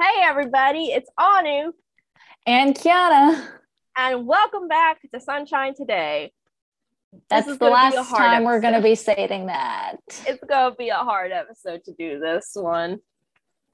Hey, 0.00 0.22
everybody, 0.22 0.86
it's 0.86 1.10
Anu, 1.18 1.72
and 2.46 2.74
Kiana. 2.74 3.46
and 3.96 4.26
welcome 4.26 4.66
back 4.68 4.98
to 5.12 5.20
Sunshine 5.20 5.74
Today. 5.74 6.32
That's 7.28 7.46
the 7.46 7.56
gonna 7.56 7.90
be 7.90 7.96
a 7.96 8.00
last 8.00 8.10
time 8.16 8.44
we're 8.44 8.60
going 8.60 8.74
to 8.74 8.80
be 8.80 8.94
stating 8.94 9.46
that 9.46 9.96
It's 10.26 10.42
going 10.48 10.70
to 10.70 10.76
be 10.76 10.88
a 10.90 10.94
hard 10.96 11.32
episode 11.32 11.84
to 11.84 11.92
do 11.92 12.18
this 12.20 12.52
one. 12.54 12.98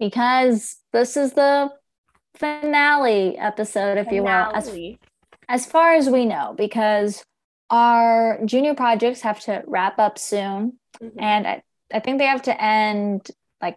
because 0.00 0.76
this 0.92 1.16
is 1.16 1.32
the 1.34 1.70
finale 2.34 3.36
episode, 3.38 3.98
if 3.98 4.10
you 4.10 4.22
will, 4.22 4.30
as, 4.54 4.74
as 5.48 5.66
far 5.66 5.94
as 5.94 6.08
we 6.08 6.24
know, 6.26 6.54
because 6.56 7.24
our 7.70 8.40
junior 8.44 8.74
projects 8.74 9.20
have 9.20 9.38
to 9.40 9.62
wrap 9.66 9.98
up 9.98 10.18
soon. 10.18 10.78
Mhm. 11.00 11.12
And 11.20 11.46
I, 11.46 11.62
I 11.92 12.00
think 12.00 12.18
they 12.18 12.26
have 12.26 12.42
to 12.42 12.62
end 12.62 13.28
like 13.60 13.76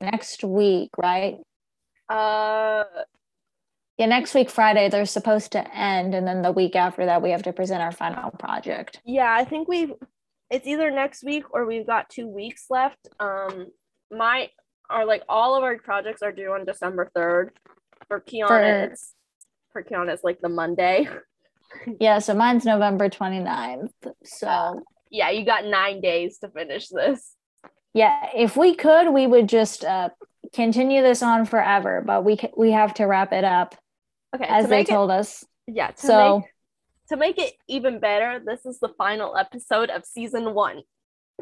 next 0.00 0.42
week, 0.44 0.90
right? 0.98 1.38
Uh, 2.10 2.84
Yeah, 3.98 4.06
next 4.06 4.34
week, 4.34 4.50
Friday, 4.50 4.88
they're 4.88 5.04
supposed 5.06 5.52
to 5.52 5.74
end. 5.76 6.14
And 6.14 6.26
then 6.26 6.42
the 6.42 6.52
week 6.52 6.74
after 6.74 7.04
that, 7.06 7.22
we 7.22 7.30
have 7.30 7.42
to 7.44 7.52
present 7.52 7.82
our 7.82 7.92
final 7.92 8.30
project. 8.32 9.00
yeah, 9.04 9.32
I 9.32 9.44
think 9.44 9.68
we've. 9.68 9.92
It's 10.50 10.66
either 10.66 10.90
next 10.90 11.22
week 11.22 11.44
or 11.54 11.64
we've 11.64 11.86
got 11.86 12.08
two 12.10 12.26
weeks 12.26 12.66
left. 12.70 13.08
Um, 13.20 13.68
my 14.10 14.48
are 14.88 15.04
like 15.06 15.22
all 15.28 15.54
of 15.56 15.62
our 15.62 15.76
projects 15.78 16.22
are 16.22 16.32
due 16.32 16.52
on 16.52 16.64
December 16.64 17.08
third. 17.14 17.52
For 18.08 18.20
Kiana, 18.20 18.90
For- 18.90 18.96
for 19.72 19.82
Kiana, 19.84 20.12
it's 20.14 20.24
like 20.24 20.40
the 20.40 20.48
Monday. 20.48 21.08
Yeah, 22.00 22.18
so 22.18 22.34
mine's 22.34 22.64
November 22.64 23.08
29th. 23.08 23.92
So, 24.24 24.82
yeah, 25.08 25.30
you 25.30 25.44
got 25.44 25.64
nine 25.66 26.00
days 26.00 26.38
to 26.38 26.48
finish 26.48 26.88
this. 26.88 27.36
yeah, 27.94 28.26
if 28.34 28.56
we 28.56 28.74
could, 28.74 29.10
we 29.12 29.28
would 29.28 29.48
just 29.48 29.84
uh, 29.84 30.08
continue 30.54 31.02
this 31.02 31.22
on 31.22 31.44
forever, 31.46 32.02
but 32.04 32.24
we 32.24 32.38
we 32.56 32.72
have 32.72 32.94
to 32.94 33.04
wrap 33.04 33.32
it 33.32 33.44
up 33.44 33.74
Okay, 34.34 34.46
as 34.48 34.64
to 34.64 34.70
they 34.70 34.76
make 34.78 34.88
it, 34.88 34.92
told 34.92 35.10
us. 35.10 35.44
yeah, 35.66 35.90
to 35.92 36.06
So, 36.06 36.38
make 36.38 36.50
to 37.08 37.16
make 37.16 37.38
it 37.38 37.54
even 37.68 37.98
better, 37.98 38.40
this 38.44 38.64
is 38.64 38.78
the 38.80 38.88
final 38.96 39.36
episode 39.36 39.90
of 39.90 40.04
season 40.04 40.54
one. 40.54 40.82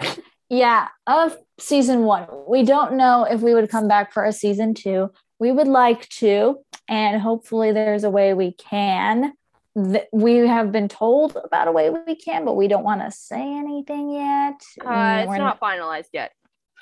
yeah, 0.48 0.89
of 1.06 1.37
season 1.59 2.03
one. 2.05 2.27
We 2.48 2.62
don't 2.62 2.95
know 2.95 3.25
if 3.25 3.41
we 3.41 3.55
would 3.55 3.70
come 3.70 3.89
back 3.89 4.12
for 4.12 4.25
a 4.25 4.33
season 4.33 4.75
two. 4.75 5.11
We 5.39 5.53
would 5.53 5.69
like 5.69 6.09
to, 6.20 6.59
and 6.89 7.20
hopefully, 7.20 7.72
there's 7.72 8.05
a 8.05 8.11
way 8.11 8.34
we 8.34 8.53
can. 8.53 9.34
Th- 9.77 10.06
We 10.11 10.37
have 10.48 10.72
been 10.72 10.89
told 10.89 11.37
about 11.44 11.69
a 11.69 11.72
way 11.72 11.91
we 11.91 12.17
can, 12.17 12.44
but 12.44 12.55
we 12.56 12.67
don't 12.67 12.83
want 12.84 13.03
to 13.03 13.11
say 13.11 13.41
anything 13.41 14.11
yet. 14.11 14.61
Uh, 14.81 14.84
Mm, 14.89 15.22
it's 15.28 15.39
not 15.39 15.61
finalized 15.61 16.09
yet. 16.12 16.33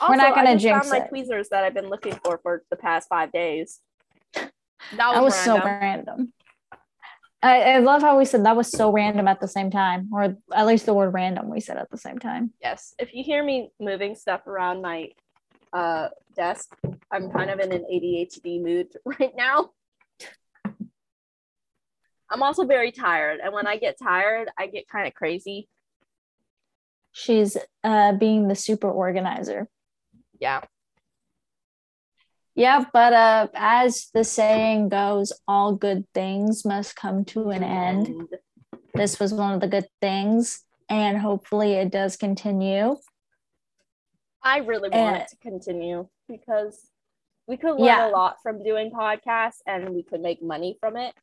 We're 0.08 0.16
not 0.16 0.34
gonna 0.34 0.50
I 0.50 0.52
just 0.54 0.62
jinx 0.64 0.88
found 0.88 1.02
my 1.02 1.08
tweezers 1.08 1.48
that 1.50 1.64
I've 1.64 1.74
been 1.74 1.88
looking 1.88 2.14
for 2.24 2.38
for 2.42 2.62
the 2.70 2.76
past 2.76 3.08
five 3.08 3.32
days. 3.32 3.80
That 4.96 5.08
was, 5.08 5.14
That 5.14 5.22
was 5.24 5.34
so 5.34 5.54
random. 5.56 5.80
random. 5.80 6.32
I, 7.42 7.60
I 7.62 7.78
love 7.78 8.02
how 8.02 8.18
we 8.18 8.24
said 8.24 8.44
that 8.44 8.56
was 8.56 8.70
so 8.70 8.92
random 8.92 9.26
at 9.26 9.40
the 9.40 9.48
same 9.48 9.70
time, 9.70 10.08
or 10.12 10.36
at 10.54 10.66
least 10.66 10.86
the 10.86 10.94
word 10.94 11.12
random 11.12 11.48
we 11.48 11.60
said 11.60 11.76
at 11.76 11.90
the 11.90 11.98
same 11.98 12.18
time. 12.18 12.52
Yes, 12.62 12.94
if 12.98 13.12
you 13.12 13.24
hear 13.24 13.44
me 13.44 13.70
moving 13.80 14.14
stuff 14.14 14.46
around 14.46 14.82
my 14.82 15.08
uh, 15.72 16.08
desk, 16.34 16.76
I'm 17.10 17.30
kind 17.30 17.50
of 17.50 17.58
in 17.60 17.72
an 17.72 17.84
ADHD 17.92 18.62
mood 18.62 18.88
right 19.04 19.32
now. 19.36 19.70
I'm 22.30 22.42
also 22.42 22.64
very 22.64 22.90
tired, 22.90 23.40
and 23.42 23.52
when 23.52 23.66
I 23.66 23.76
get 23.76 23.96
tired, 24.02 24.48
I 24.58 24.66
get 24.66 24.88
kind 24.88 25.06
of 25.06 25.14
crazy. 25.14 25.68
She's 27.12 27.56
uh, 27.84 28.12
being 28.12 28.48
the 28.48 28.56
super 28.56 28.90
organizer. 28.90 29.68
Yeah. 30.40 30.60
Yeah, 32.54 32.84
but 32.92 33.12
uh, 33.12 33.48
as 33.54 34.08
the 34.14 34.24
saying 34.24 34.88
goes, 34.88 35.32
all 35.46 35.74
good 35.74 36.04
things 36.14 36.64
must 36.64 36.96
come 36.96 37.24
to 37.26 37.50
an 37.50 37.62
end. 37.62 38.28
This 38.94 39.20
was 39.20 39.34
one 39.34 39.52
of 39.52 39.60
the 39.60 39.68
good 39.68 39.88
things, 40.00 40.64
and 40.88 41.18
hopefully 41.18 41.74
it 41.74 41.90
does 41.90 42.16
continue. 42.16 42.96
I 44.42 44.58
really 44.58 44.88
want 44.88 45.16
Uh, 45.16 45.18
it 45.20 45.28
to 45.28 45.36
continue 45.36 46.08
because 46.28 46.88
we 47.46 47.58
could 47.58 47.72
learn 47.76 47.84
Yeah. 47.84 48.08
a 48.08 48.10
lot 48.10 48.36
from 48.42 48.62
doing 48.62 48.90
podcasts 48.90 49.60
and 49.66 49.90
we 49.90 50.02
could 50.02 50.20
make 50.22 50.42
money 50.42 50.78
from 50.80 50.96
it. 50.96 51.14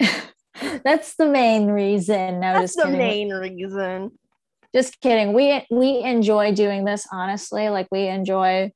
That's 0.82 1.14
the 1.14 1.26
main 1.26 1.68
reason. 1.68 2.40
No, 2.40 2.54
That's 2.54 2.74
the 2.74 2.82
kidding. 2.84 2.98
main 2.98 3.30
reason. 3.32 4.18
Just 4.74 5.00
kidding 5.00 5.32
we 5.32 5.64
we 5.70 5.98
enjoy 6.02 6.52
doing 6.54 6.84
this 6.84 7.06
honestly 7.12 7.68
like 7.68 7.88
we 7.90 8.06
enjoy 8.06 8.70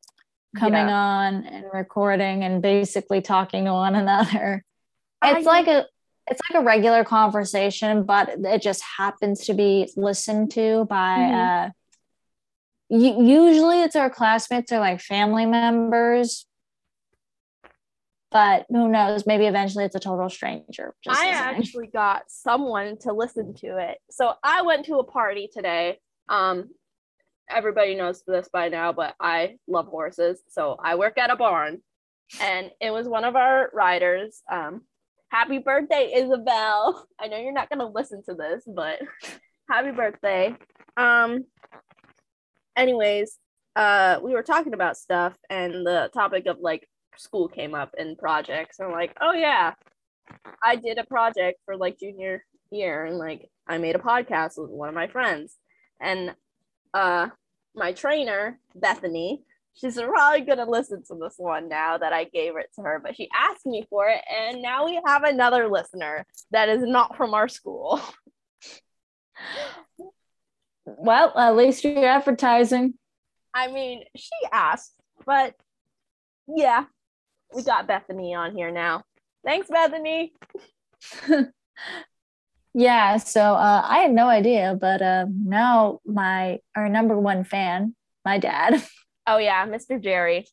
coming 0.57 0.87
Yeah. 0.89 0.95
on 0.97 1.45
and 1.45 1.65
recording 1.73 2.45
and 2.45 2.61
basically 2.63 3.21
talking 3.21 3.65
to 3.67 3.73
one 3.73 3.95
another 4.05 4.63
I- 5.23 5.37
it's 5.37 5.47
like 5.47 5.67
a 5.69 5.87
it's 6.27 6.41
like 6.51 6.61
a 6.63 6.65
regular 6.65 7.05
conversation 7.05 8.05
but 8.05 8.31
it 8.39 8.63
just 8.63 8.83
happens 8.99 9.47
to 9.47 9.55
be 9.55 9.91
listened 9.97 10.51
to 10.53 10.85
by 10.87 11.19
Mhm. 11.19 11.67
uh 11.69 11.71
usually 12.91 13.83
it's 13.83 13.97
our 13.97 14.11
classmates 14.11 14.71
or 14.73 14.79
like 14.79 15.01
family 15.01 15.47
members 15.47 16.47
but 18.35 18.67
who 18.69 18.89
knows 18.89 19.27
maybe 19.27 19.47
eventually 19.47 19.85
it's 19.85 19.95
a 19.95 20.01
total 20.01 20.29
stranger 20.29 20.93
just 21.05 21.19
I 21.19 21.29
actually 21.29 21.87
got 21.87 22.25
someone 22.27 22.99
to 23.03 23.13
listen 23.13 23.55
to 23.55 23.79
it. 23.79 23.99
So 24.11 24.35
I 24.43 24.63
went 24.63 24.85
to 24.87 24.97
a 24.97 25.05
party 25.05 25.49
today. 25.51 26.01
Um, 26.29 26.71
everybody 27.49 27.95
knows 27.95 28.25
this 28.27 28.49
by 28.53 28.69
now, 28.69 28.93
but 28.93 29.15
I 29.21 29.59
love 29.69 29.87
horses. 29.87 30.43
So 30.49 30.77
I 30.83 30.97
work 30.97 31.17
at 31.17 31.31
a 31.31 31.37
barn, 31.37 31.79
and 32.41 32.73
it 32.81 32.91
was 32.91 33.07
one 33.07 33.25
of 33.25 33.37
our 33.37 33.71
riders. 33.73 34.43
Um, 34.51 34.83
happy 35.31 35.59
birthday, 35.59 36.13
Isabel! 36.17 37.07
I 37.21 37.29
know 37.29 37.39
you're 37.39 37.53
not 37.53 37.71
gonna 37.71 37.87
listen 37.89 38.25
to 38.29 38.35
this, 38.35 38.65
but 38.67 38.99
happy 39.71 39.93
birthday. 39.93 40.57
Um, 40.97 41.45
anyways, 42.77 43.39
uh, 43.77 44.19
we 44.25 44.33
were 44.33 44.43
talking 44.43 44.75
about 44.75 44.97
stuff, 44.97 45.37
and 45.49 45.87
the 45.87 46.11
topic 46.13 46.47
of 46.47 46.59
like 46.61 46.89
school 47.17 47.49
came 47.49 47.75
up 47.75 47.95
and 47.99 48.19
projects. 48.19 48.79
And 48.79 48.89
I'm 48.89 48.95
like, 48.95 49.17
oh 49.21 49.33
yeah, 49.33 49.75
I 50.63 50.77
did 50.77 50.99
a 50.99 51.05
project 51.05 51.61
for 51.65 51.77
like 51.77 51.99
junior 51.99 52.45
year 52.71 53.05
and 53.05 53.19
like 53.19 53.49
I 53.67 53.79
made 53.79 53.97
a 53.97 54.01
podcast 54.01 54.59
with 54.59 54.71
one 54.71 54.89
of 54.89 54.95
my 54.95 55.09
friends. 55.09 55.57
And 56.01 56.35
uh 56.93 57.29
my 57.75 57.93
trainer, 57.93 58.59
Bethany, 58.75 59.43
she's 59.75 60.01
probably 60.01 60.43
gonna 60.43 60.69
listen 60.69 61.03
to 61.09 61.15
this 61.21 61.35
one 61.37 61.69
now 61.69 61.99
that 61.99 62.13
I 62.13 62.25
gave 62.25 62.57
it 62.57 62.71
to 62.77 62.83
her, 62.83 63.01
but 63.03 63.17
she 63.17 63.29
asked 63.35 63.67
me 63.67 63.85
for 63.91 64.09
it, 64.09 64.21
and 64.33 64.63
now 64.63 64.85
we 64.87 65.01
have 65.05 65.25
another 65.25 65.69
listener 65.69 66.25
that 66.53 66.69
is 66.69 66.83
not 66.83 67.17
from 67.17 67.35
our 67.35 67.49
school. 67.49 68.01
well 70.87 71.33
at 71.37 71.57
least 71.57 71.83
you're 71.83 72.05
advertising 72.05 72.95
I 73.55 73.69
mean, 73.69 74.03
she 74.17 74.31
asked, 74.53 74.95
but 75.25 75.55
yeah, 76.49 76.87
we 77.55 77.63
got 77.63 77.87
Bethany 77.87 78.35
on 78.35 78.55
here 78.55 78.71
now. 78.71 79.03
Thanks, 79.45 79.69
Bethany. 79.69 80.33
Yeah, 82.77 83.19
so 83.19 83.41
uh, 83.55 83.83
I 83.85 83.99
had 83.99 84.13
no 84.13 84.27
idea, 84.29 84.77
but 84.81 85.01
uh, 85.01 85.27
now 85.29 86.01
my 86.05 86.59
our 86.75 86.89
number 86.89 87.17
one 87.19 87.45
fan, 87.45 87.95
my 88.25 88.39
dad, 88.39 88.83
Oh 89.27 89.39
yeah, 89.39 89.65
Mr. 89.67 90.03
Jerry. 90.03 90.47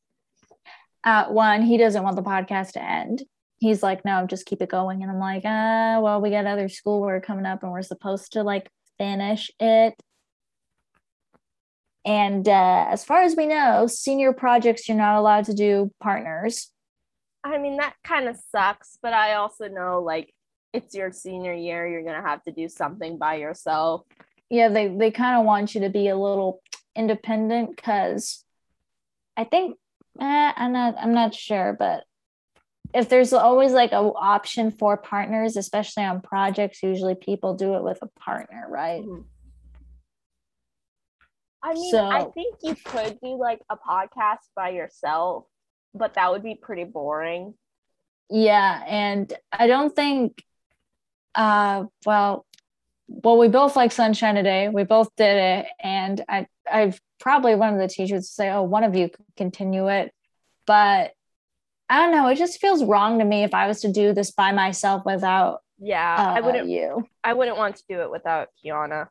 uh, 1.04 1.26
one 1.26 1.64
he 1.64 1.78
doesn't 1.78 2.04
want 2.04 2.16
the 2.16 2.22
podcast 2.22 2.74
to 2.74 2.84
end. 2.84 3.24
He's 3.60 3.82
like, 3.84 4.06
no, 4.06 4.26
just 4.28 4.46
keep 4.46 4.62
it 4.62 4.70
going, 4.70 5.02
and 5.02 5.12
I'm 5.12 5.20
like, 5.20 5.46
uh, 5.46 6.00
well, 6.02 6.22
we 6.22 6.30
got 6.30 6.46
other 6.46 6.70
schoolwork 6.70 7.26
coming 7.26 7.46
up, 7.46 7.64
and 7.64 7.72
we're 7.72 7.82
supposed 7.82 8.34
to 8.34 8.44
like 8.44 8.70
finish 9.00 9.50
it. 9.60 9.96
And 12.06 12.48
uh, 12.48 12.86
as 12.90 13.04
far 13.04 13.22
as 13.24 13.36
we 13.36 13.48
know, 13.48 13.88
senior 13.88 14.34
projects 14.34 14.88
you're 14.88 14.98
not 14.98 15.18
allowed 15.18 15.46
to 15.46 15.54
do 15.56 15.92
partners. 16.00 16.70
I 17.44 17.58
mean, 17.58 17.78
that 17.78 17.96
kind 18.04 18.28
of 18.28 18.38
sucks, 18.52 18.98
but 19.02 19.14
I 19.14 19.34
also 19.34 19.68
know 19.68 20.02
like 20.02 20.34
it's 20.74 20.96
your 20.96 21.12
senior 21.12 21.54
year, 21.54 21.88
you're 21.88 22.04
gonna 22.04 22.22
have 22.22 22.44
to 22.44 22.52
do 22.52 22.70
something 22.70 23.18
by 23.18 23.36
yourself. 23.36 24.06
yeah 24.50 24.70
they 24.70 24.88
they 24.90 25.12
kind 25.12 25.40
of 25.40 25.46
want 25.46 25.74
you 25.74 25.82
to 25.82 25.90
be 25.90 26.10
a 26.10 26.16
little 26.18 26.62
independent 26.96 27.74
because 27.76 28.44
i 29.38 29.46
think 29.46 29.78
eh, 30.20 30.52
i'm 30.58 30.74
not 30.74 30.96
i'm 31.00 31.14
not 31.14 31.34
sure 31.34 31.74
but 31.80 32.04
if 32.94 33.08
there's 33.08 33.32
always 33.32 33.72
like 33.72 33.94
an 33.94 34.12
option 34.18 34.70
for 34.70 34.98
partners 34.98 35.56
especially 35.56 36.04
on 36.04 36.20
projects 36.22 36.84
usually 36.84 37.16
people 37.16 37.56
do 37.56 37.76
it 37.76 37.84
with 37.84 38.00
a 38.02 38.08
partner 38.20 38.66
right? 38.70 39.04
I 41.64 41.74
mean, 41.76 41.96
I 41.96 42.26
think 42.34 42.56
you 42.64 42.76
could 42.84 43.20
do 43.22 43.38
like 43.38 43.62
a 43.70 43.78
podcast 43.78 44.50
by 44.56 44.70
yourself, 44.70 45.46
but 45.94 46.14
that 46.16 46.32
would 46.32 46.44
be 46.44 46.56
pretty 46.56 46.84
boring. 46.84 47.54
yeah 48.30 48.84
and 48.88 49.34
i 49.52 49.68
don't 49.68 49.96
think 49.96 50.44
uh 51.36 51.86
well 52.06 52.46
well 53.08 53.38
we 53.38 53.48
both 53.48 53.76
like 53.76 53.92
sunshine 53.92 54.36
today 54.36 54.70
we 54.70 54.84
both 54.84 55.10
did 55.18 55.38
it 55.38 55.66
and 55.82 56.24
i 56.30 56.46
i've 56.72 57.00
probably 57.20 57.56
one 57.56 57.74
of 57.74 57.80
the 57.80 57.88
teachers 57.88 58.30
say 58.30 58.50
oh 58.50 58.64
one 58.64 58.84
of 58.84 58.96
you 58.96 59.10
could 59.10 59.26
continue 59.38 59.88
it 59.90 60.14
but 60.66 61.12
I 61.90 61.98
don't 61.98 62.12
know. 62.16 62.28
It 62.30 62.38
just 62.38 62.62
feels 62.62 62.86
wrong 62.86 63.20
to 63.20 63.26
me 63.26 63.44
if 63.44 63.54
I 63.54 63.68
was 63.68 63.82
to 63.82 63.92
do 63.92 64.14
this 64.14 64.32
by 64.32 64.54
myself 64.54 65.04
without 65.06 65.60
Yeah, 65.78 66.16
uh, 66.18 66.36
I 66.38 66.40
wouldn't. 66.40 66.70
you. 66.70 67.06
I 67.22 67.34
wouldn't 67.34 67.58
want 67.58 67.76
to 67.76 67.84
do 67.90 68.00
it 68.00 68.10
without 68.10 68.48
Kiana. 68.64 69.10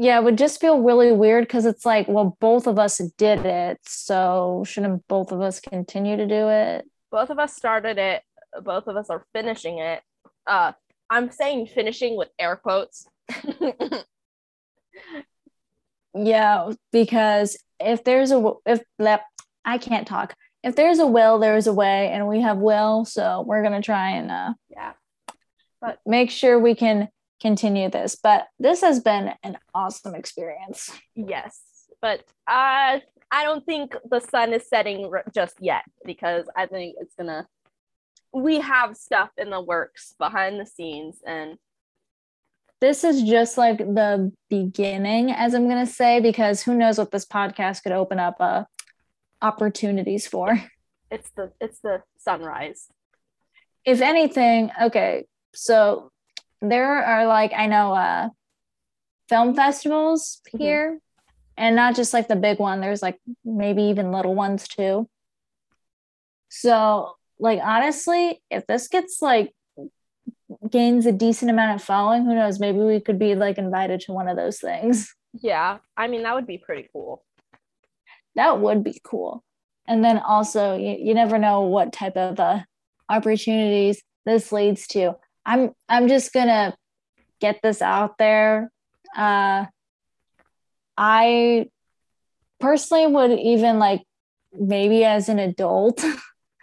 Yeah, 0.00 0.18
it 0.18 0.24
would 0.24 0.38
just 0.38 0.60
feel 0.60 0.80
really 0.80 1.10
weird 1.10 1.44
because 1.44 1.66
it's 1.66 1.84
like, 1.84 2.06
well, 2.06 2.36
both 2.40 2.68
of 2.68 2.78
us 2.78 2.98
did 3.18 3.44
it, 3.44 3.78
so 3.84 4.62
shouldn't 4.64 5.06
both 5.08 5.32
of 5.32 5.40
us 5.40 5.58
continue 5.58 6.16
to 6.16 6.26
do 6.26 6.48
it? 6.48 6.88
Both 7.10 7.30
of 7.30 7.38
us 7.40 7.56
started 7.56 7.98
it. 7.98 8.22
Both 8.62 8.86
of 8.86 8.96
us 8.96 9.10
are 9.10 9.26
finishing 9.34 9.78
it. 9.78 10.02
Uh, 10.46 10.72
I'm 11.10 11.32
saying 11.32 11.66
finishing 11.66 12.16
with 12.16 12.28
air 12.38 12.54
quotes. 12.54 13.06
Yeah, 16.14 16.72
because 16.92 17.56
if 17.78 18.04
there's 18.04 18.32
a, 18.32 18.52
if 18.66 18.80
lep, 18.98 19.22
I 19.64 19.78
can't 19.78 20.06
talk. 20.06 20.34
If 20.64 20.74
there's 20.74 20.98
a 20.98 21.06
will, 21.06 21.38
there's 21.38 21.66
a 21.66 21.72
way, 21.72 22.08
and 22.08 22.26
we 22.26 22.40
have 22.40 22.58
will, 22.58 23.04
so 23.04 23.44
we're 23.46 23.62
gonna 23.62 23.82
try 23.82 24.10
and 24.10 24.30
uh, 24.30 24.54
yeah. 24.70 24.92
but 25.80 26.00
make 26.04 26.30
sure 26.30 26.58
we 26.58 26.74
can 26.74 27.08
continue 27.40 27.88
this. 27.90 28.16
But 28.16 28.46
this 28.58 28.80
has 28.80 29.00
been 29.00 29.32
an 29.42 29.58
awesome 29.74 30.14
experience. 30.14 30.90
Yes, 31.14 31.60
but 32.00 32.20
uh, 32.46 33.00
I 33.30 33.44
don't 33.44 33.64
think 33.64 33.94
the 34.10 34.20
sun 34.20 34.52
is 34.52 34.68
setting 34.68 35.06
r- 35.12 35.24
just 35.34 35.56
yet 35.60 35.82
because 36.04 36.46
I 36.56 36.66
think 36.66 36.96
it's 37.00 37.14
gonna. 37.14 37.46
We 38.32 38.60
have 38.60 38.96
stuff 38.96 39.30
in 39.38 39.50
the 39.50 39.60
works 39.60 40.14
behind 40.18 40.60
the 40.60 40.66
scenes, 40.66 41.20
and 41.26 41.58
This 42.80 43.02
is 43.04 43.22
just 43.22 43.56
like 43.58 43.78
the 43.78 44.32
beginning, 44.50 45.32
as 45.32 45.54
I'm 45.54 45.68
gonna 45.68 45.86
say, 45.86 46.20
because 46.20 46.62
who 46.62 46.74
knows 46.74 46.98
what 46.98 47.10
this 47.10 47.26
podcast 47.26 47.82
could 47.82 47.92
open 47.92 48.18
up 48.18 48.36
uh, 48.40 48.64
opportunities 49.42 50.26
for. 50.26 50.60
it's 51.10 51.30
the 51.36 51.52
it's 51.60 51.80
the 51.80 52.02
sunrise. 52.18 52.88
if 53.84 54.00
anything, 54.02 54.70
okay, 54.82 55.24
so 55.54 56.10
there 56.60 57.04
are 57.04 57.26
like 57.26 57.52
I 57.56 57.66
know 57.66 57.92
uh 57.92 58.28
film 59.28 59.54
festivals 59.54 60.40
Mhm. 60.54 60.58
here 60.58 60.98
and 61.56 61.76
not 61.76 61.94
just 61.96 62.12
like 62.14 62.28
the 62.28 62.36
big 62.36 62.58
one, 62.58 62.80
there's 62.80 63.02
like 63.02 63.18
maybe 63.44 63.82
even 63.84 64.12
little 64.12 64.34
ones 64.34 64.66
too. 64.68 65.08
So, 66.48 67.14
like 67.38 67.60
honestly, 67.62 68.40
if 68.50 68.66
this 68.66 68.88
gets 68.88 69.20
like 69.20 69.54
gains 70.70 71.04
a 71.06 71.12
decent 71.12 71.50
amount 71.50 71.74
of 71.76 71.82
following, 71.84 72.24
who 72.24 72.34
knows, 72.34 72.58
maybe 72.58 72.78
we 72.78 73.00
could 73.00 73.18
be 73.18 73.34
like 73.34 73.58
invited 73.58 74.00
to 74.02 74.12
one 74.12 74.28
of 74.28 74.36
those 74.36 74.60
things. 74.60 75.14
Yeah, 75.40 75.78
I 75.94 76.08
mean 76.08 76.22
that 76.22 76.34
would 76.34 76.46
be 76.46 76.56
pretty 76.56 76.88
cool. 76.90 77.22
That 78.34 78.60
would 78.60 78.82
be 78.82 78.98
cool. 79.04 79.44
And 79.86 80.02
then 80.02 80.18
also, 80.18 80.74
you, 80.76 80.96
you 80.98 81.14
never 81.14 81.38
know 81.38 81.60
what 81.60 81.92
type 81.92 82.16
of 82.16 82.40
uh, 82.40 82.60
opportunities 83.10 84.02
this 84.24 84.52
leads 84.52 84.86
to. 84.88 85.16
I'm 85.48 85.70
I'm 85.88 86.08
just 86.08 86.34
gonna 86.34 86.76
get 87.40 87.60
this 87.62 87.80
out 87.80 88.18
there. 88.18 88.70
Uh, 89.16 89.64
I 90.96 91.70
personally 92.60 93.06
would 93.06 93.38
even 93.38 93.78
like 93.78 94.02
maybe 94.52 95.04
as 95.04 95.30
an 95.30 95.38
adult 95.38 96.04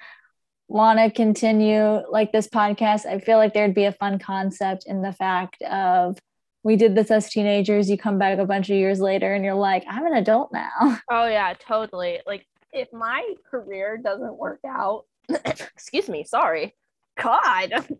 want 0.67 0.99
to 0.99 1.09
continue 1.09 2.01
like 2.11 2.31
this 2.31 2.47
podcast. 2.47 3.07
I 3.07 3.19
feel 3.19 3.37
like 3.37 3.55
there'd 3.55 3.73
be 3.73 3.85
a 3.85 3.91
fun 3.91 4.19
concept 4.19 4.85
in 4.85 5.01
the 5.01 5.13
fact 5.13 5.63
of 5.63 6.19
we 6.61 6.75
did 6.75 6.93
this 6.93 7.09
as 7.09 7.29
teenagers. 7.29 7.89
You 7.89 7.97
come 7.97 8.19
back 8.19 8.37
a 8.37 8.45
bunch 8.45 8.69
of 8.69 8.75
years 8.75 8.99
later 8.99 9.33
and 9.33 9.43
you're 9.43 9.55
like, 9.55 9.83
I'm 9.89 10.05
an 10.05 10.13
adult 10.13 10.53
now. 10.53 10.99
Oh 11.09 11.27
yeah, 11.27 11.55
totally. 11.59 12.19
Like 12.27 12.45
if 12.71 12.93
my 12.93 13.33
career 13.49 13.97
doesn't 13.97 14.37
work 14.37 14.59
out, 14.67 15.05
excuse 15.29 16.07
me, 16.07 16.23
sorry. 16.23 16.75
God. 17.19 17.71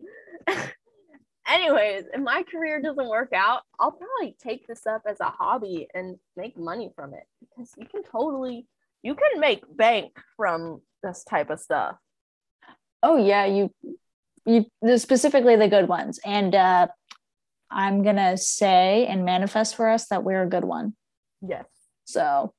Anyways, 1.48 2.04
if 2.12 2.20
my 2.20 2.42
career 2.42 2.82
doesn't 2.82 3.08
work 3.08 3.32
out, 3.32 3.62
I'll 3.78 3.92
probably 3.92 4.36
take 4.42 4.66
this 4.66 4.84
up 4.86 5.02
as 5.08 5.20
a 5.20 5.26
hobby 5.30 5.86
and 5.94 6.16
make 6.36 6.58
money 6.58 6.90
from 6.96 7.14
it 7.14 7.22
because 7.40 7.72
you 7.76 7.86
can 7.86 8.02
totally 8.02 8.66
you 9.02 9.14
can 9.14 9.38
make 9.38 9.62
bank 9.76 10.18
from 10.36 10.80
this 11.04 11.22
type 11.22 11.50
of 11.50 11.60
stuff. 11.60 11.96
Oh 13.02 13.16
yeah, 13.16 13.44
you 13.46 13.70
you 14.44 14.66
specifically 14.96 15.54
the 15.54 15.68
good 15.68 15.88
ones. 15.88 16.18
And 16.24 16.54
uh 16.54 16.88
I'm 17.70 18.02
gonna 18.02 18.36
say 18.36 19.06
and 19.06 19.24
manifest 19.24 19.76
for 19.76 19.88
us 19.88 20.08
that 20.08 20.24
we're 20.24 20.42
a 20.42 20.48
good 20.48 20.64
one. 20.64 20.94
Yes. 21.46 21.66
So 22.06 22.52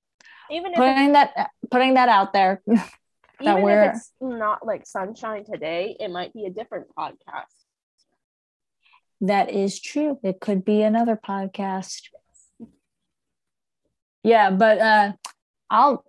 Even 0.50 0.72
if 0.72 0.78
putting 0.78 1.12
that 1.13 1.50
putting 1.69 1.95
that 1.95 2.07
out 2.07 2.31
there. 2.31 2.62
even 3.42 3.62
we're- 3.63 3.88
if 3.88 3.95
it's 3.95 4.12
not 4.22 4.66
like 4.66 4.86
sunshine 4.86 5.44
today, 5.44 5.98
it 6.00 6.10
might 6.10 6.33
be 6.33 6.45
a 6.45 6.50
different 6.50 6.88
podcast. 6.98 7.56
That 9.22 9.50
is 9.50 9.80
true. 9.80 10.19
It 10.24 10.40
could 10.40 10.64
be 10.64 10.81
another 10.81 11.18
podcast. 11.18 12.02
Yeah, 14.24 14.52
but 14.52 14.80
uh 14.80 15.14
I'll 15.69 16.04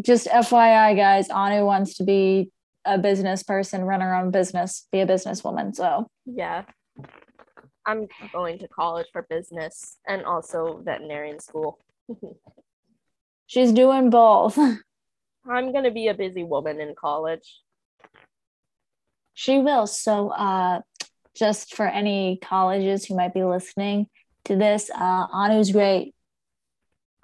just 0.00 0.26
FYI 0.26 0.96
guys, 0.96 1.30
Anu 1.30 1.64
wants 1.64 1.94
to 1.94 2.04
be 2.04 2.50
a 2.84 2.98
business 2.98 3.42
person, 3.42 3.84
run 3.84 4.00
her 4.00 4.14
own 4.14 4.30
business, 4.30 4.86
be 4.92 5.00
a 5.00 5.06
businesswoman. 5.06 5.74
So 5.74 6.08
Yeah. 6.26 6.64
I'm 7.86 8.08
going 8.32 8.58
to 8.60 8.68
college 8.68 9.06
for 9.12 9.26
business 9.28 9.98
and 10.06 10.24
also 10.24 10.80
veterinarian 10.82 11.38
school. 11.38 11.78
she's 13.46 13.72
doing 13.72 14.08
both. 14.10 14.58
I'm 15.48 15.72
going 15.72 15.84
to 15.84 15.90
be 15.90 16.08
a 16.08 16.14
busy 16.14 16.44
woman 16.44 16.80
in 16.80 16.94
college. 16.94 17.60
She 19.34 19.58
will. 19.58 19.86
So, 19.86 20.30
uh, 20.30 20.80
just 21.34 21.74
for 21.74 21.86
any 21.86 22.38
colleges 22.42 23.04
who 23.04 23.16
might 23.16 23.34
be 23.34 23.44
listening 23.44 24.06
to 24.44 24.56
this, 24.56 24.90
uh, 24.90 25.26
Anu's 25.32 25.72
great. 25.72 26.14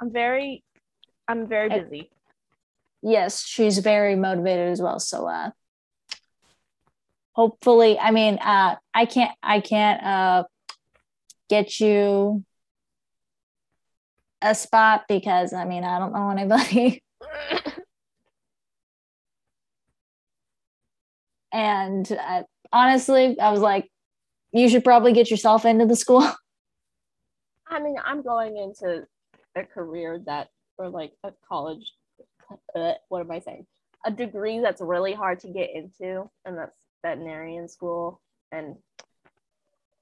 I'm 0.01 0.13
very 0.13 0.65
I'm 1.29 1.47
very 1.47 1.71
I- 1.71 1.81
busy. 1.81 2.11
Yes, 3.03 3.43
she's 3.43 3.79
very 3.79 4.15
motivated 4.15 4.69
as 4.69 4.83
well. 4.83 4.99
So, 4.99 5.27
uh, 5.27 5.51
hopefully, 7.33 7.99
I 7.99 8.11
mean, 8.11 8.35
uh, 8.39 8.77
I 8.93 9.07
can't, 9.07 9.35
I 9.43 9.61
can't, 9.61 10.03
uh, 10.03 10.45
get 11.49 11.81
you 11.81 12.45
a 14.43 14.55
spot 14.55 15.05
because 15.09 15.53
I 15.53 15.65
mean, 15.65 15.85
I 15.85 15.99
don't 15.99 16.13
know 16.13 16.31
anybody. 16.31 17.03
and 21.53 22.11
uh, 22.13 22.43
honestly, 22.73 23.39
I 23.39 23.51
was 23.51 23.61
like, 23.61 23.91
you 24.53 24.69
should 24.69 24.85
probably 24.85 25.13
get 25.13 25.31
yourself 25.31 25.65
into 25.65 25.87
the 25.87 25.97
school. 25.97 26.23
I 27.69 27.81
mean, 27.81 27.97
I'm 28.05 28.23
going 28.23 28.57
into 28.57 29.07
a 29.57 29.65
career 29.65 30.21
that 30.27 30.49
or 30.79 30.89
like 30.89 31.13
a 31.25 31.33
college 31.49 31.93
uh, 32.75 32.93
what 33.09 33.21
am 33.21 33.31
I 33.31 33.41
saying? 33.41 33.67
A 34.05 34.11
degree 34.11 34.61
that's 34.61 34.81
really 34.81 35.13
hard 35.13 35.41
to 35.41 35.49
get 35.49 35.71
into 35.75 36.29
and 36.45 36.57
that's 36.57 36.77
veterinarian 37.03 37.69
school 37.69 38.21
and 38.53 38.77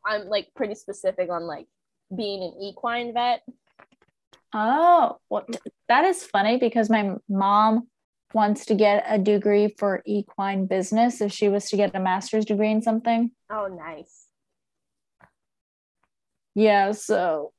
I'm 0.07 0.29
like 0.29 0.49
pretty 0.55 0.75
specific 0.75 1.31
on 1.31 1.43
like 1.43 1.67
being 2.15 2.43
an 2.43 2.55
equine 2.63 3.13
vet. 3.13 3.43
Oh, 4.55 5.19
well, 5.29 5.47
that 5.89 6.05
is 6.05 6.25
funny 6.25 6.57
because 6.57 6.89
my 6.89 7.17
mom 7.29 7.89
wants 8.33 8.65
to 8.67 8.75
get 8.75 9.05
a 9.07 9.19
degree 9.19 9.75
for 9.79 10.03
equine 10.07 10.67
business 10.67 11.21
if 11.21 11.33
she 11.33 11.49
was 11.49 11.69
to 11.69 11.77
get 11.77 11.95
a 11.95 12.01
master's 12.01 12.47
degree 12.47 12.71
in 12.71 12.81
something. 12.81 13.33
Oh, 13.51 13.67
nice. 13.67 14.28
Yeah, 16.59 16.91
so 16.93 17.53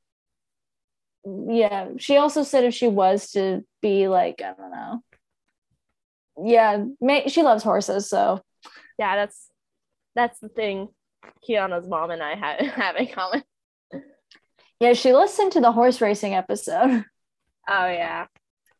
yeah, 1.25 1.89
she 1.97 2.17
also 2.17 2.43
said 2.43 2.65
if 2.65 2.73
she 2.73 2.87
was 2.87 3.31
to 3.31 3.63
be 3.81 4.07
like, 4.07 4.41
I 4.41 4.53
don't 4.53 4.71
know. 4.71 5.03
Yeah, 6.43 6.83
may, 6.99 7.27
she 7.29 7.43
loves 7.43 7.63
horses, 7.63 8.09
so 8.09 8.41
Yeah, 8.97 9.15
that's 9.15 9.47
that's 10.15 10.39
the 10.39 10.49
thing 10.49 10.89
Kiana's 11.47 11.87
mom 11.87 12.11
and 12.11 12.21
I 12.21 12.35
ha- 12.35 12.63
have 12.75 12.95
in 12.97 13.07
common. 13.07 13.43
yeah, 14.79 14.93
she 14.93 15.13
listened 15.13 15.53
to 15.53 15.61
the 15.61 15.71
horse 15.71 16.01
racing 16.01 16.33
episode 16.33 17.05
Oh 17.69 17.87
yeah. 17.87 18.25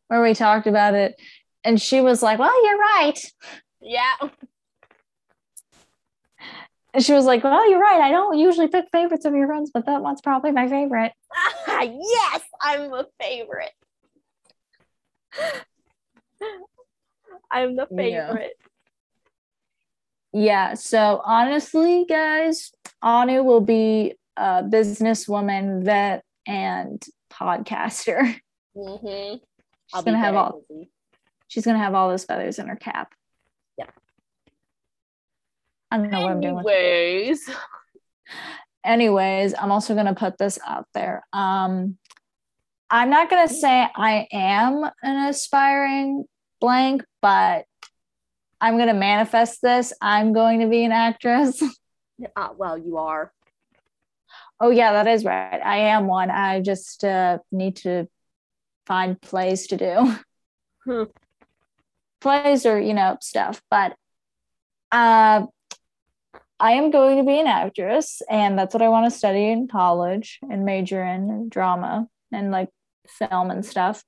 where 0.08 0.22
we 0.22 0.34
talked 0.34 0.68
about 0.68 0.96
it, 0.96 1.16
and 1.64 1.82
she 1.82 2.02
was 2.02 2.22
like, 2.24 2.40
"Well, 2.40 2.66
you're 2.66 2.78
right." 2.78 3.20
Yeah. 3.82 4.16
And 6.94 7.04
she 7.04 7.14
was 7.14 7.26
like, 7.26 7.44
"Well, 7.44 7.70
you're 7.70 7.80
right. 7.80 8.02
I 8.02 8.12
don't 8.12 8.38
usually 8.38 8.68
pick 8.68 8.86
favorites 8.92 9.26
of 9.26 9.34
your 9.36 9.48
friends, 9.48 9.72
but 9.74 9.86
that 9.86 10.02
one's 10.02 10.22
probably 10.22 10.52
my 10.52 10.68
favorite." 10.68 11.14
Ah, 11.68 11.82
yes, 11.82 12.42
I'm 12.62 12.92
a 12.94 13.06
favorite. 13.22 13.72
I'm 17.52 17.76
the 17.76 17.88
favorite. 17.96 18.58
Yeah. 20.34 20.76
So 20.76 21.22
honestly, 21.24 22.06
guys, 22.08 22.72
Anu 23.02 23.44
will 23.44 23.62
be 23.62 24.16
a 24.38 24.64
businesswoman, 24.64 25.84
vet, 25.84 26.24
and 26.46 27.04
podcaster. 27.32 28.40
Mm-hmm. 28.76 29.38
She's 29.88 30.04
gonna 30.04 30.20
have 30.20 30.36
all 30.36 30.62
she's 31.48 31.66
gonna 31.66 31.80
have 31.80 31.96
all 31.96 32.10
those 32.10 32.26
feathers 32.26 32.60
in 32.60 32.68
her 32.68 32.76
cap. 32.76 33.14
I 35.92 35.98
don't 35.98 36.10
know 36.10 36.22
what 36.22 36.32
I'm 36.32 36.42
doing. 36.42 36.60
Anyways. 36.60 37.50
Anyways, 38.86 39.54
I'm 39.58 39.72
also 39.72 39.96
gonna 39.96 40.16
put 40.16 40.38
this 40.38 40.60
out 40.66 40.88
there. 40.94 41.26
Um, 41.34 41.98
I'm 42.90 43.10
not 43.10 43.30
gonna 43.30 43.50
say 43.50 43.88
I 43.96 44.28
am 44.32 44.84
an 45.04 45.30
aspiring 45.30 46.26
blank, 46.62 47.04
but 47.22 47.66
I'm 48.62 48.78
gonna 48.78 48.94
manifest 48.94 49.62
this. 49.62 49.94
I'm 50.02 50.34
going 50.34 50.62
to 50.62 50.68
be 50.68 50.84
an 50.84 50.92
actress. 50.92 51.62
Uh, 52.36 52.50
well, 52.58 52.78
you 52.78 52.98
are. 52.98 53.32
Oh 54.60 54.72
yeah, 54.72 54.92
that 54.92 55.08
is 55.08 55.24
right. 55.24 55.62
I 55.64 55.78
am 55.78 56.06
one. 56.06 56.30
I 56.30 56.60
just 56.60 57.06
uh, 57.06 57.38
need 57.50 57.78
to 57.78 58.10
find 58.86 59.22
plays 59.22 59.68
to 59.68 59.78
do. 59.78 60.16
Hmm. 60.84 61.04
Plays 62.20 62.66
or 62.66 62.78
you 62.78 62.94
know 62.94 63.18
stuff, 63.22 63.62
but 63.72 63.96
uh, 64.92 65.46
I 66.60 66.74
am 66.74 66.92
going 66.92 67.18
to 67.18 67.24
be 67.24 67.40
an 67.40 67.48
actress, 67.48 68.22
and 68.30 68.60
that's 68.60 68.74
what 68.74 68.82
I 68.82 68.90
want 68.90 69.12
to 69.12 69.18
study 69.18 69.50
in 69.50 69.68
college 69.68 70.40
and 70.50 70.66
major 70.66 71.04
in 71.04 71.50
drama 71.50 72.08
and 72.32 72.52
like 72.52 72.70
film 73.08 73.50
and 73.52 73.66
stuff. 73.66 74.04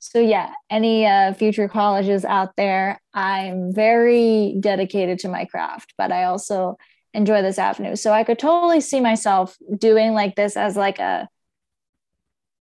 So 0.00 0.20
yeah, 0.20 0.52
any 0.70 1.06
uh, 1.06 1.32
future 1.34 1.68
colleges 1.68 2.24
out 2.24 2.54
there, 2.56 3.00
I'm 3.12 3.74
very 3.74 4.56
dedicated 4.60 5.18
to 5.20 5.28
my 5.28 5.44
craft, 5.44 5.94
but 5.98 6.12
I 6.12 6.24
also 6.24 6.78
enjoy 7.14 7.42
this 7.42 7.58
avenue. 7.58 7.96
So 7.96 8.12
I 8.12 8.22
could 8.22 8.38
totally 8.38 8.80
see 8.80 9.00
myself 9.00 9.56
doing 9.76 10.12
like 10.12 10.36
this 10.36 10.56
as 10.56 10.76
like 10.76 10.98
a 10.98 11.28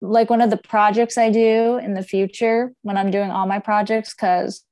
like 0.01 0.29
one 0.29 0.41
of 0.41 0.49
the 0.49 0.57
projects 0.57 1.17
I 1.17 1.29
do 1.29 1.77
in 1.77 1.93
the 1.93 2.03
future 2.03 2.71
when 2.83 2.97
I'm 2.97 3.11
doing 3.11 3.31
all 3.31 3.45
my 3.45 3.59
projects 3.59 4.13
cuz 4.13 4.63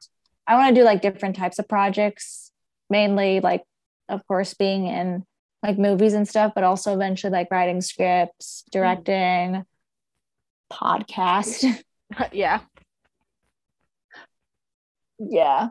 I 0.47 0.55
want 0.55 0.73
to 0.73 0.81
do 0.81 0.85
like 0.85 1.01
different 1.01 1.35
types 1.35 1.59
of 1.59 1.67
projects, 1.67 2.46
mainly 2.89 3.39
like 3.39 3.63
of 4.09 4.25
course 4.27 4.53
being 4.53 4.87
in 4.87 5.25
like 5.63 5.77
movies 5.77 6.13
and 6.13 6.27
stuff, 6.27 6.53
but 6.55 6.63
also 6.63 6.93
eventually 6.93 7.31
like 7.31 7.49
writing 7.51 7.81
scripts, 7.81 8.63
directing, 8.71 9.65
podcast. 10.71 11.63
yeah. 12.31 12.61
yeah. 15.19 15.69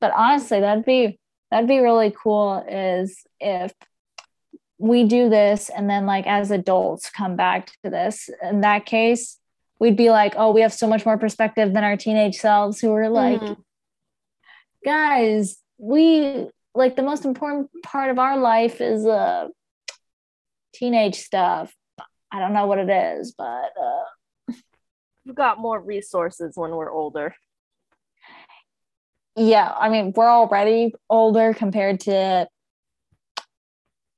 But 0.00 0.12
honestly, 0.16 0.60
that'd 0.60 0.84
be 0.84 1.18
that'd 1.50 1.68
be 1.68 1.80
really 1.80 2.14
cool 2.22 2.64
is 2.68 3.22
if 3.40 3.72
we 4.78 5.04
do 5.04 5.28
this 5.28 5.68
and 5.70 5.90
then 5.90 6.06
like 6.06 6.26
as 6.26 6.50
adults 6.50 7.10
come 7.10 7.36
back 7.36 7.70
to 7.82 7.90
this 7.90 8.30
in 8.42 8.60
that 8.60 8.86
case 8.86 9.36
we'd 9.80 9.96
be 9.96 10.08
like 10.10 10.34
oh 10.36 10.52
we 10.52 10.60
have 10.60 10.72
so 10.72 10.86
much 10.86 11.04
more 11.04 11.18
perspective 11.18 11.72
than 11.72 11.82
our 11.82 11.96
teenage 11.96 12.36
selves 12.36 12.80
who 12.80 12.90
were 12.90 13.08
like 13.08 13.40
Mhm. 13.40 13.56
guys 14.84 15.58
we 15.78 16.48
like 16.74 16.96
the 16.96 17.02
most 17.02 17.24
important 17.24 17.70
part 17.82 18.10
of 18.10 18.18
our 18.18 18.36
life 18.36 18.80
is 18.80 19.06
uh 19.06 19.48
teenage 20.74 21.16
stuff 21.16 21.74
i 22.30 22.38
don't 22.38 22.52
know 22.52 22.66
what 22.66 22.78
it 22.78 22.90
is 22.90 23.32
but 23.36 23.44
uh 23.80 24.04
We've 25.24 25.34
got 25.34 25.58
more 25.58 25.78
resources 25.78 26.52
when 26.56 26.70
we're 26.70 26.90
older. 26.90 27.34
yeah 29.36 29.72
i 29.78 29.88
mean 29.88 30.12
we're 30.16 30.28
already 30.30 30.94
older 31.08 31.54
compared 31.54 32.00
to 32.00 32.48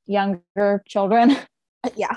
younger 0.07 0.83
children 0.87 1.37
Yeah. 1.97 2.15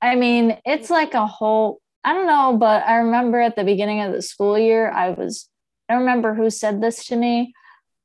I 0.00 0.14
mean, 0.16 0.58
it's 0.64 0.90
like 0.90 1.14
a 1.14 1.26
whole, 1.26 1.80
I 2.04 2.12
don't 2.12 2.26
know, 2.26 2.56
but 2.56 2.86
I 2.86 2.96
remember 2.98 3.40
at 3.40 3.56
the 3.56 3.64
beginning 3.64 4.00
of 4.00 4.12
the 4.12 4.22
school 4.22 4.58
year, 4.58 4.90
I 4.90 5.10
was, 5.10 5.48
I 5.88 5.94
don't 5.94 6.02
remember 6.02 6.34
who 6.34 6.50
said 6.50 6.80
this 6.80 7.06
to 7.06 7.16
me, 7.16 7.52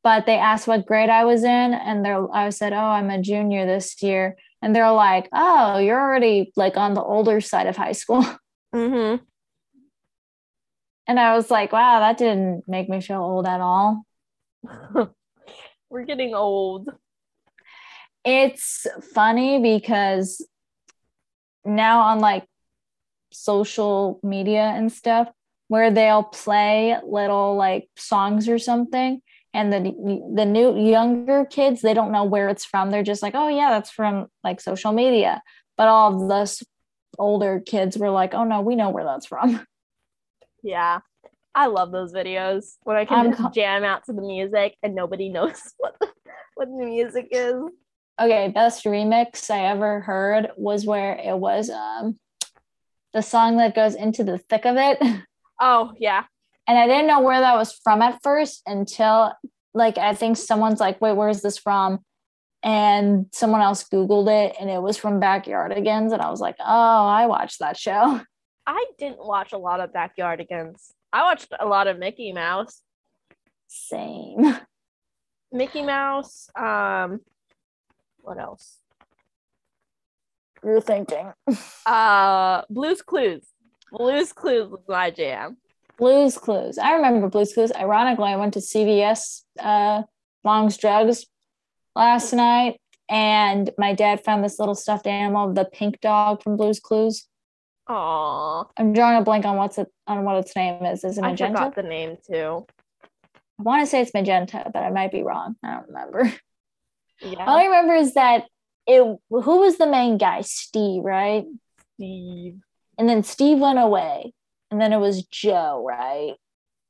but 0.04 0.26
they 0.26 0.38
asked 0.38 0.68
what 0.68 0.86
grade 0.86 1.10
I 1.10 1.26
was 1.26 1.44
in. 1.44 1.74
And 1.74 2.04
they're, 2.04 2.32
I 2.34 2.50
said, 2.50 2.74
Oh, 2.74 2.78
I'm 2.78 3.10
a 3.10 3.22
junior 3.22 3.66
this 3.66 4.02
year. 4.02 4.38
And 4.62 4.76
they're 4.76 4.92
like, 4.92 5.30
Oh, 5.34 5.78
you're 5.78 6.00
already 6.00 6.52
like 6.56 6.78
on 6.78 6.94
the 6.94 7.04
older 7.04 7.42
side 7.42 7.68
of 7.68 7.78
high 7.78 7.94
school. 7.94 8.26
Mm-hmm. 8.72 9.24
And 11.08 11.20
I 11.20 11.36
was 11.36 11.50
like, 11.50 11.72
Wow, 11.72 12.02
that 12.02 12.20
didn't 12.20 12.66
make 12.68 12.88
me 12.88 13.02
feel 13.02 13.24
old 13.24 13.48
at 13.48 13.62
all. 13.62 14.04
we're 15.90 16.06
getting 16.06 16.36
old. 16.36 16.88
It's 18.24 18.86
funny 19.16 19.60
because 19.60 20.48
now 21.66 22.02
on 22.02 22.20
like 22.20 22.46
social 23.32 24.20
media 24.22 24.62
and 24.62 24.92
stuff, 24.92 25.30
where 25.70 25.90
they'll 25.90 26.24
play 26.24 26.98
little 27.08 27.56
like 27.56 27.88
songs 27.96 28.50
or 28.50 28.60
something, 28.60 29.22
and 29.54 29.72
the 29.72 29.80
the 30.36 30.46
new 30.46 30.78
younger 30.78 31.46
kids 31.46 31.82
they 31.82 31.94
don't 31.94 32.12
know 32.12 32.26
where 32.26 32.50
it's 32.50 32.66
from. 32.66 32.92
They're 32.92 33.04
just 33.04 33.24
like, 33.24 33.36
oh 33.36 33.48
yeah, 33.48 33.70
that's 33.70 33.90
from 33.90 34.28
like 34.44 34.60
social 34.60 34.92
media. 34.92 35.42
But 35.78 35.88
all 35.88 36.26
of 36.26 36.30
us 36.30 36.62
older 37.18 37.62
kids 37.66 37.98
were 37.98 38.10
like, 38.10 38.34
oh 38.34 38.44
no, 38.44 38.62
we 38.62 38.76
know 38.76 38.90
where 38.90 39.06
that's 39.06 39.26
from. 39.26 39.66
Yeah. 40.62 41.00
I 41.56 41.68
love 41.68 41.94
those 41.94 42.14
videos 42.14 42.76
when 42.84 42.98
I 42.98 43.06
can 43.06 43.32
just 43.32 43.54
jam 43.54 43.86
out 43.86 44.04
to 44.06 44.14
the 44.14 44.22
music 44.22 44.76
and 44.84 44.94
nobody 44.94 45.30
knows 45.30 45.62
what 45.78 45.96
the, 46.02 46.10
what 46.56 46.68
the 46.68 46.86
music 46.86 47.30
is. 47.32 47.56
okay, 48.20 48.50
best 48.50 48.84
remix 48.84 49.50
I 49.50 49.68
ever 49.68 50.02
heard 50.02 50.52
was 50.58 50.86
where 50.86 51.16
it 51.16 51.38
was 51.38 51.70
um 51.70 52.20
the 53.14 53.22
song 53.22 53.56
that 53.58 53.74
goes 53.74 53.96
into 53.96 54.26
the 54.26 54.38
thick 54.38 54.66
of 54.66 54.76
it. 54.78 55.02
Oh, 55.60 55.94
yeah. 55.98 56.24
And 56.68 56.78
I 56.78 56.88
didn't 56.88 57.08
know 57.08 57.22
where 57.22 57.40
that 57.40 57.56
was 57.56 57.74
from 57.84 58.02
at 58.02 58.22
first 58.22 58.62
until 58.66 59.34
like 59.74 59.98
I 59.98 60.14
think 60.14 60.38
someone's 60.38 60.80
like, 60.80 61.02
wait, 61.02 61.14
where's 61.14 61.42
this 61.42 61.58
from? 61.58 62.00
And 62.62 63.28
someone 63.32 63.62
else 63.62 63.88
Googled 63.88 64.30
it 64.30 64.56
and 64.60 64.70
it 64.70 64.82
was 64.82 64.98
from 64.98 65.22
Backyardigans. 65.22 66.12
And 66.12 66.22
I 66.22 66.30
was 66.30 66.42
like, 66.42 66.56
oh, 66.60 67.08
I 67.08 67.26
watched 67.28 67.60
that 67.60 67.78
show. 67.78 68.22
I 68.68 68.86
didn't 68.98 69.26
watch 69.26 69.54
a 69.54 69.58
lot 69.58 69.80
of 69.80 69.92
Backyardigans. 69.92 70.92
I 71.12 71.24
watched 71.24 71.54
a 71.60 71.66
lot 71.66 71.88
of 71.88 71.98
Mickey 71.98 72.34
Mouse. 72.34 72.82
Same. 73.68 74.58
Mickey 75.52 75.82
Mouse. 75.82 76.50
Um, 76.56 77.22
what 78.22 78.38
else? 78.38 78.78
You're 80.64 80.82
thinking. 80.82 81.34
Uh, 81.86 82.62
Blue's 82.70 83.02
Clues. 83.02 83.48
Blue's 83.92 84.34
Clues 84.34 84.70
was 84.70 84.82
my 84.88 85.12
jam. 85.12 85.58
Blues 85.98 86.38
Clues. 86.38 86.78
I 86.78 86.94
remember 86.94 87.28
Blues 87.30 87.54
Clues. 87.54 87.72
Ironically, 87.76 88.30
I 88.30 88.36
went 88.38 88.54
to 88.54 88.60
CVS 88.60 89.44
uh 89.60 90.04
Long's 90.44 90.78
Drugs 90.78 91.26
last 91.96 92.32
night 92.34 92.80
and 93.10 93.72
my 93.78 93.94
dad 93.94 94.24
found 94.24 94.44
this 94.44 94.60
little 94.60 94.76
stuffed 94.76 95.08
animal, 95.08 95.54
the 95.54 95.66
pink 95.66 96.00
dog 96.00 96.44
from 96.44 96.56
Blues 96.56 96.80
Clues. 96.80 97.28
Aw, 97.88 98.66
I'm 98.78 98.94
drawing 98.94 99.18
a 99.18 99.24
blank 99.24 99.46
on 99.46 99.58
what's 99.58 99.78
it 99.80 99.88
on 100.08 100.24
what 100.24 100.38
its 100.38 100.56
name 100.56 100.86
is. 100.86 101.04
Is 101.04 101.18
it 101.18 101.24
I 101.24 101.32
magenta? 101.32 101.58
forgot 101.58 101.76
the 101.76 101.84
name 101.84 102.18
too. 102.26 102.66
I 103.60 103.64
want 103.64 103.82
to 103.82 103.88
say 103.88 104.02
it's 104.02 104.14
magenta, 104.14 104.70
but 104.72 104.84
I 104.84 104.92
might 104.92 105.12
be 105.12 105.24
wrong. 105.24 105.56
I 105.64 105.74
don't 105.74 105.88
remember. 105.88 106.32
Yeah, 107.22 107.46
All 107.46 107.58
I 107.58 107.66
remember 107.66 107.96
is 107.96 108.14
that 108.14 108.46
it 108.88 109.02
who 109.30 109.60
was 109.60 109.78
the 109.78 109.88
main 109.88 110.18
guy? 110.18 110.40
Steve, 110.42 111.04
right? 111.04 111.44
Steve. 111.96 112.60
And 113.00 113.10
then 113.10 113.24
Steve 113.24 113.58
went 113.60 113.80
away. 113.80 114.34
And 114.70 114.80
then 114.80 114.94
it 114.94 114.98
was 115.00 115.24
Joe, 115.26 115.84
right? 115.88 116.36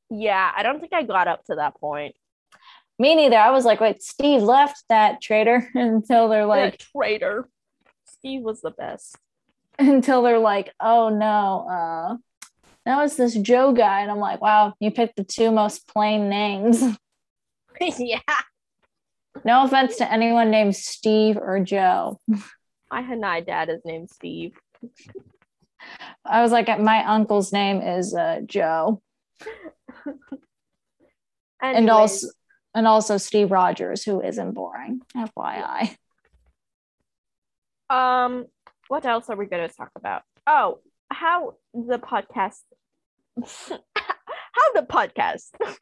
Yeah, 0.10 0.52
I 0.54 0.64
don't 0.64 0.82
think 0.82 0.92
I 0.92 1.04
got 1.04 1.30
up 1.30 1.46
to 1.46 1.56
that 1.56 1.76
point. 1.80 2.16
Me 2.98 3.16
neither. 3.16 3.38
I 3.38 3.52
was 3.52 3.64
like, 3.64 3.80
wait, 3.80 4.04
Steve 4.04 4.42
left 4.42 4.84
that 4.90 5.22
traitor 5.22 5.70
until 5.76 6.28
they're 6.28 6.46
Like 6.46 6.64
like 6.74 6.80
traitor. 6.94 7.48
Steve 8.06 8.42
was 8.42 8.60
the 8.62 8.72
best. 8.72 9.16
until 9.78 10.22
they're 10.24 10.40
like, 10.40 10.74
oh 10.82 11.08
no, 11.08 11.68
uh 11.70 12.18
now 12.86 13.04
it's 13.04 13.16
this 13.16 13.36
Joe 13.36 13.72
guy. 13.72 14.02
And 14.02 14.12
I'm 14.12 14.18
like, 14.20 14.42
wow, 14.42 14.74
you 14.82 14.92
picked 14.92 15.16
the 15.16 15.24
two 15.24 15.52
most 15.52 15.88
plain 15.88 16.28
names. 16.28 16.84
yeah, 17.98 18.20
no 19.46 19.64
offense 19.64 19.96
to 19.98 20.12
anyone 20.12 20.52
named 20.52 20.76
Steve 20.76 21.38
or 21.38 21.62
Joe. 21.62 22.20
my 22.92 23.02
Hanai 23.04 23.46
dad 23.46 23.70
is 23.70 23.80
named 23.86 24.10
Steve. 24.10 24.54
I 26.26 26.42
was 26.42 26.52
like, 26.52 26.68
my 26.80 27.04
uncle's 27.06 27.52
name 27.52 27.82
is 27.82 28.14
uh, 28.14 28.42
Joe. 28.46 29.02
and 31.62 31.90
also 31.90 32.28
and 32.76 32.88
also 32.88 33.18
Steve 33.18 33.52
Rogers, 33.52 34.04
who 34.04 34.22
isn't 34.22 34.52
boring. 34.52 35.02
FYI. 35.16 35.96
um, 37.90 38.46
what 38.88 39.06
else 39.06 39.30
are 39.30 39.36
we 39.36 39.46
going 39.46 39.68
to 39.68 39.74
talk 39.74 39.92
about? 39.96 40.24
Oh, 40.46 40.80
how 41.12 41.56
the 41.74 41.98
podcast. 41.98 42.62
how 43.42 44.74
the 44.74 44.82
podcast. 44.82 45.50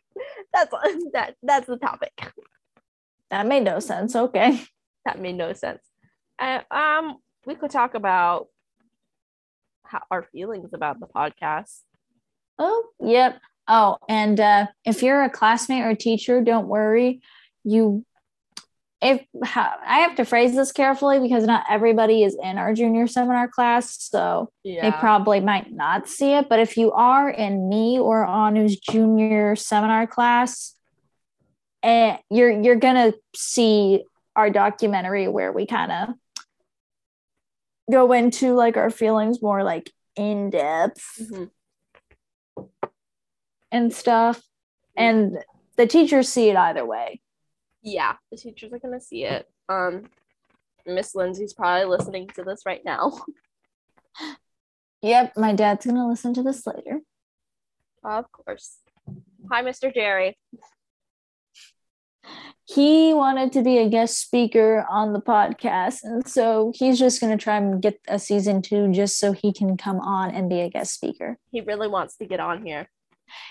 that's 0.54 0.74
that. 1.14 1.36
That's 1.44 1.68
the 1.68 1.78
topic. 1.78 2.32
That 3.30 3.48
made 3.48 3.64
no 3.64 3.80
sense. 3.80 4.16
Okay. 4.16 4.62
That 5.06 5.20
made 5.20 5.36
no 5.36 5.54
sense. 5.54 5.82
Uh, 6.40 6.62
um, 6.72 7.18
we 7.46 7.56
could 7.56 7.72
talk 7.72 7.94
about 7.94 8.48
how 9.90 10.02
our 10.12 10.24
feelings 10.32 10.74
about 10.74 11.00
the 11.00 11.08
podcast. 11.08 11.80
Oh, 12.60 12.86
yep. 13.00 13.40
Oh, 13.68 13.98
and 14.08 14.40
uh, 14.40 14.68
if 14.86 15.04
you're 15.04 15.24
a 15.24 15.30
classmate 15.30 15.84
or 15.84 15.90
a 15.90 15.96
teacher, 15.96 16.42
don't 16.42 16.68
worry. 16.68 17.22
You, 17.64 18.06
if 19.02 19.22
I 19.44 20.00
have 20.08 20.16
to 20.16 20.26
phrase 20.26 20.56
this 20.56 20.72
carefully 20.72 21.20
because 21.20 21.46
not 21.46 21.66
everybody 21.70 22.24
is 22.24 22.36
in 22.42 22.58
our 22.58 22.74
junior 22.74 23.08
seminar 23.08 23.48
class, 23.48 23.96
so 24.10 24.50
Yeah. 24.64 24.90
they 24.90 24.98
probably 24.98 25.40
might 25.42 25.72
not 25.72 26.08
see 26.08 26.34
it. 26.34 26.48
But 26.50 26.60
if 26.60 26.78
you 26.78 26.92
are 26.94 27.30
in 27.30 27.68
me 27.70 28.00
or 28.00 28.26
Anu's 28.26 28.80
junior 28.80 29.56
seminar 29.56 30.08
class, 30.08 30.74
and 31.84 32.18
you're 32.32 32.50
you're 32.62 32.76
gonna 32.76 33.14
see 33.36 34.04
our 34.36 34.50
documentary 34.50 35.28
where 35.28 35.52
we 35.52 35.66
kind 35.68 35.92
of 35.92 36.10
go 37.92 38.12
into 38.12 38.54
like 38.54 38.78
our 38.78 38.90
feelings 38.90 39.42
more 39.42 39.64
like 39.64 39.92
in 40.16 40.50
depth 40.50 41.20
Mhm. 41.20 41.52
and 43.72 43.94
stuff. 43.94 44.42
And 44.96 45.38
the 45.76 45.86
teachers 45.88 46.30
see 46.30 46.50
it 46.50 46.56
either 46.58 46.86
way. 46.86 47.22
Yeah, 47.82 48.16
the 48.32 48.38
teachers 48.38 48.74
are 48.74 48.80
gonna 48.80 49.00
see 49.00 49.24
it. 49.26 49.48
Um, 49.70 50.10
Miss 50.86 51.14
Lindsay's 51.16 51.54
probably 51.54 51.86
listening 51.86 52.28
to 52.30 52.44
this 52.44 52.64
right 52.66 52.84
now. 52.84 53.12
Yep, 55.04 55.34
my 55.38 55.54
dad's 55.54 55.86
gonna 55.86 56.08
listen 56.08 56.34
to 56.34 56.42
this 56.42 56.66
later. 56.66 57.02
of 58.04 58.32
course. 58.32 58.80
Hi, 59.52 59.62
Mr. 59.62 59.94
Jerry. 59.94 60.36
He 62.66 63.14
wanted 63.14 63.54
to 63.54 63.64
be 63.64 63.78
a 63.78 63.88
guest 63.88 64.20
speaker 64.20 64.86
on 64.90 65.14
the 65.14 65.22
podcast, 65.22 66.00
and 66.04 66.28
so 66.28 66.74
he's 66.76 67.00
just 67.00 67.22
gonna 67.22 67.38
try 67.38 67.56
and 67.56 67.82
get 67.82 67.98
a 68.10 68.20
season 68.20 68.62
two 68.62 68.92
just 68.92 69.18
so 69.18 69.32
he 69.32 69.54
can 69.54 69.78
come 69.78 70.00
on 70.02 70.32
and 70.32 70.50
be 70.50 70.60
a 70.60 70.70
guest 70.70 70.94
speaker. 70.94 71.38
He 71.52 71.62
really 71.62 71.88
wants 71.88 72.18
to 72.18 72.26
get 72.26 72.42
on 72.42 72.66
here. 72.66 72.90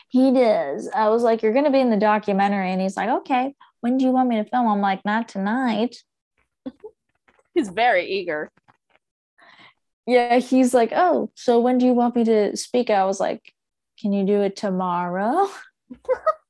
He 0.08 0.32
does. 0.32 0.90
I 0.94 1.08
was 1.08 1.22
like, 1.22 1.42
You're 1.42 1.54
gonna 1.54 1.70
be 1.70 1.80
in 1.80 1.90
the 1.90 1.96
documentary, 1.96 2.70
and 2.70 2.80
he's 2.80 2.96
like, 2.96 3.08
Okay, 3.08 3.54
when 3.80 3.96
do 3.96 4.04
you 4.04 4.10
want 4.10 4.28
me 4.28 4.36
to 4.36 4.44
film? 4.44 4.68
I'm 4.68 4.80
like, 4.80 5.02
Not 5.04 5.28
tonight. 5.28 5.96
He's 7.54 7.70
very 7.70 8.06
eager. 8.06 8.50
Yeah, 10.06 10.40
he's 10.40 10.74
like, 10.74 10.92
Oh, 10.94 11.30
so 11.34 11.58
when 11.58 11.78
do 11.78 11.86
you 11.86 11.94
want 11.94 12.16
me 12.16 12.24
to 12.24 12.54
speak? 12.54 12.90
I 12.90 13.06
was 13.06 13.18
like, 13.18 13.54
Can 13.98 14.12
you 14.12 14.26
do 14.26 14.42
it 14.42 14.56
tomorrow? 14.56 15.48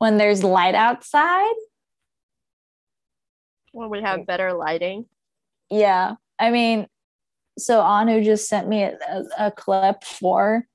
when 0.00 0.16
there's 0.16 0.42
light 0.42 0.74
outside? 0.74 1.54
When 3.72 3.90
we 3.90 4.00
have 4.00 4.26
better 4.26 4.52
lighting. 4.54 5.04
Yeah. 5.70 6.14
I 6.38 6.50
mean, 6.50 6.86
so 7.58 7.82
Anu 7.82 8.24
just 8.24 8.48
sent 8.48 8.66
me 8.66 8.82
a, 8.82 8.96
a, 9.38 9.50
clip 9.50 10.02
for 10.02 10.66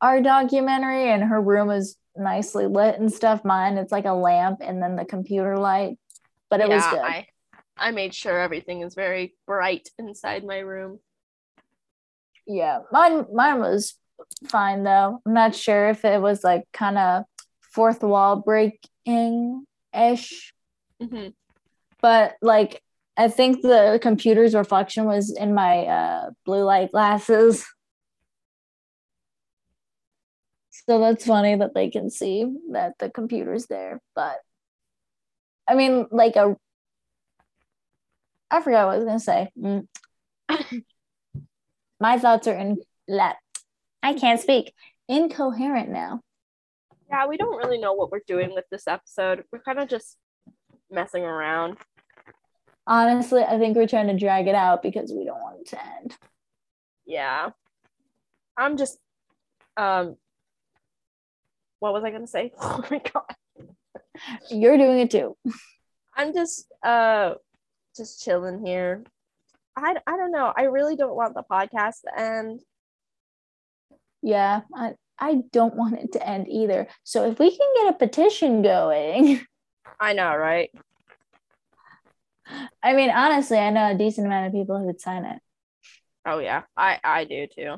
our 0.00 0.20
documentary, 0.20 1.08
and 1.08 1.22
her 1.22 1.40
room 1.40 1.70
is 1.70 1.96
nicely 2.16 2.66
lit 2.66 2.98
and 2.98 3.12
stuff. 3.12 3.44
Mine, 3.44 3.78
it's 3.78 3.92
like 3.92 4.06
a 4.06 4.12
lamp 4.12 4.58
and 4.60 4.82
then 4.82 4.96
the 4.96 5.04
computer 5.04 5.56
light, 5.56 5.96
but 6.50 6.60
it 6.60 6.68
was 6.68 6.84
good. 6.86 6.98
I, 6.98 7.28
I 7.76 7.92
made 7.92 8.12
sure 8.12 8.40
everything 8.40 8.82
is 8.82 8.96
very 8.96 9.36
bright 9.46 9.88
inside 10.00 10.44
my 10.44 10.58
room. 10.58 10.98
yeah, 12.44 12.80
mine, 12.90 13.24
mine 13.32 13.60
was 13.60 13.94
fine 14.48 14.82
though. 14.82 15.20
I'm 15.24 15.32
not 15.32 15.54
sure 15.54 15.90
if 15.90 16.04
it 16.04 16.20
was 16.20 16.42
like 16.42 16.64
kind 16.72 16.98
of 16.98 17.24
fourth 17.72 18.02
wall 18.02 18.36
breaking 18.36 19.66
ish, 19.94 20.52
hmm 21.00 21.28
but 22.02 22.34
like 22.42 22.82
I 23.16 23.28
think 23.28 23.62
the 23.62 23.98
computer's 24.02 24.54
reflection 24.54 25.04
was 25.04 25.34
in 25.34 25.54
my 25.54 25.86
uh, 25.86 26.30
blue 26.44 26.64
light 26.64 26.92
glasses. 26.92 27.64
So 30.88 30.98
that's 30.98 31.26
funny 31.26 31.54
that 31.54 31.74
they 31.74 31.90
can 31.90 32.10
see 32.10 32.44
that 32.72 32.94
the 32.98 33.08
computer's 33.10 33.66
there. 33.66 34.00
But 34.16 34.38
I 35.68 35.74
mean, 35.74 36.06
like 36.10 36.36
a, 36.36 36.56
I 38.50 38.60
forgot 38.62 38.86
what 38.86 38.94
I 38.94 38.96
was 38.96 39.04
gonna 39.04 39.20
say. 39.20 39.50
Mm. 39.56 39.86
my 42.00 42.18
thoughts 42.18 42.48
are 42.48 42.54
in 42.54 42.78
let. 43.06 43.36
I 44.02 44.14
can't 44.14 44.40
speak. 44.40 44.72
Incoherent 45.08 45.90
now. 45.90 46.20
Yeah, 47.12 47.26
we 47.26 47.36
don't 47.36 47.58
really 47.58 47.76
know 47.76 47.92
what 47.92 48.10
we're 48.10 48.22
doing 48.26 48.54
with 48.54 48.64
this 48.70 48.88
episode. 48.88 49.44
We're 49.52 49.60
kind 49.60 49.78
of 49.78 49.86
just 49.86 50.16
messing 50.90 51.24
around. 51.24 51.76
Honestly, 52.86 53.42
I 53.42 53.58
think 53.58 53.76
we're 53.76 53.86
trying 53.86 54.06
to 54.06 54.16
drag 54.16 54.48
it 54.48 54.54
out 54.54 54.82
because 54.82 55.12
we 55.12 55.26
don't 55.26 55.40
want 55.40 55.60
it 55.60 55.66
to 55.68 55.84
end. 55.84 56.16
Yeah. 57.04 57.50
I'm 58.56 58.78
just 58.78 58.98
um 59.76 60.16
what 61.80 61.92
was 61.92 62.02
I 62.02 62.10
gonna 62.10 62.26
say? 62.26 62.52
Oh 62.60 62.82
my 62.90 63.02
god. 63.12 63.36
You're 64.50 64.78
doing 64.78 65.00
it 65.00 65.10
too. 65.10 65.36
I'm 66.16 66.32
just 66.32 66.72
uh 66.82 67.34
just 67.94 68.24
chilling 68.24 68.64
here. 68.64 69.04
I 69.76 69.96
I 70.06 70.16
don't 70.16 70.32
know. 70.32 70.50
I 70.56 70.62
really 70.62 70.96
don't 70.96 71.14
want 71.14 71.34
the 71.34 71.42
podcast 71.42 72.02
to 72.06 72.18
end. 72.18 72.60
Yeah, 74.22 74.60
I, 74.74 74.94
I 75.18 75.42
don't 75.52 75.76
want 75.76 75.98
it 75.98 76.12
to 76.12 76.26
end 76.26 76.48
either. 76.48 76.88
So 77.04 77.30
if 77.30 77.38
we 77.38 77.50
can 77.50 77.68
get 77.76 77.94
a 77.94 77.98
petition 77.98 78.62
going, 78.62 79.44
I 80.00 80.12
know, 80.12 80.34
right? 80.34 80.70
I 82.82 82.92
mean, 82.94 83.10
honestly, 83.10 83.58
I 83.58 83.70
know 83.70 83.90
a 83.90 83.94
decent 83.94 84.26
amount 84.26 84.48
of 84.48 84.52
people 84.52 84.78
who 84.78 84.86
would 84.86 85.00
sign 85.00 85.24
it. 85.24 85.40
Oh 86.26 86.38
yeah. 86.38 86.62
I 86.76 86.98
I 87.02 87.24
do 87.24 87.46
too. 87.46 87.76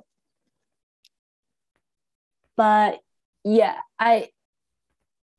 But 2.56 3.00
yeah, 3.44 3.76
I 3.98 4.28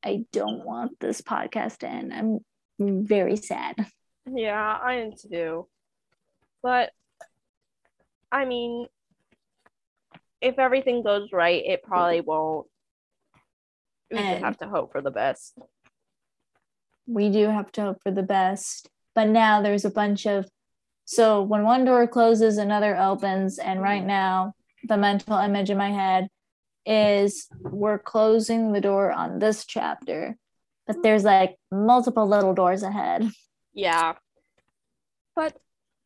I 0.04 0.24
don't 0.32 0.64
want 0.64 0.98
this 1.00 1.20
podcast 1.20 1.78
to 1.78 1.88
end. 1.88 2.12
I'm 2.12 3.06
very 3.06 3.36
sad. 3.36 3.74
Yeah, 4.26 4.78
I 4.82 4.94
am 4.94 5.12
too. 5.12 5.68
But 6.62 6.90
I 8.30 8.44
mean, 8.44 8.86
if 10.46 10.58
everything 10.58 11.02
goes 11.02 11.32
right, 11.32 11.62
it 11.66 11.82
probably 11.82 12.20
won't. 12.20 12.66
We 14.10 14.18
just 14.18 14.42
have 14.42 14.58
to 14.58 14.68
hope 14.68 14.92
for 14.92 15.02
the 15.02 15.10
best. 15.10 15.58
We 17.06 17.30
do 17.30 17.48
have 17.48 17.72
to 17.72 17.82
hope 17.82 18.02
for 18.02 18.12
the 18.12 18.22
best. 18.22 18.88
But 19.14 19.28
now 19.28 19.60
there's 19.60 19.84
a 19.84 19.90
bunch 19.90 20.26
of 20.26 20.48
so 21.04 21.40
when 21.42 21.62
one 21.62 21.84
door 21.84 22.06
closes, 22.08 22.58
another 22.58 22.96
opens, 22.96 23.58
and 23.58 23.80
right 23.80 24.00
mm-hmm. 24.00 24.08
now 24.08 24.54
the 24.84 24.96
mental 24.96 25.38
image 25.38 25.70
in 25.70 25.78
my 25.78 25.90
head 25.90 26.28
is 26.84 27.48
we're 27.60 27.98
closing 27.98 28.72
the 28.72 28.80
door 28.80 29.12
on 29.12 29.38
this 29.38 29.64
chapter, 29.64 30.36
but 30.86 31.02
there's 31.02 31.24
like 31.24 31.56
multiple 31.72 32.26
little 32.28 32.54
doors 32.54 32.82
ahead. 32.82 33.28
Yeah. 33.72 34.14
But 35.34 35.56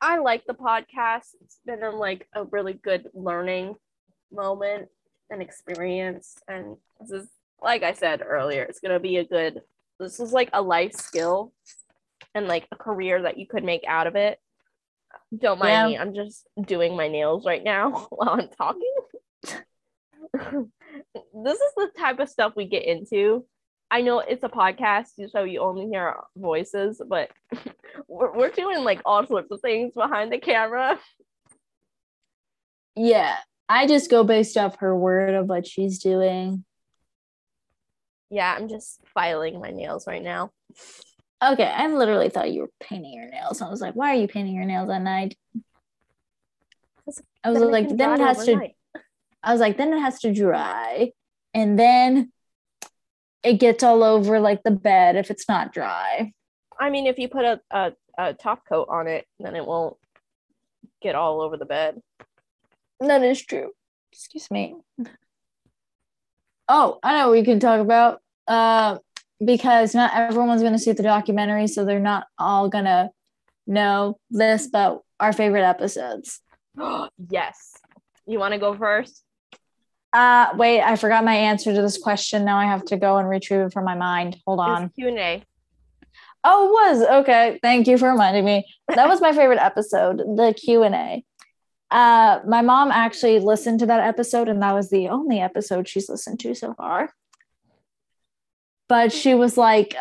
I 0.00 0.18
like 0.18 0.46
the 0.46 0.54
podcast. 0.54 1.34
It's 1.42 1.60
been 1.66 1.80
like 1.92 2.26
a 2.34 2.44
really 2.44 2.72
good 2.72 3.08
learning 3.14 3.76
moment 4.32 4.88
and 5.30 5.42
experience. 5.42 6.36
And 6.48 6.76
this 7.00 7.10
is, 7.10 7.28
like 7.62 7.82
I 7.82 7.92
said 7.92 8.22
earlier, 8.24 8.62
it's 8.62 8.80
going 8.80 8.92
to 8.94 9.00
be 9.00 9.16
a 9.18 9.24
good, 9.24 9.60
this 9.98 10.20
is 10.20 10.32
like 10.32 10.50
a 10.52 10.62
life 10.62 10.92
skill 10.92 11.52
and 12.34 12.46
like 12.48 12.66
a 12.72 12.76
career 12.76 13.22
that 13.22 13.38
you 13.38 13.46
could 13.46 13.64
make 13.64 13.84
out 13.86 14.06
of 14.06 14.16
it. 14.16 14.38
Don't 15.36 15.58
mind 15.58 15.70
Yeah. 15.72 15.86
me. 15.86 15.98
I'm 15.98 16.14
just 16.14 16.46
doing 16.66 16.96
my 16.96 17.08
nails 17.08 17.44
right 17.46 17.62
now 17.62 17.90
while 18.10 18.30
I'm 18.30 18.48
talking. 18.48 18.94
this 21.44 21.58
is 21.60 21.72
the 21.76 21.90
type 21.98 22.18
of 22.20 22.28
stuff 22.28 22.52
we 22.56 22.66
get 22.66 22.84
into. 22.84 23.44
I 23.92 24.02
know 24.02 24.20
it's 24.20 24.44
a 24.44 24.48
podcast, 24.48 25.08
so 25.32 25.42
you 25.42 25.60
only 25.60 25.88
hear 25.88 26.02
our 26.02 26.26
voices, 26.36 27.02
but 27.08 27.30
we're, 28.08 28.32
we're 28.36 28.50
doing 28.50 28.84
like 28.84 29.00
all 29.04 29.26
sorts 29.26 29.50
of 29.50 29.60
things 29.60 29.94
behind 29.94 30.32
the 30.32 30.38
camera. 30.38 30.98
Yeah, 32.94 33.36
I 33.70 33.86
just 33.86 34.10
go 34.10 34.24
based 34.24 34.56
off 34.56 34.80
her 34.80 34.96
word 34.96 35.34
of 35.34 35.46
what 35.46 35.64
she's 35.64 36.00
doing. 36.00 36.64
Yeah, 38.28 38.52
I'm 38.52 38.68
just 38.68 38.98
filing 39.14 39.60
my 39.60 39.70
nails 39.70 40.08
right 40.08 40.22
now. 40.22 40.50
Okay, 41.40 41.64
I 41.64 41.86
literally 41.86 42.30
thought 42.30 42.50
you 42.50 42.62
were 42.62 42.70
painting 42.80 43.14
your 43.14 43.30
nails. 43.30 43.62
I 43.62 43.70
was 43.70 43.80
like, 43.80 43.94
why 43.94 44.10
are 44.10 44.18
you 44.18 44.26
painting 44.26 44.56
your 44.56 44.64
nails 44.64 44.90
at 44.90 45.02
night? 45.02 45.38
I 47.44 47.50
was 47.50 47.60
Then 47.60 47.70
like, 47.70 47.96
then 47.96 48.20
it 48.20 48.24
has 48.24 48.44
to. 48.46 48.70
I 49.40 49.52
was 49.52 49.60
like, 49.60 49.76
then 49.76 49.92
it 49.92 50.00
has 50.00 50.18
to 50.20 50.34
dry. 50.34 51.12
And 51.54 51.78
then 51.78 52.32
it 53.44 53.54
gets 53.54 53.84
all 53.84 54.02
over 54.02 54.40
like 54.40 54.64
the 54.64 54.72
bed 54.72 55.14
if 55.14 55.30
it's 55.30 55.48
not 55.48 55.72
dry. 55.72 56.32
I 56.78 56.90
mean, 56.90 57.06
if 57.06 57.20
you 57.20 57.28
put 57.28 57.44
a, 57.44 57.60
a, 57.70 57.92
a 58.18 58.34
top 58.34 58.66
coat 58.68 58.88
on 58.90 59.06
it, 59.06 59.26
then 59.38 59.54
it 59.54 59.64
won't 59.64 59.96
get 61.00 61.14
all 61.14 61.40
over 61.40 61.56
the 61.56 61.66
bed. 61.66 62.02
That 63.00 63.22
is 63.22 63.40
true. 63.42 63.70
Excuse 64.12 64.50
me. 64.50 64.76
Oh, 66.68 66.98
I 67.02 67.16
know 67.16 67.28
what 67.28 67.38
we 67.38 67.44
can 67.44 67.60
talk 67.60 67.80
about. 67.80 68.20
Uh, 68.46 68.98
because 69.44 69.94
not 69.94 70.14
everyone's 70.14 70.60
going 70.60 70.74
to 70.74 70.78
see 70.78 70.92
the 70.92 71.02
documentary, 71.02 71.66
so 71.66 71.84
they're 71.84 71.98
not 71.98 72.26
all 72.38 72.68
going 72.68 72.84
to 72.84 73.10
know 73.66 74.18
this, 74.30 74.66
but 74.66 75.00
our 75.18 75.32
favorite 75.32 75.64
episodes. 75.64 76.40
yes. 77.30 77.72
You 78.26 78.38
want 78.38 78.52
to 78.52 78.60
go 78.60 78.74
first? 78.74 79.24
Uh, 80.12 80.48
wait, 80.56 80.82
I 80.82 80.96
forgot 80.96 81.24
my 81.24 81.34
answer 81.34 81.72
to 81.72 81.82
this 81.82 81.96
question. 81.96 82.44
Now 82.44 82.58
I 82.58 82.64
have 82.64 82.84
to 82.86 82.96
go 82.96 83.16
and 83.16 83.28
retrieve 83.28 83.60
it 83.60 83.72
from 83.72 83.84
my 83.84 83.94
mind. 83.94 84.36
Hold 84.46 84.60
on. 84.60 84.90
Q 84.90 85.08
and 85.08 85.18
A. 85.18 85.42
Oh, 86.42 86.68
it 86.68 86.72
was 86.72 87.08
okay. 87.22 87.58
Thank 87.62 87.86
you 87.86 87.98
for 87.98 88.10
reminding 88.10 88.44
me. 88.44 88.66
That 88.88 89.08
was 89.08 89.20
my 89.20 89.32
favorite 89.32 89.60
episode, 89.60 90.18
the 90.18 90.54
Q 90.56 90.82
and 90.82 90.94
A. 90.94 91.24
Uh, 91.90 92.40
my 92.46 92.62
mom 92.62 92.90
actually 92.92 93.40
listened 93.40 93.80
to 93.80 93.86
that 93.86 94.00
episode, 94.00 94.48
and 94.48 94.62
that 94.62 94.74
was 94.74 94.90
the 94.90 95.08
only 95.08 95.40
episode 95.40 95.88
she's 95.88 96.08
listened 96.08 96.38
to 96.40 96.54
so 96.54 96.74
far. 96.74 97.12
But 98.88 99.12
she 99.12 99.34
was 99.34 99.56
like, 99.56 99.94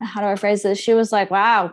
"How 0.00 0.20
do 0.20 0.26
I 0.26 0.36
phrase 0.36 0.62
this?" 0.62 0.78
She 0.78 0.94
was 0.94 1.12
like, 1.12 1.30
"Wow, 1.30 1.72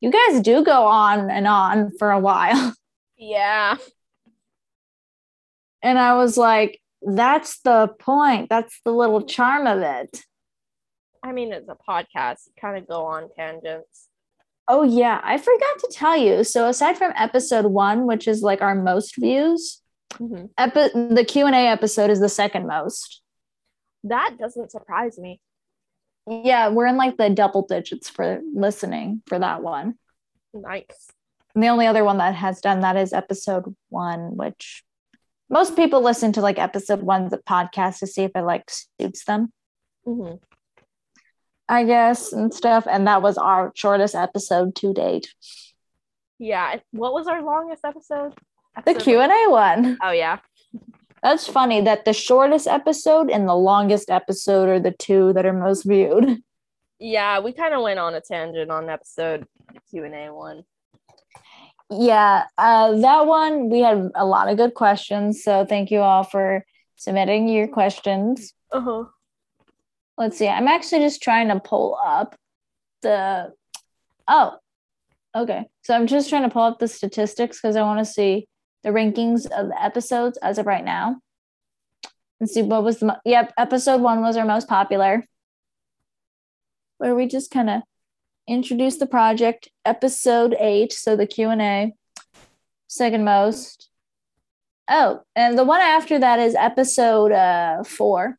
you 0.00 0.10
guys 0.10 0.42
do 0.42 0.62
go 0.62 0.84
on 0.86 1.30
and 1.30 1.46
on 1.46 1.92
for 1.98 2.10
a 2.10 2.20
while." 2.20 2.74
Yeah. 3.24 3.76
And 5.80 5.96
I 5.96 6.14
was 6.14 6.36
like, 6.36 6.80
"That's 7.02 7.60
the 7.60 7.88
point. 8.00 8.48
That's 8.48 8.80
the 8.84 8.90
little 8.90 9.22
charm 9.22 9.68
of 9.68 9.78
it." 9.78 10.24
I 11.22 11.30
mean, 11.30 11.52
it's 11.52 11.68
a 11.68 11.76
podcast. 11.88 12.48
Kind 12.60 12.78
of 12.78 12.88
go 12.88 13.04
on 13.04 13.28
tangents. 13.36 14.08
Oh 14.68 14.82
yeah, 14.82 15.20
I 15.22 15.38
forgot 15.38 15.78
to 15.80 15.88
tell 15.92 16.16
you. 16.16 16.44
So 16.44 16.68
aside 16.68 16.96
from 16.96 17.12
episode 17.16 17.66
one, 17.66 18.06
which 18.06 18.28
is 18.28 18.42
like 18.42 18.62
our 18.62 18.74
most 18.74 19.16
views, 19.16 19.80
Mhm. 20.14 20.50
epi- 20.58 21.14
the 21.14 21.24
Q 21.24 21.46
and 21.46 21.54
A 21.54 21.66
episode 21.68 22.10
is 22.10 22.20
the 22.20 22.28
second 22.28 22.66
most. 22.66 23.22
That 24.04 24.36
doesn't 24.38 24.70
surprise 24.70 25.18
me. 25.18 25.40
Yeah, 26.28 26.68
we're 26.68 26.86
in 26.86 26.96
like 26.96 27.16
the 27.16 27.30
double 27.30 27.62
digits 27.66 28.08
for 28.08 28.40
listening 28.54 29.22
for 29.26 29.38
that 29.38 29.62
one. 29.62 29.98
Nice. 30.54 31.08
And 31.54 31.62
the 31.62 31.68
only 31.68 31.86
other 31.86 32.04
one 32.04 32.18
that 32.18 32.34
has 32.34 32.60
done 32.60 32.80
that 32.80 32.96
is 32.96 33.12
episode 33.12 33.74
one, 33.88 34.36
which 34.36 34.84
most 35.50 35.76
people 35.76 36.00
listen 36.00 36.32
to 36.32 36.40
like 36.40 36.58
episode 36.58 37.02
ones 37.02 37.32
of 37.32 37.44
podcasts 37.44 37.98
to 37.98 38.06
see 38.06 38.22
if 38.22 38.30
it 38.34 38.42
like 38.42 38.70
suits 39.00 39.24
them, 39.24 39.52
hmm 40.04 40.34
I 41.68 41.84
guess, 41.84 42.32
and 42.32 42.52
stuff. 42.52 42.86
And 42.90 43.06
that 43.06 43.22
was 43.22 43.38
our 43.38 43.72
shortest 43.74 44.14
episode 44.14 44.74
to 44.76 44.92
date. 44.92 45.32
Yeah. 46.38 46.80
What 46.90 47.12
was 47.12 47.26
our 47.26 47.42
longest 47.42 47.84
episode? 47.84 48.34
The 48.74 48.90
Episode 48.90 49.02
Q 49.02 49.20
and 49.20 49.32
A 49.32 49.50
one. 49.50 49.98
Oh 50.02 50.12
yeah. 50.12 50.38
That's 51.22 51.46
funny 51.46 51.80
that 51.82 52.04
the 52.04 52.12
shortest 52.12 52.66
episode 52.66 53.30
and 53.30 53.48
the 53.48 53.54
longest 53.54 54.10
episode 54.10 54.68
are 54.68 54.80
the 54.80 54.90
two 54.90 55.32
that 55.34 55.46
are 55.46 55.52
most 55.52 55.84
viewed. 55.84 56.42
Yeah, 56.98 57.40
we 57.40 57.52
kind 57.52 57.74
of 57.74 57.82
went 57.82 57.98
on 57.98 58.14
a 58.14 58.20
tangent 58.20 58.70
on 58.70 58.88
episode 58.88 59.46
Q 59.90 60.04
and 60.04 60.14
A 60.14 60.32
one. 60.32 60.64
Yeah, 61.90 62.44
uh, 62.56 62.96
that 63.00 63.26
one 63.26 63.68
we 63.68 63.80
had 63.80 64.10
a 64.14 64.24
lot 64.24 64.48
of 64.48 64.56
good 64.56 64.74
questions. 64.74 65.44
So 65.44 65.64
thank 65.64 65.90
you 65.90 66.00
all 66.00 66.24
for 66.24 66.64
submitting 66.96 67.48
your 67.48 67.68
questions. 67.68 68.54
Uh 68.72 68.80
huh. 68.80 69.04
Let's 70.22 70.38
see. 70.38 70.46
I'm 70.46 70.68
actually 70.68 71.00
just 71.00 71.20
trying 71.20 71.48
to 71.48 71.58
pull 71.58 71.98
up 72.00 72.36
the. 73.02 73.52
Oh, 74.28 74.56
okay. 75.34 75.64
So 75.82 75.96
I'm 75.96 76.06
just 76.06 76.28
trying 76.28 76.44
to 76.44 76.48
pull 76.48 76.62
up 76.62 76.78
the 76.78 76.86
statistics 76.86 77.60
because 77.60 77.74
I 77.74 77.82
want 77.82 77.98
to 77.98 78.04
see 78.04 78.46
the 78.84 78.90
rankings 78.90 79.46
of 79.46 79.66
the 79.66 79.82
episodes 79.82 80.38
as 80.38 80.58
of 80.58 80.66
right 80.66 80.84
now. 80.84 81.16
And 82.38 82.48
see 82.48 82.62
what 82.62 82.84
was 82.84 83.00
the. 83.00 83.06
Mo- 83.06 83.20
yep, 83.24 83.52
episode 83.58 84.00
one 84.00 84.20
was 84.20 84.36
our 84.36 84.44
most 84.44 84.68
popular. 84.68 85.24
Where 86.98 87.16
we 87.16 87.26
just 87.26 87.50
kind 87.50 87.68
of 87.68 87.82
introduced 88.46 89.00
the 89.00 89.08
project. 89.08 89.70
Episode 89.84 90.54
eight, 90.56 90.92
so 90.92 91.16
the 91.16 91.26
Q 91.26 91.48
and 91.48 91.60
A, 91.60 91.92
second 92.86 93.24
most. 93.24 93.90
Oh, 94.88 95.22
and 95.34 95.58
the 95.58 95.64
one 95.64 95.80
after 95.80 96.20
that 96.20 96.38
is 96.38 96.54
episode 96.54 97.32
uh, 97.32 97.82
four 97.82 98.38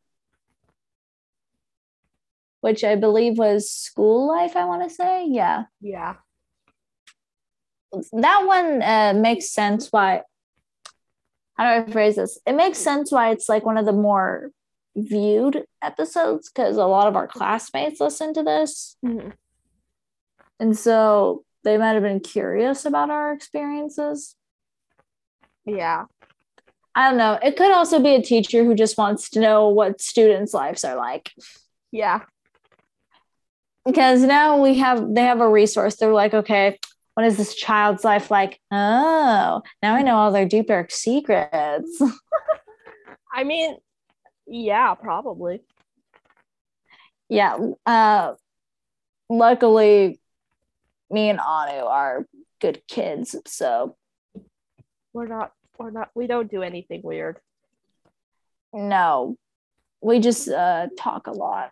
which 2.64 2.82
I 2.82 2.96
believe 2.96 3.36
was 3.36 3.70
school 3.70 4.26
life, 4.26 4.56
I 4.56 4.64
want 4.64 4.88
to 4.88 4.88
say. 4.88 5.26
Yeah. 5.28 5.64
Yeah. 5.82 6.14
That 8.12 8.46
one 8.46 8.80
uh, 8.80 9.12
makes 9.14 9.50
sense 9.50 9.92
why. 9.92 10.22
How 11.58 11.64
do 11.64 11.84
I 11.84 11.92
phrase 11.92 12.16
this? 12.16 12.38
It 12.46 12.54
makes 12.54 12.78
sense 12.78 13.12
why 13.12 13.32
it's 13.32 13.50
like 13.50 13.66
one 13.66 13.76
of 13.76 13.84
the 13.84 13.92
more 13.92 14.50
viewed 14.96 15.66
episodes 15.82 16.48
because 16.48 16.78
a 16.78 16.86
lot 16.86 17.06
of 17.06 17.16
our 17.16 17.26
classmates 17.28 18.00
listen 18.00 18.32
to 18.32 18.42
this. 18.42 18.96
hmm 19.04 19.28
And 20.58 20.74
so 20.74 21.44
they 21.64 21.76
might 21.76 21.92
have 21.92 22.02
been 22.02 22.20
curious 22.20 22.86
about 22.86 23.10
our 23.10 23.34
experiences. 23.34 24.36
Yeah. 25.66 26.04
I 26.94 27.10
don't 27.10 27.18
know. 27.18 27.38
It 27.42 27.58
could 27.58 27.72
also 27.72 28.00
be 28.00 28.14
a 28.14 28.22
teacher 28.22 28.64
who 28.64 28.74
just 28.74 28.96
wants 28.96 29.28
to 29.30 29.40
know 29.40 29.68
what 29.68 30.00
students' 30.00 30.54
lives 30.54 30.82
are 30.82 30.96
like. 30.96 31.30
Yeah. 31.92 32.20
Because 33.84 34.22
now 34.22 34.60
we 34.62 34.74
have 34.78 35.14
they 35.14 35.22
have 35.22 35.40
a 35.40 35.48
resource 35.48 35.96
they're 35.96 36.12
like 36.12 36.34
okay 36.34 36.78
what 37.14 37.26
is 37.26 37.36
this 37.36 37.54
child's 37.54 38.04
life 38.04 38.30
like 38.30 38.60
oh 38.72 39.62
now 39.82 39.94
i 39.94 40.02
know 40.02 40.16
all 40.16 40.32
their 40.32 40.46
deep 40.46 40.66
dark 40.68 40.90
secrets 40.90 42.00
I 43.36 43.42
mean, 43.42 43.76
yeah, 44.46 44.94
probably. 44.94 45.60
yeah 47.28 47.56
uh 47.84 48.34
luckily 49.28 50.20
me 51.10 51.28
and 51.30 51.40
anu 51.40 51.84
are 51.84 52.26
good 52.60 52.80
kids 52.86 53.34
so 53.46 53.96
We're 55.12 55.26
not. 55.26 55.52
We're 55.78 55.90
not. 55.90 56.10
We 56.14 56.26
don't 56.28 56.48
do 56.50 56.62
anything 56.62 57.00
weird. 57.02 57.38
no 58.72 59.36
we 60.00 60.20
just 60.20 60.48
uh 60.48 60.86
talk 60.98 61.26
a 61.26 61.32
lot 61.32 61.70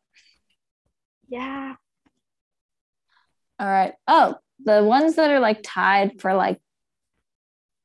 Yeah. 1.28 1.74
All 3.62 3.68
right 3.68 3.94
oh 4.08 4.34
the 4.64 4.82
ones 4.82 5.14
that 5.14 5.30
are 5.30 5.38
like 5.40 5.60
tied 5.62 6.20
for 6.20 6.34
like 6.34 6.60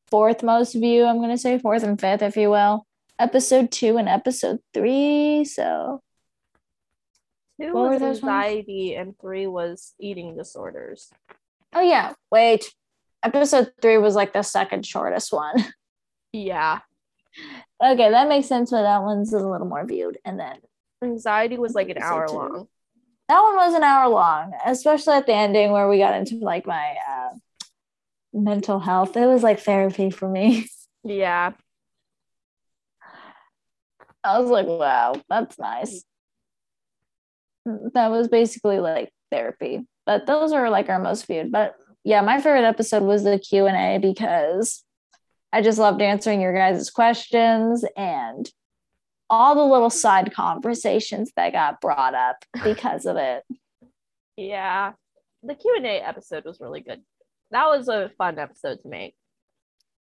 fourth 0.10 0.42
most 0.42 0.74
view 0.74 1.06
i'm 1.06 1.22
gonna 1.22 1.38
say 1.38 1.60
fourth 1.60 1.84
and 1.84 2.02
fifth 2.02 2.24
if 2.24 2.36
you 2.36 2.50
will 2.50 2.86
episode 3.20 3.72
two 3.72 3.98
and 3.98 4.10
episode 4.10 4.58
three 4.74 5.46
so 5.46 6.02
Two 7.60 7.74
What 7.74 7.90
was 7.90 8.00
those 8.00 8.22
ones? 8.22 8.46
anxiety, 8.46 8.96
and 8.96 9.18
three 9.20 9.48
was 9.48 9.94
eating 10.00 10.38
disorders. 10.38 11.10
Oh 11.74 11.82
yeah, 11.82 12.13
wait. 12.32 12.72
Episode 13.24 13.72
three 13.82 13.98
was 13.98 14.13
like 14.13 14.32
the 14.34 14.44
second 14.44 14.86
shortest 14.86 15.34
one. 15.34 15.66
Yeah. 16.34 16.82
okay, 17.84 18.12
that 18.12 18.28
makes 18.30 18.48
sense. 18.48 18.70
But 18.70 18.84
that 18.84 19.02
one's 19.02 19.34
a 19.34 19.40
little 19.40 19.66
more 19.66 19.84
viewed, 19.88 20.20
and 20.24 20.40
then 20.40 20.58
Anxiety 21.04 21.58
was 21.58 21.74
like 21.74 21.90
an 21.90 21.98
hour 21.98 22.28
two. 22.28 22.36
long. 22.36 22.68
That 23.28 23.42
one 23.42 23.56
was 23.56 23.74
an 23.74 23.84
hour 23.84 24.10
long, 24.10 24.54
especially 24.66 25.16
at 25.16 25.26
the 25.26 25.34
ending 25.34 25.72
where 25.72 25.90
we 25.90 25.98
got 25.98 26.16
into 26.16 26.36
like 26.38 26.66
my 26.66 26.96
uh, 27.10 27.30
mental 28.34 28.80
health. 28.80 29.18
It 29.18 29.26
was 29.26 29.44
like 29.44 29.60
therapy 29.60 30.10
for 30.10 30.28
me. 30.30 30.68
Yeah. 31.04 31.54
I 34.26 34.40
was 34.40 34.50
like, 34.50 34.68
wow, 34.68 35.13
that's 35.30 35.58
nice. 35.58 36.04
That 37.66 38.12
was 38.12 38.28
basically 38.28 38.80
like 38.80 39.13
therapy. 39.32 39.88
But 40.06 40.26
those 40.26 40.52
are 40.52 40.70
like 40.70 40.90
our 40.90 41.00
most 41.00 41.26
viewed. 41.26 41.50
But 41.50 41.76
yeah, 42.04 42.22
my 42.22 42.42
favorite 42.42 42.66
episode 42.66 43.04
was 43.04 43.24
the 43.24 43.40
Q 43.40 43.68
and 43.68 43.78
A 43.78 44.06
because 44.06 44.84
I 45.54 45.62
just 45.62 45.80
loved 45.80 46.02
answering 46.02 46.42
your 46.42 46.54
guys' 46.54 46.90
questions 46.90 47.86
and 47.96 48.52
all 49.30 49.56
the 49.56 49.63
little 49.63 49.90
side 49.90 50.34
conversations 50.34 51.32
that 51.36 51.54
got 51.54 51.82
brought 51.82 52.13
up 52.13 52.44
because 52.63 53.06
of 53.06 53.18
it. 53.18 53.44
Yeah. 54.36 54.94
The 55.44 55.56
Q&A 55.56 56.00
episode 56.02 56.46
was 56.46 56.60
really 56.60 56.82
good. 56.82 57.02
That 57.52 57.68
was 57.68 57.88
a 57.88 58.12
fun 58.18 58.40
episode 58.40 58.82
to 58.82 58.88
make. 58.88 59.16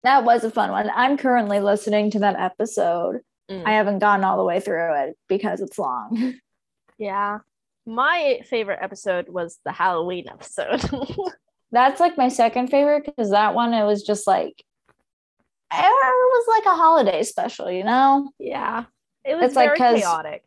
That 0.02 0.24
was 0.24 0.44
a 0.44 0.50
fun 0.50 0.70
one. 0.70 0.90
I'm 0.94 1.16
currently 1.16 1.60
listening 1.60 2.10
to 2.12 2.18
that 2.20 2.38
episode. 2.38 3.20
Mm. 3.50 3.66
I 3.66 3.72
haven't 3.72 3.98
gotten 4.00 4.24
all 4.24 4.36
the 4.36 4.44
way 4.44 4.60
through 4.60 4.94
it 5.02 5.16
because 5.28 5.60
it's 5.60 5.78
long. 5.78 6.34
Yeah. 6.96 7.38
My 7.86 8.40
favorite 8.48 8.78
episode 8.80 9.28
was 9.28 9.58
the 9.64 9.72
Halloween 9.72 10.28
episode. 10.28 10.80
That's 11.72 11.98
like 11.98 12.16
my 12.16 12.28
second 12.28 12.68
favorite 12.68 13.04
because 13.04 13.30
that 13.30 13.54
one 13.54 13.74
it 13.74 13.84
was 13.84 14.04
just 14.04 14.28
like 14.28 14.62
it 15.72 15.82
was 15.82 16.46
like 16.48 16.66
a 16.66 16.76
holiday 16.76 17.24
special, 17.24 17.68
you 17.68 17.82
know. 17.82 18.30
yeah. 18.38 18.84
It 19.24 19.36
was 19.36 19.46
It's 19.46 19.56
like 19.56 19.76
very 19.76 19.78
'cause- 19.78 20.00
chaotic. 20.00 20.44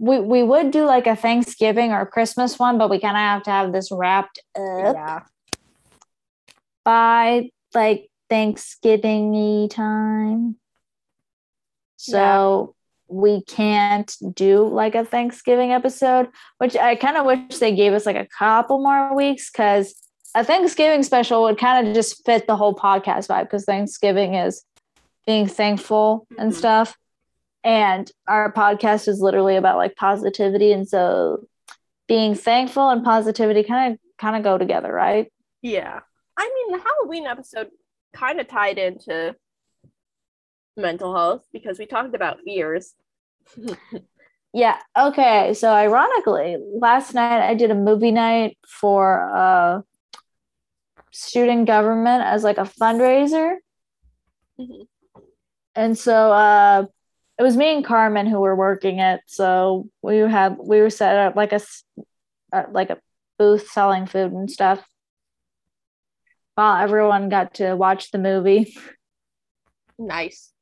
We 0.00 0.18
we 0.20 0.42
would 0.42 0.70
do 0.72 0.84
like 0.86 1.06
a 1.06 1.14
Thanksgiving 1.16 1.92
or 1.92 2.04
Christmas 2.04 2.58
one, 2.58 2.78
but 2.78 2.90
we 2.90 2.98
kind 3.00 3.16
of 3.16 3.20
have 3.20 3.42
to 3.44 3.50
have 3.50 3.72
this 3.72 3.92
wrapped 3.92 4.40
up 4.56 4.94
Yeah. 4.96 5.20
by 6.84 7.50
like 7.74 8.10
Thanksgiving 8.28 9.68
time. 9.68 10.56
So 11.96 12.74
we 13.08 13.42
can't 13.42 14.12
do 14.34 14.66
like 14.66 14.94
a 14.94 15.04
Thanksgiving 15.04 15.72
episode, 15.72 16.28
which 16.58 16.76
I 16.76 16.96
kind 16.96 17.16
of 17.16 17.24
wish 17.26 17.58
they 17.58 17.74
gave 17.74 17.92
us 17.92 18.04
like 18.06 18.16
a 18.16 18.26
couple 18.26 18.78
more 18.82 19.14
weeks 19.14 19.50
because 19.50 19.94
a 20.34 20.42
Thanksgiving 20.44 21.02
special 21.02 21.42
would 21.42 21.58
kind 21.58 21.86
of 21.86 21.94
just 21.94 22.24
fit 22.26 22.46
the 22.46 22.56
whole 22.56 22.74
podcast 22.74 23.28
vibe 23.28 23.44
because 23.44 23.64
Thanksgiving 23.64 24.34
is 24.34 24.64
being 25.26 25.46
thankful 25.46 26.26
and 26.36 26.52
Mhm. 26.52 26.56
stuff. 26.56 26.96
And 27.64 28.10
our 28.28 28.52
podcast 28.52 29.08
is 29.08 29.20
literally 29.20 29.56
about 29.56 29.76
like 29.78 29.96
positivity 29.96 30.70
and 30.72 30.86
so 30.88 31.46
being 32.06 32.34
thankful 32.34 32.90
and 32.90 33.02
positivity 33.02 33.62
kind 33.64 33.94
of 33.94 33.98
kind 34.18 34.36
of 34.36 34.42
go 34.44 34.58
together 34.58 34.92
right 34.92 35.32
Yeah. 35.62 36.00
I 36.36 36.50
mean, 36.68 36.76
the 36.78 36.84
Halloween 36.84 37.26
episode 37.26 37.70
kind 38.12 38.38
of 38.40 38.46
tied 38.48 38.76
into 38.78 39.34
mental 40.76 41.14
health 41.14 41.44
because 41.52 41.78
we 41.78 41.86
talked 41.86 42.14
about 42.14 42.38
fears. 42.44 42.94
yeah 44.54 44.78
okay 44.96 45.52
so 45.54 45.68
ironically 45.70 46.56
last 46.78 47.12
night 47.12 47.42
i 47.42 47.54
did 47.54 47.70
a 47.70 47.74
movie 47.74 48.10
night 48.12 48.56
for 48.66 49.30
uh 49.34 49.80
student 51.10 51.66
government 51.66 52.22
as 52.24 52.42
like 52.44 52.58
a 52.58 52.62
fundraiser 52.62 53.56
Mhm. 54.58 54.86
and 55.74 55.98
so 55.98 56.32
uh 56.32 56.84
it 57.38 57.42
was 57.42 57.56
me 57.56 57.74
and 57.74 57.84
carmen 57.84 58.26
who 58.26 58.40
were 58.40 58.56
working 58.56 58.98
it 58.98 59.20
so 59.26 59.88
we 60.02 60.18
had 60.18 60.56
we 60.58 60.80
were 60.80 60.90
set 60.90 61.16
up 61.16 61.36
like 61.36 61.52
a 61.52 61.60
uh, 62.52 62.64
like 62.70 62.90
a 62.90 62.98
booth 63.38 63.68
selling 63.68 64.06
food 64.06 64.32
and 64.32 64.50
stuff 64.50 64.86
while 66.54 66.82
everyone 66.82 67.28
got 67.28 67.54
to 67.54 67.74
watch 67.74 68.10
the 68.10 68.18
movie 68.18 68.76
nice. 69.98 70.52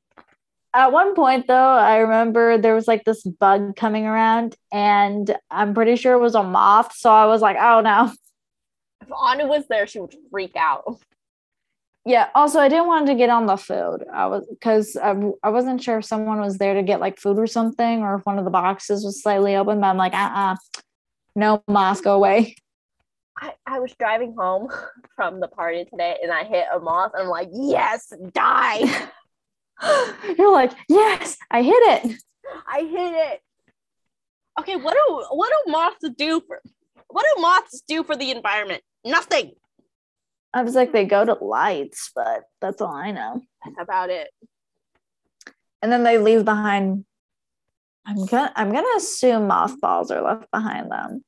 at 0.74 0.92
one 0.92 1.14
point 1.14 1.46
though 1.46 1.54
i 1.54 1.98
remember 1.98 2.56
there 2.56 2.74
was 2.74 2.88
like 2.88 3.04
this 3.04 3.22
bug 3.22 3.76
coming 3.76 4.06
around 4.06 4.56
and 4.72 5.37
i'm 5.50 5.74
pretty 5.74 5.96
sure 5.96 6.14
it 6.14 6.20
was 6.20 6.35
a 6.35 6.42
moth 6.42 6.94
so 6.96 7.11
i 7.11 7.26
was 7.26 7.42
like 7.42 7.56
oh 7.61 7.80
no 7.80 8.11
If 9.02 9.08
Anu 9.12 9.48
was 9.48 9.66
there, 9.68 9.87
she 9.87 9.98
would 9.98 10.14
freak 10.30 10.54
out. 10.56 10.85
Yeah 12.04 12.28
also 12.34 12.58
i 12.58 12.68
didn't 12.68 12.86
want 12.86 13.06
to 13.06 13.14
get 13.14 13.30
on 13.30 13.46
the 13.46 13.56
food 13.56 14.04
i 14.12 14.26
was 14.26 14.46
because 14.50 14.96
I, 14.96 15.14
I 15.42 15.50
wasn't 15.50 15.82
sure 15.82 15.98
if 15.98 16.04
someone 16.04 16.40
was 16.40 16.58
there 16.58 16.74
to 16.74 16.82
get 16.82 17.00
like 17.00 17.18
food 17.18 17.38
or 17.38 17.46
something 17.46 18.02
or 18.02 18.16
if 18.16 18.26
one 18.26 18.38
of 18.38 18.44
the 18.44 18.50
boxes 18.50 19.04
was 19.04 19.22
slightly 19.22 19.56
open 19.56 19.80
but 19.80 19.86
i'm 19.86 19.96
like 19.96 20.14
uh-uh 20.14 20.56
no 21.36 21.62
moth 21.68 22.02
go 22.02 22.14
away 22.14 22.56
I, 23.38 23.54
I 23.66 23.80
was 23.80 23.92
driving 23.98 24.34
home 24.38 24.68
from 25.16 25.40
the 25.40 25.48
party 25.48 25.86
today 25.86 26.18
and 26.22 26.30
I 26.30 26.44
hit 26.44 26.66
a 26.72 26.78
moth. 26.78 27.12
and 27.14 27.22
I'm 27.22 27.28
like, 27.30 27.48
yes, 27.50 28.12
die. 28.32 29.08
you're 30.38 30.52
like 30.52 30.70
yes 30.88 31.36
i 31.50 31.62
hit 31.62 31.72
it 31.72 32.22
I 32.66 32.80
hit 32.80 33.32
it. 33.32 33.40
Okay, 34.60 34.76
what 34.76 34.94
do 34.94 35.24
what 35.30 35.50
do 35.50 35.72
moths 35.72 36.04
do 36.16 36.40
for 36.46 36.60
what 37.08 37.24
do 37.34 37.42
moths 37.42 37.82
do 37.86 38.02
for 38.04 38.16
the 38.16 38.30
environment? 38.30 38.82
Nothing. 39.04 39.52
I 40.54 40.62
was 40.62 40.74
like 40.74 40.92
they 40.92 41.04
go 41.04 41.24
to 41.24 41.34
lights 41.34 42.10
but 42.14 42.44
that's 42.60 42.80
all 42.80 42.92
i 42.94 43.10
know 43.10 43.40
about 43.78 44.10
it. 44.10 44.28
and 45.82 45.90
then 45.92 46.02
they 46.04 46.18
leave 46.18 46.44
behind 46.44 47.04
i'm 48.06 48.26
gonna 48.26 48.52
i'm 48.56 48.72
gonna 48.72 48.96
assume 48.96 49.46
mothballs 49.46 50.10
are 50.10 50.22
left 50.22 50.50
behind 50.50 50.90
them 50.90 51.24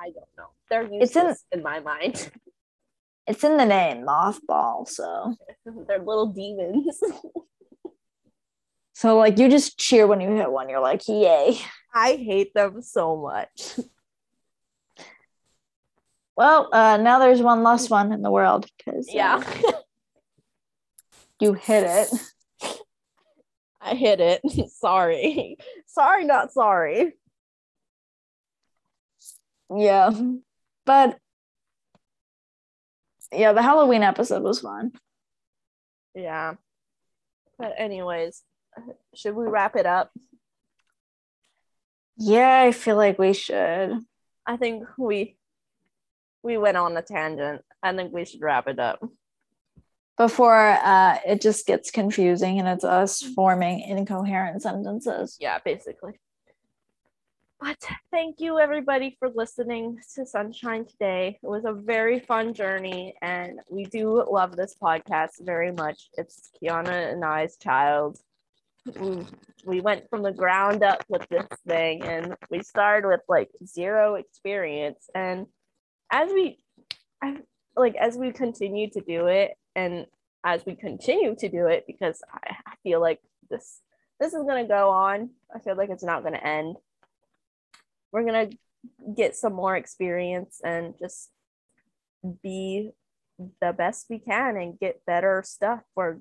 I 0.00 0.10
don't 0.10 0.28
know. 0.38 0.50
They're 0.70 0.88
It's 1.02 1.16
in- 1.16 1.34
in, 1.50 1.62
my 1.64 1.80
mind. 1.80 2.30
it's 3.26 3.42
in 3.42 3.56
the 3.56 3.64
name 3.66 4.06
mothball 4.06 4.86
so 4.86 5.34
They're 5.88 5.98
little 5.98 6.26
demons. 6.26 7.00
so 8.92 9.16
like 9.18 9.36
you 9.38 9.48
just 9.48 9.76
cheer 9.76 10.06
when 10.06 10.20
you 10.20 10.30
hit 10.30 10.52
one 10.52 10.68
you're 10.68 10.78
like 10.80 11.08
yay 11.08 11.58
I 11.92 12.12
hate 12.14 12.54
them 12.54 12.80
so 12.80 13.16
much. 13.16 13.80
well 16.38 16.68
uh 16.72 16.96
now 16.96 17.18
there's 17.18 17.42
one 17.42 17.64
less 17.64 17.90
one 17.90 18.12
in 18.12 18.22
the 18.22 18.30
world 18.30 18.64
because 18.78 19.12
Yeah. 19.12 19.42
you 21.40 21.52
hit 21.54 21.82
it 21.84 22.08
I 23.80 23.94
hit 23.94 24.20
it. 24.20 24.40
sorry. 24.70 25.56
Sorry, 25.86 26.24
not 26.24 26.52
sorry. 26.52 27.14
yeah 29.76 30.10
but 30.86 31.18
yeah 33.32 33.52
the 33.52 33.62
halloween 33.62 34.02
episode 34.02 34.42
was 34.42 34.60
fun 34.60 34.92
Yeah. 36.14 36.54
But 37.58 37.74
anyways, 37.76 38.42
should 39.16 39.34
we 39.34 39.44
wrap 39.46 39.74
it 39.76 39.84
up? 39.86 40.12
yeah 42.16 42.60
i 42.62 42.72
feel 42.72 42.96
like 42.96 43.18
we 43.18 43.32
should 43.32 43.92
I 44.46 44.56
think 44.56 44.84
we 44.96 45.36
we 46.42 46.56
went 46.58 46.76
on 46.76 46.96
a 46.96 47.02
tangent. 47.02 47.62
I 47.82 47.94
think 47.94 48.12
we 48.12 48.24
should 48.24 48.40
wrap 48.42 48.68
it 48.68 48.78
up. 48.78 49.00
before 50.16 50.56
uh 50.56 51.18
it 51.26 51.40
just 51.40 51.66
gets 51.66 51.90
confusing 51.90 52.58
and 52.58 52.66
it's 52.68 52.84
us 52.84 53.22
forming 53.34 53.80
incoherent 53.80 54.60
sentences 54.62 55.36
Yeah, 55.40 55.58
basically. 55.64 56.14
But 57.60 57.78
thank 58.12 58.40
you 58.40 58.58
everybody 58.60 59.16
for 59.18 59.28
listening 59.34 59.98
to 60.14 60.24
Sunshine 60.24 60.84
today. 60.86 61.38
It 61.42 61.48
was 61.48 61.64
a 61.64 61.72
very 61.72 62.20
fun 62.20 62.54
journey 62.54 63.14
and 63.20 63.58
we 63.68 63.84
do 63.84 64.24
love 64.30 64.54
this 64.54 64.76
podcast 64.80 65.40
very 65.40 65.72
much. 65.72 66.08
It's 66.16 66.50
Kiana 66.62 67.12
and 67.12 67.24
I's 67.24 67.56
child. 67.56 68.20
We, 69.00 69.26
we 69.66 69.80
went 69.80 70.08
from 70.08 70.22
the 70.22 70.32
ground 70.32 70.82
up 70.84 71.04
with 71.08 71.26
this 71.28 71.46
thing 71.66 72.02
and 72.04 72.36
we 72.48 72.62
started 72.62 73.08
with 73.08 73.22
like 73.28 73.50
zero 73.66 74.14
experience 74.14 75.10
and 75.14 75.46
as 76.10 76.30
we 76.32 76.58
I, 77.22 77.38
like 77.76 77.96
as 77.96 78.16
we 78.16 78.32
continue 78.32 78.90
to 78.90 79.00
do 79.00 79.26
it 79.26 79.52
and 79.74 80.06
as 80.44 80.64
we 80.64 80.74
continue 80.74 81.34
to 81.36 81.48
do 81.48 81.66
it 81.66 81.84
because 81.86 82.22
I, 82.32 82.56
I 82.66 82.74
feel 82.82 83.00
like 83.00 83.20
this 83.50 83.80
this 84.20 84.34
is 84.34 84.42
going 84.42 84.64
to 84.64 84.68
go 84.68 84.90
on. 84.90 85.30
I 85.54 85.60
feel 85.60 85.76
like 85.76 85.90
it's 85.90 86.02
not 86.02 86.22
going 86.22 86.34
to 86.34 86.44
end. 86.44 86.76
We're 88.12 88.24
going 88.24 88.50
to 88.50 88.56
get 89.16 89.36
some 89.36 89.52
more 89.52 89.76
experience 89.76 90.60
and 90.64 90.94
just 90.98 91.30
be 92.42 92.90
the 93.60 93.72
best 93.72 94.06
we 94.10 94.18
can 94.18 94.56
and 94.56 94.78
get 94.78 95.04
better 95.06 95.42
stuff 95.46 95.80
for 95.94 96.20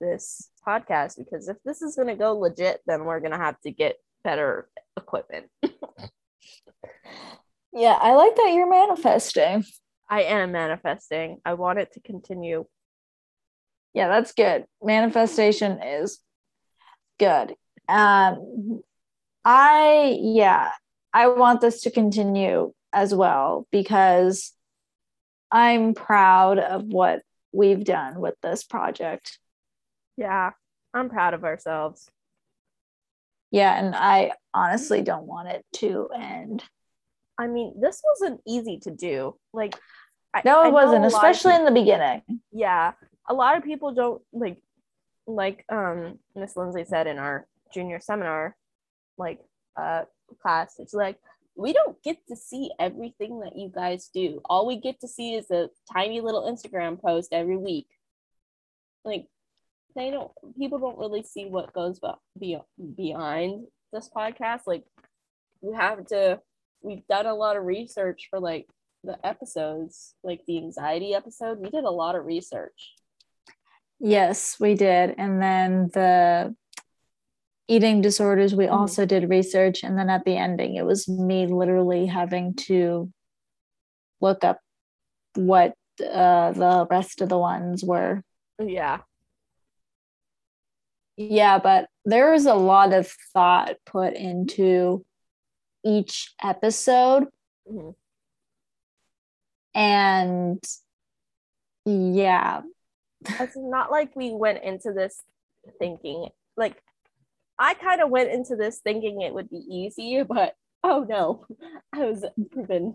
this 0.00 0.50
podcast 0.66 1.18
because 1.18 1.48
if 1.48 1.56
this 1.64 1.82
is 1.82 1.96
going 1.96 2.08
to 2.08 2.14
go 2.14 2.36
legit 2.36 2.80
then 2.86 3.04
we're 3.04 3.20
going 3.20 3.32
to 3.32 3.38
have 3.38 3.60
to 3.60 3.70
get 3.70 3.96
better 4.22 4.68
equipment. 4.96 5.46
yeah 7.74 7.98
i 8.00 8.12
like 8.14 8.34
that 8.36 8.52
you're 8.54 8.68
manifesting 8.70 9.64
I 10.06 10.24
am 10.24 10.52
manifesting. 10.52 11.38
I 11.46 11.54
want 11.54 11.78
it 11.78 11.92
to 11.94 12.00
continue. 12.00 12.66
yeah 13.94 14.08
that's 14.08 14.32
good 14.32 14.66
manifestation 14.82 15.82
is 15.82 16.20
good 17.18 17.54
um 17.88 18.82
i 19.44 20.16
yeah 20.20 20.70
i 21.12 21.26
want 21.28 21.60
this 21.62 21.80
to 21.82 21.90
continue 21.90 22.72
as 22.92 23.14
well 23.14 23.66
because 23.72 24.52
i'm 25.50 25.94
proud 25.94 26.58
of 26.58 26.84
what 26.84 27.22
we've 27.52 27.84
done 27.84 28.20
with 28.20 28.34
this 28.42 28.62
project 28.64 29.38
Yeah, 30.16 30.50
I'm 30.92 31.08
proud 31.08 31.34
of 31.34 31.44
ourselves. 31.44 32.08
yeah 33.50 33.78
and 33.78 33.94
i 33.96 34.32
honestly 34.52 35.02
don't 35.02 35.26
want 35.26 35.48
it 35.48 35.64
to 35.74 36.08
end 36.14 36.62
I 37.38 37.46
mean, 37.46 37.80
this 37.80 38.02
wasn't 38.04 38.40
easy 38.46 38.78
to 38.84 38.90
do. 38.90 39.36
Like, 39.52 39.74
I, 40.32 40.42
no 40.44 40.62
it 40.62 40.64
know 40.64 40.70
wasn't 40.70 41.04
a 41.04 41.08
lot 41.08 41.24
of 41.24 41.30
especially 41.30 41.54
in 41.54 41.64
the 41.64 41.70
beginning. 41.70 42.22
Yeah 42.52 42.92
a 43.28 43.34
lot 43.34 43.56
of 43.56 43.64
people 43.64 43.94
don't 43.94 44.22
like 44.32 44.58
like 45.26 45.64
um 45.70 46.18
miss 46.34 46.56
lindsay 46.56 46.84
said 46.84 47.06
in 47.06 47.18
our 47.18 47.46
junior 47.72 47.98
seminar 47.98 48.54
like 49.16 49.40
uh 49.76 50.02
class 50.42 50.74
it's 50.78 50.92
like 50.94 51.18
we 51.56 51.72
don't 51.72 52.02
get 52.02 52.18
to 52.28 52.36
see 52.36 52.70
everything 52.80 53.38
that 53.38 53.56
you 53.56 53.70
guys 53.72 54.10
do. 54.12 54.40
All 54.46 54.66
we 54.66 54.74
get 54.74 55.00
to 55.02 55.06
see 55.06 55.34
is 55.34 55.52
a 55.52 55.70
tiny 55.92 56.20
little 56.20 56.50
instagram 56.52 57.00
post 57.00 57.32
every 57.32 57.56
week. 57.56 57.86
Like 59.04 59.26
they 59.94 60.10
don't 60.10 60.32
people 60.58 60.80
don't 60.80 60.98
really 60.98 61.22
see 61.22 61.44
what 61.44 61.72
goes 61.72 62.00
be- 62.36 62.58
behind 62.96 63.66
this 63.92 64.10
podcast. 64.10 64.62
Like 64.66 64.82
you 65.62 65.74
have 65.74 66.04
to 66.08 66.40
we've 66.84 67.06
done 67.08 67.26
a 67.26 67.34
lot 67.34 67.56
of 67.56 67.64
research 67.64 68.28
for 68.30 68.38
like 68.38 68.66
the 69.02 69.18
episodes, 69.26 70.14
like 70.22 70.42
the 70.46 70.58
anxiety 70.58 71.14
episode, 71.14 71.58
we 71.58 71.70
did 71.70 71.84
a 71.84 71.90
lot 71.90 72.14
of 72.14 72.24
research. 72.26 72.92
Yes, 73.98 74.56
we 74.60 74.74
did. 74.74 75.14
And 75.18 75.40
then 75.42 75.88
the 75.94 76.54
eating 77.66 78.02
disorders, 78.02 78.54
we 78.54 78.66
Mhm. 78.66 78.72
also 78.72 79.06
did 79.06 79.30
research. 79.30 79.82
And 79.82 79.98
then 79.98 80.10
at 80.10 80.24
the 80.24 80.36
ending, 80.36 80.74
it 80.76 80.84
was 80.84 81.08
me 81.08 81.46
literally 81.46 82.06
having 82.06 82.54
to 82.68 83.10
look 84.20 84.44
up 84.44 84.60
what 85.34 85.74
uh, 86.00 86.50
the 86.52 86.86
rest 86.90 87.20
of 87.20 87.28
the 87.28 87.38
ones 87.38 87.84
were. 87.84 88.22
Yeah. 88.58 89.00
Yeah, 91.16 91.58
but 91.60 91.88
there 92.04 92.32
was 92.32 92.46
a 92.46 92.54
lot 92.54 92.92
of 92.92 93.08
thought 93.32 93.76
put 93.86 94.14
into 94.14 95.04
each 95.84 96.34
episode. 96.42 97.28
Mhm. 97.70 97.94
And 99.74 100.62
yeah, 101.84 102.62
It's 103.26 103.56
not 103.56 103.90
like 103.90 104.14
we 104.14 104.32
went 104.32 104.62
into 104.62 104.92
this 104.92 105.22
thinking 105.78 106.28
like 106.56 106.80
I 107.58 107.74
kind 107.74 108.00
of 108.02 108.10
went 108.10 108.30
into 108.30 108.56
this 108.56 108.80
thinking 108.80 109.22
it 109.22 109.32
would 109.34 109.48
be 109.50 109.58
easy, 109.68 110.22
but 110.28 110.54
oh 110.82 111.06
no, 111.08 111.46
I 111.92 112.04
was 112.04 112.24
proven 112.52 112.94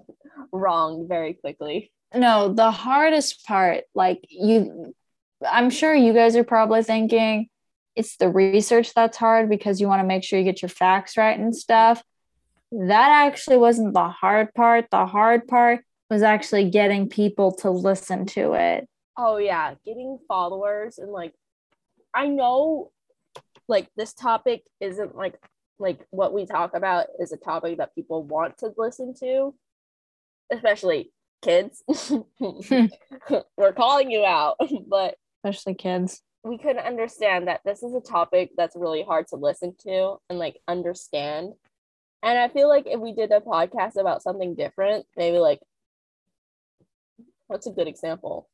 wrong 0.51 1.07
very 1.07 1.33
quickly. 1.33 1.91
No, 2.13 2.53
the 2.53 2.71
hardest 2.71 3.45
part, 3.45 3.83
like 3.93 4.25
you, 4.29 4.95
I'm 5.47 5.69
sure 5.69 5.93
you 5.93 6.13
guys 6.13 6.35
are 6.35 6.43
probably 6.43 6.83
thinking 6.83 7.47
it's 7.95 8.17
the 8.17 8.29
research 8.29 8.93
that's 8.93 9.17
hard 9.17 9.49
because 9.49 9.79
you 9.81 9.87
want 9.87 10.01
to 10.01 10.07
make 10.07 10.23
sure 10.23 10.39
you 10.39 10.45
get 10.45 10.61
your 10.61 10.69
facts 10.69 11.17
right 11.17 11.37
and 11.37 11.55
stuff. 11.55 12.01
That 12.71 13.09
actually 13.25 13.57
wasn't 13.57 13.93
the 13.93 14.09
hard 14.09 14.53
part. 14.53 14.87
The 14.91 15.05
hard 15.05 15.47
part 15.47 15.81
was 16.09 16.21
actually 16.21 16.69
getting 16.69 17.09
people 17.09 17.51
to 17.57 17.69
listen 17.71 18.25
to 18.27 18.53
it. 18.53 18.87
Oh 19.17 19.37
yeah, 19.37 19.75
getting 19.85 20.19
followers 20.27 20.97
and 20.97 21.11
like 21.11 21.33
I 22.13 22.27
know 22.27 22.91
like 23.67 23.89
this 23.95 24.13
topic 24.13 24.63
isn't 24.79 25.15
like 25.15 25.35
like 25.77 26.05
what 26.09 26.33
we 26.33 26.45
talk 26.45 26.75
about 26.75 27.07
is 27.19 27.31
a 27.31 27.37
topic 27.37 27.77
that 27.77 27.95
people 27.95 28.23
want 28.23 28.57
to 28.59 28.73
listen 28.77 29.13
to, 29.21 29.53
especially 30.51 31.11
kids. 31.41 31.83
We're 32.39 33.73
calling 33.75 34.11
you 34.11 34.25
out, 34.25 34.57
but 34.87 35.15
especially 35.43 35.75
kids. 35.75 36.21
We 36.43 36.57
couldn't 36.57 36.85
understand 36.85 37.47
that 37.47 37.61
this 37.65 37.83
is 37.83 37.93
a 37.93 38.01
topic 38.01 38.51
that's 38.57 38.75
really 38.75 39.03
hard 39.03 39.27
to 39.27 39.35
listen 39.35 39.75
to 39.83 40.17
and 40.29 40.39
like 40.39 40.57
understand. 40.67 41.53
And 42.21 42.37
I 42.37 42.49
feel 42.49 42.67
like 42.67 42.85
if 42.85 42.99
we 42.99 43.13
did 43.13 43.31
a 43.31 43.39
podcast 43.39 43.95
about 43.95 44.21
something 44.21 44.55
different, 44.55 45.05
maybe 45.15 45.37
like 45.37 45.59
what's 47.47 47.67
a 47.67 47.71
good 47.71 47.87
example? 47.87 48.47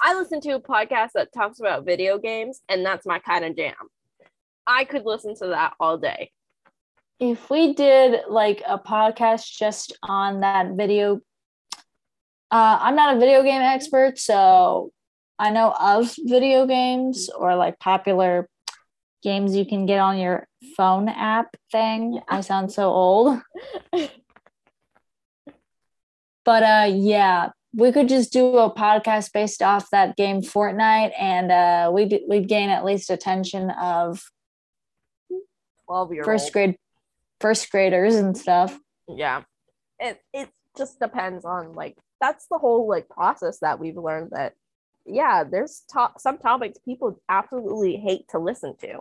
I 0.00 0.14
listen 0.14 0.40
to 0.42 0.52
a 0.52 0.60
podcast 0.60 1.10
that 1.14 1.32
talks 1.32 1.60
about 1.60 1.84
video 1.84 2.18
games, 2.18 2.60
and 2.68 2.84
that's 2.84 3.06
my 3.06 3.18
kind 3.18 3.44
of 3.44 3.56
jam. 3.56 3.74
I 4.66 4.84
could 4.84 5.04
listen 5.04 5.34
to 5.36 5.48
that 5.48 5.74
all 5.80 5.98
day. 5.98 6.30
If 7.18 7.50
we 7.50 7.74
did 7.74 8.22
like 8.28 8.62
a 8.66 8.78
podcast 8.78 9.56
just 9.56 9.96
on 10.02 10.40
that 10.40 10.72
video, 10.72 11.20
uh, 12.50 12.78
I'm 12.80 12.96
not 12.96 13.16
a 13.16 13.20
video 13.20 13.42
game 13.42 13.62
expert, 13.62 14.18
so 14.18 14.92
I 15.38 15.50
know 15.50 15.74
of 15.78 16.14
video 16.18 16.66
games 16.66 17.28
or 17.28 17.54
like 17.56 17.78
popular 17.78 18.48
games 19.22 19.54
you 19.56 19.64
can 19.64 19.86
get 19.86 19.98
on 19.98 20.18
your 20.18 20.46
phone 20.76 21.08
app 21.08 21.56
thing. 21.70 22.20
I 22.28 22.40
sound 22.40 22.72
so 22.72 22.88
old. 22.90 23.40
but 26.44 26.62
uh 26.62 26.90
yeah, 26.92 27.50
we 27.74 27.92
could 27.92 28.08
just 28.08 28.32
do 28.32 28.58
a 28.58 28.72
podcast 28.72 29.32
based 29.32 29.62
off 29.62 29.88
that 29.92 30.16
game 30.16 30.42
Fortnite 30.42 31.12
and 31.18 31.52
uh 31.52 31.90
we'd 31.92 32.20
we'd 32.28 32.48
gain 32.48 32.68
at 32.68 32.84
least 32.84 33.10
attention 33.10 33.70
of 33.70 34.22
12 35.86 36.12
year 36.14 36.24
first 36.24 36.52
grade 36.52 36.76
first 37.40 37.70
graders 37.70 38.14
and 38.14 38.36
stuff. 38.36 38.78
Yeah. 39.08 39.42
It 39.98 40.20
it 40.32 40.48
just 40.76 40.98
depends 41.00 41.44
on 41.44 41.72
like 41.74 41.96
that's 42.20 42.46
the 42.50 42.58
whole 42.58 42.88
like 42.88 43.08
process 43.08 43.58
that 43.60 43.78
we've 43.78 43.96
learned 43.96 44.30
that 44.30 44.54
yeah, 45.06 45.44
there's 45.44 45.82
to- 45.92 46.12
some 46.18 46.38
topics 46.38 46.78
people 46.84 47.20
absolutely 47.28 47.96
hate 47.96 48.28
to 48.30 48.38
listen 48.38 48.76
to. 48.80 49.00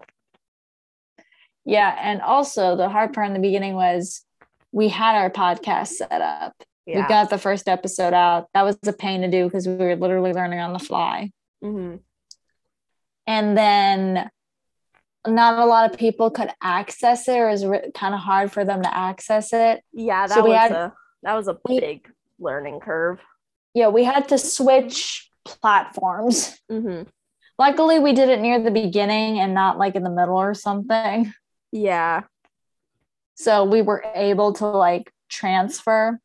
Yeah, 1.65 1.95
and 1.99 2.21
also 2.21 2.75
the 2.75 2.89
hard 2.89 3.13
part 3.13 3.27
in 3.27 3.33
the 3.33 3.39
beginning 3.39 3.75
was 3.75 4.25
we 4.71 4.87
had 4.87 5.15
our 5.15 5.29
podcast 5.29 5.89
set 5.89 6.21
up. 6.21 6.53
Yeah. 6.85 7.01
We 7.01 7.07
got 7.07 7.29
the 7.29 7.37
first 7.37 7.67
episode 7.67 8.13
out. 8.13 8.47
That 8.53 8.63
was 8.63 8.77
a 8.85 8.93
pain 8.93 9.21
to 9.21 9.29
do 9.29 9.45
because 9.45 9.67
we 9.67 9.75
were 9.75 9.95
literally 9.95 10.33
learning 10.33 10.59
on 10.59 10.73
the 10.73 10.79
fly. 10.79 11.31
Mm-hmm. 11.63 11.97
And 13.27 13.57
then 13.57 14.29
not 15.27 15.59
a 15.59 15.65
lot 15.65 15.91
of 15.91 15.99
people 15.99 16.31
could 16.31 16.49
access 16.61 17.27
it 17.27 17.37
or 17.37 17.49
it 17.49 17.51
was 17.51 17.65
re- 17.65 17.91
kind 17.93 18.15
of 18.15 18.19
hard 18.19 18.51
for 18.51 18.65
them 18.65 18.81
to 18.81 18.95
access 18.95 19.53
it. 19.53 19.83
Yeah, 19.93 20.25
that 20.25 20.33
so 20.33 20.45
was 20.45 20.57
had, 20.57 20.71
a 20.71 20.93
that 21.23 21.35
was 21.35 21.47
a 21.47 21.57
big 21.67 22.07
we, 22.39 22.45
learning 22.45 22.79
curve. 22.79 23.19
Yeah, 23.75 23.89
we 23.89 24.03
had 24.03 24.29
to 24.29 24.37
switch 24.37 25.29
platforms. 25.45 26.57
Mm-hmm. 26.71 27.09
Luckily, 27.59 27.99
we 27.99 28.13
did 28.13 28.29
it 28.29 28.39
near 28.39 28.61
the 28.61 28.71
beginning 28.71 29.39
and 29.39 29.53
not 29.53 29.77
like 29.77 29.95
in 29.95 30.03
the 30.03 30.09
middle 30.09 30.37
or 30.37 30.53
something. 30.53 31.31
Yeah. 31.71 32.23
So 33.35 33.65
we 33.65 33.81
were 33.81 34.03
able 34.15 34.53
to 34.53 34.65
like 34.65 35.11
transfer 35.29 36.19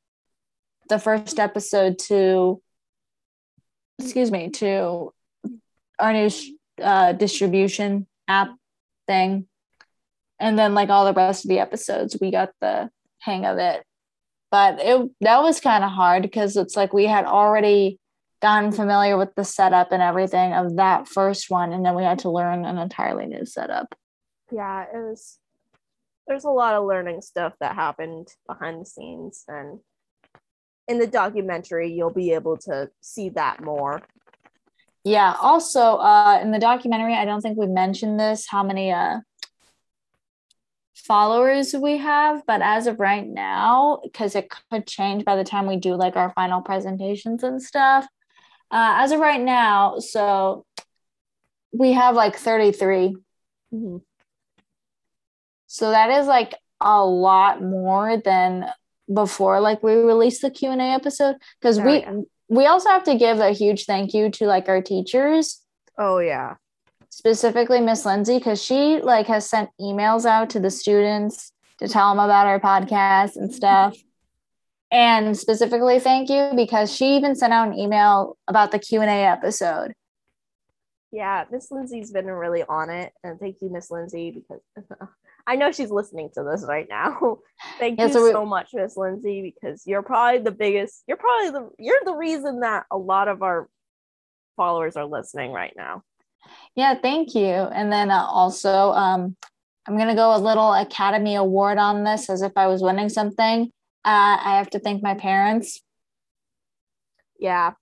the 0.88 0.98
first 0.98 1.38
episode 1.38 1.98
to, 1.98 2.60
excuse 3.98 4.30
me, 4.30 4.50
to 4.50 5.12
our 5.98 6.12
new 6.12 6.30
uh, 6.82 7.12
distribution 7.12 8.06
app 8.28 8.50
thing. 9.06 9.46
And 10.38 10.58
then 10.58 10.74
like 10.74 10.90
all 10.90 11.04
the 11.04 11.14
rest 11.14 11.44
of 11.44 11.48
the 11.48 11.60
episodes, 11.60 12.18
we 12.20 12.30
got 12.30 12.50
the 12.60 12.90
hang 13.18 13.46
of 13.46 13.58
it. 13.58 13.82
But 14.50 14.78
it 14.80 15.10
that 15.22 15.42
was 15.42 15.60
kind 15.60 15.84
of 15.84 15.90
hard 15.90 16.22
because 16.22 16.56
it's 16.56 16.76
like 16.76 16.92
we 16.92 17.06
had 17.06 17.24
already 17.24 17.98
gotten 18.46 18.70
familiar 18.70 19.18
with 19.18 19.34
the 19.34 19.44
setup 19.44 19.90
and 19.90 20.02
everything 20.02 20.52
of 20.52 20.76
that 20.76 21.08
first 21.08 21.50
one, 21.50 21.72
and 21.72 21.84
then 21.84 21.96
we 21.96 22.04
had 22.04 22.20
to 22.20 22.30
learn 22.30 22.64
an 22.64 22.78
entirely 22.78 23.26
new 23.26 23.44
setup. 23.44 23.94
Yeah, 24.52 24.84
it 24.84 24.98
was 24.98 25.38
there's 26.28 26.44
a 26.44 26.50
lot 26.50 26.74
of 26.74 26.84
learning 26.86 27.22
stuff 27.22 27.54
that 27.60 27.74
happened 27.74 28.28
behind 28.46 28.80
the 28.80 28.86
scenes 28.86 29.44
and 29.48 29.80
in 30.88 30.98
the 30.98 31.06
documentary 31.06 31.92
you'll 31.92 32.12
be 32.12 32.32
able 32.32 32.56
to 32.56 32.90
see 33.00 33.28
that 33.30 33.62
more 33.62 34.02
yeah. 35.06 35.36
Also, 35.40 35.98
uh, 35.98 36.40
in 36.42 36.50
the 36.50 36.58
documentary, 36.58 37.14
I 37.14 37.24
don't 37.24 37.40
think 37.40 37.56
we 37.56 37.68
mentioned 37.68 38.18
this 38.18 38.48
how 38.48 38.64
many 38.64 38.90
uh, 38.90 39.20
followers 40.96 41.74
we 41.74 41.98
have, 41.98 42.42
but 42.44 42.60
as 42.60 42.88
of 42.88 42.98
right 42.98 43.24
now, 43.24 44.00
because 44.02 44.34
it 44.34 44.52
could 44.68 44.84
change 44.88 45.24
by 45.24 45.36
the 45.36 45.44
time 45.44 45.68
we 45.68 45.76
do 45.76 45.94
like 45.94 46.16
our 46.16 46.32
final 46.32 46.60
presentations 46.60 47.44
and 47.44 47.62
stuff. 47.62 48.04
Uh, 48.70 48.94
as 48.98 49.12
of 49.12 49.20
right 49.20 49.40
now, 49.40 49.98
so 49.98 50.64
we 51.72 51.92
have 51.92 52.14
like 52.14 52.36
33. 52.36 53.16
Mm-hmm. 53.72 53.96
So 55.66 55.90
that 55.90 56.10
is 56.10 56.26
like 56.26 56.54
a 56.80 57.04
lot 57.04 57.62
more 57.62 58.16
than 58.18 58.66
before 59.12 59.60
like 59.60 59.82
we 59.84 59.94
released 59.94 60.42
the 60.42 60.50
q&a 60.50 60.76
episode 60.76 61.36
because 61.60 61.78
oh, 61.78 61.84
we 61.84 62.00
yeah 62.00 62.20
we 62.48 62.66
also 62.66 62.88
have 62.90 63.04
to 63.04 63.16
give 63.16 63.38
a 63.38 63.50
huge 63.50 63.84
thank 63.84 64.14
you 64.14 64.30
to 64.30 64.46
like 64.46 64.68
our 64.68 64.80
teachers. 64.80 65.62
Oh 65.98 66.18
yeah. 66.18 66.54
Specifically 67.08 67.80
Miss 67.80 68.04
Lindsay 68.04 68.40
cuz 68.40 68.62
she 68.62 69.00
like 69.00 69.26
has 69.26 69.48
sent 69.48 69.70
emails 69.80 70.24
out 70.24 70.50
to 70.50 70.60
the 70.60 70.70
students 70.70 71.52
to 71.78 71.88
tell 71.88 72.10
them 72.10 72.24
about 72.24 72.46
our 72.46 72.60
podcast 72.60 73.36
and 73.36 73.52
stuff. 73.52 73.96
And 74.90 75.36
specifically 75.36 75.98
thank 75.98 76.30
you 76.30 76.52
because 76.54 76.94
she 76.94 77.16
even 77.16 77.34
sent 77.34 77.52
out 77.52 77.68
an 77.68 77.74
email 77.78 78.36
about 78.46 78.70
the 78.70 78.78
Q&A 78.78 79.06
episode. 79.06 79.92
Yeah, 81.10 81.44
Miss 81.50 81.70
Lindsay's 81.70 82.12
been 82.12 82.26
really 82.26 82.62
on 82.62 82.90
it 82.90 83.12
and 83.24 83.38
thank 83.40 83.56
you 83.60 83.70
Miss 83.70 83.90
Lindsay 83.90 84.30
because 84.30 84.60
I 85.46 85.56
know 85.56 85.70
she's 85.70 85.90
listening 85.90 86.30
to 86.34 86.42
this 86.42 86.64
right 86.66 86.86
now. 86.88 87.38
Thank 87.78 87.98
yeah, 87.98 88.06
you 88.06 88.12
so, 88.12 88.24
we, 88.24 88.32
so 88.32 88.44
much, 88.44 88.70
Miss 88.74 88.96
Lindsay, 88.96 89.54
because 89.54 89.86
you're 89.86 90.02
probably 90.02 90.40
the 90.40 90.50
biggest. 90.50 91.04
You're 91.06 91.16
probably 91.16 91.50
the 91.50 91.70
you're 91.78 92.00
the 92.04 92.14
reason 92.14 92.60
that 92.60 92.86
a 92.90 92.96
lot 92.96 93.28
of 93.28 93.42
our 93.42 93.68
followers 94.56 94.96
are 94.96 95.06
listening 95.06 95.52
right 95.52 95.72
now. 95.76 96.02
Yeah, 96.74 96.94
thank 97.00 97.34
you. 97.34 97.44
And 97.44 97.92
then 97.92 98.10
uh, 98.10 98.24
also, 98.24 98.90
um, 98.90 99.36
I'm 99.86 99.96
gonna 99.96 100.16
go 100.16 100.34
a 100.34 100.38
little 100.38 100.72
Academy 100.72 101.36
Award 101.36 101.78
on 101.78 102.02
this, 102.02 102.28
as 102.28 102.42
if 102.42 102.52
I 102.56 102.66
was 102.66 102.82
winning 102.82 103.08
something. 103.08 103.70
Uh, 104.06 104.38
I 104.40 104.58
have 104.58 104.70
to 104.70 104.78
thank 104.78 105.02
my 105.02 105.14
parents. 105.14 105.82
Yeah. 107.40 107.72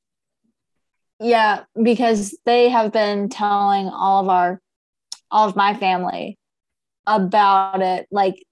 Yeah, 1.20 1.64
because 1.80 2.34
they 2.46 2.70
have 2.70 2.92
been 2.92 3.28
telling 3.28 3.88
all 3.88 4.22
of 4.22 4.30
our, 4.30 4.60
all 5.30 5.46
of 5.46 5.54
my 5.54 5.74
family 5.74 6.38
about 7.06 7.82
it. 7.82 8.06
Like 8.10 8.42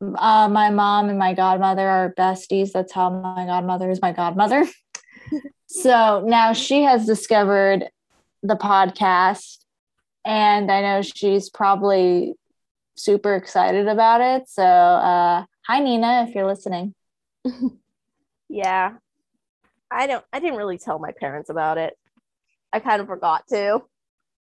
uh, 0.00 0.48
my 0.48 0.70
mom 0.70 1.10
and 1.10 1.18
my 1.18 1.34
godmother 1.34 1.86
are 1.86 2.14
besties. 2.16 2.72
That's 2.72 2.92
how 2.92 3.10
my 3.10 3.44
godmother 3.44 3.90
is 3.90 4.00
my 4.00 4.12
godmother. 4.12 4.66
so 5.66 6.22
now 6.26 6.54
she 6.54 6.82
has 6.84 7.04
discovered 7.04 7.84
the 8.42 8.56
podcast, 8.56 9.58
and 10.24 10.72
I 10.72 10.80
know 10.80 11.02
she's 11.02 11.50
probably 11.50 12.34
super 12.94 13.34
excited 13.34 13.86
about 13.86 14.22
it. 14.22 14.48
So, 14.48 14.64
uh, 14.64 15.44
hi, 15.66 15.80
Nina, 15.80 16.26
if 16.28 16.34
you're 16.34 16.46
listening. 16.46 16.94
yeah, 18.48 18.92
I 19.90 20.06
don't. 20.06 20.24
I 20.32 20.40
didn't 20.40 20.56
really 20.56 20.78
tell 20.78 20.98
my 20.98 21.12
parents 21.12 21.50
about 21.50 21.78
it. 21.78 21.96
I 22.72 22.80
kind 22.80 23.00
of 23.00 23.06
forgot 23.06 23.46
to. 23.48 23.82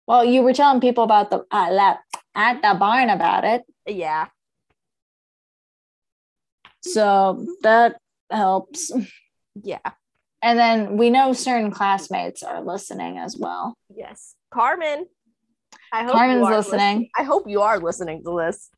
Well, 0.07 0.25
you 0.25 0.41
were 0.41 0.53
telling 0.53 0.81
people 0.81 1.03
about 1.03 1.29
the 1.29 1.45
uh, 1.51 1.95
at 2.35 2.61
the 2.61 2.77
barn 2.79 3.09
about 3.09 3.43
it. 3.43 3.63
Yeah. 3.87 4.27
So 6.81 7.45
that 7.61 7.97
helps. 8.31 8.91
Yeah. 9.61 9.77
And 10.41 10.57
then 10.57 10.97
we 10.97 11.09
know 11.09 11.33
certain 11.33 11.69
classmates 11.69 12.43
are 12.43 12.63
listening 12.63 13.17
as 13.17 13.37
well. 13.37 13.75
Yes. 13.93 14.35
Carmen. 14.51 15.05
I 15.91 16.03
hope 16.03 16.13
Carmen's 16.13 16.47
are 16.47 16.57
listening. 16.57 17.09
I 17.17 17.23
hope 17.23 17.43
you 17.47 17.61
are 17.61 17.79
listening 17.79 18.23
to 18.23 18.37
this. 18.37 18.69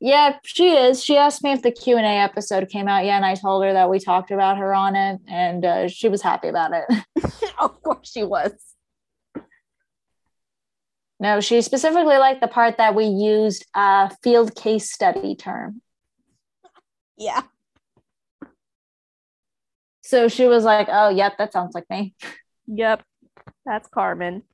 Yeah, 0.00 0.38
she 0.44 0.70
is. 0.70 1.04
She 1.04 1.18
asked 1.18 1.44
me 1.44 1.52
if 1.52 1.60
the 1.60 1.70
Q 1.70 1.98
and 1.98 2.06
A 2.06 2.08
episode 2.08 2.70
came 2.70 2.88
out 2.88 3.04
yet, 3.04 3.16
and 3.16 3.26
I 3.26 3.34
told 3.34 3.62
her 3.64 3.74
that 3.74 3.90
we 3.90 3.98
talked 3.98 4.30
about 4.30 4.56
her 4.56 4.74
on 4.74 4.96
it, 4.96 5.20
and 5.28 5.64
uh, 5.64 5.88
she 5.88 6.08
was 6.08 6.22
happy 6.22 6.48
about 6.48 6.72
it. 6.72 7.04
of 7.58 7.82
course 7.82 8.10
she 8.10 8.22
was. 8.22 8.52
no, 11.20 11.40
she 11.40 11.60
specifically 11.60 12.16
liked 12.16 12.40
the 12.40 12.48
part 12.48 12.78
that 12.78 12.94
we 12.94 13.04
used 13.04 13.66
a 13.74 14.10
field 14.22 14.54
case 14.54 14.90
study 14.90 15.36
term. 15.36 15.82
Yeah. 17.18 17.42
So 20.00 20.28
she 20.28 20.46
was 20.46 20.64
like, 20.64 20.88
"Oh, 20.90 21.10
yep, 21.10 21.36
that 21.36 21.52
sounds 21.52 21.74
like 21.74 21.88
me." 21.90 22.14
Yep. 22.66 23.02
That's 23.66 23.88
Carmen. 23.88 24.44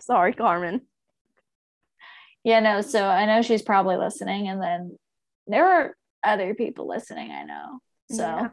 Sorry, 0.00 0.32
Carmen. 0.32 0.82
Yeah, 2.44 2.60
no. 2.60 2.82
So 2.82 3.04
I 3.04 3.26
know 3.26 3.42
she's 3.42 3.62
probably 3.62 3.96
listening, 3.96 4.48
and 4.48 4.62
then 4.62 4.98
there 5.46 5.66
are 5.66 5.96
other 6.22 6.54
people 6.54 6.86
listening. 6.86 7.30
I 7.30 7.44
know. 7.44 7.78
So 8.10 8.22
Yeah. 8.22 8.48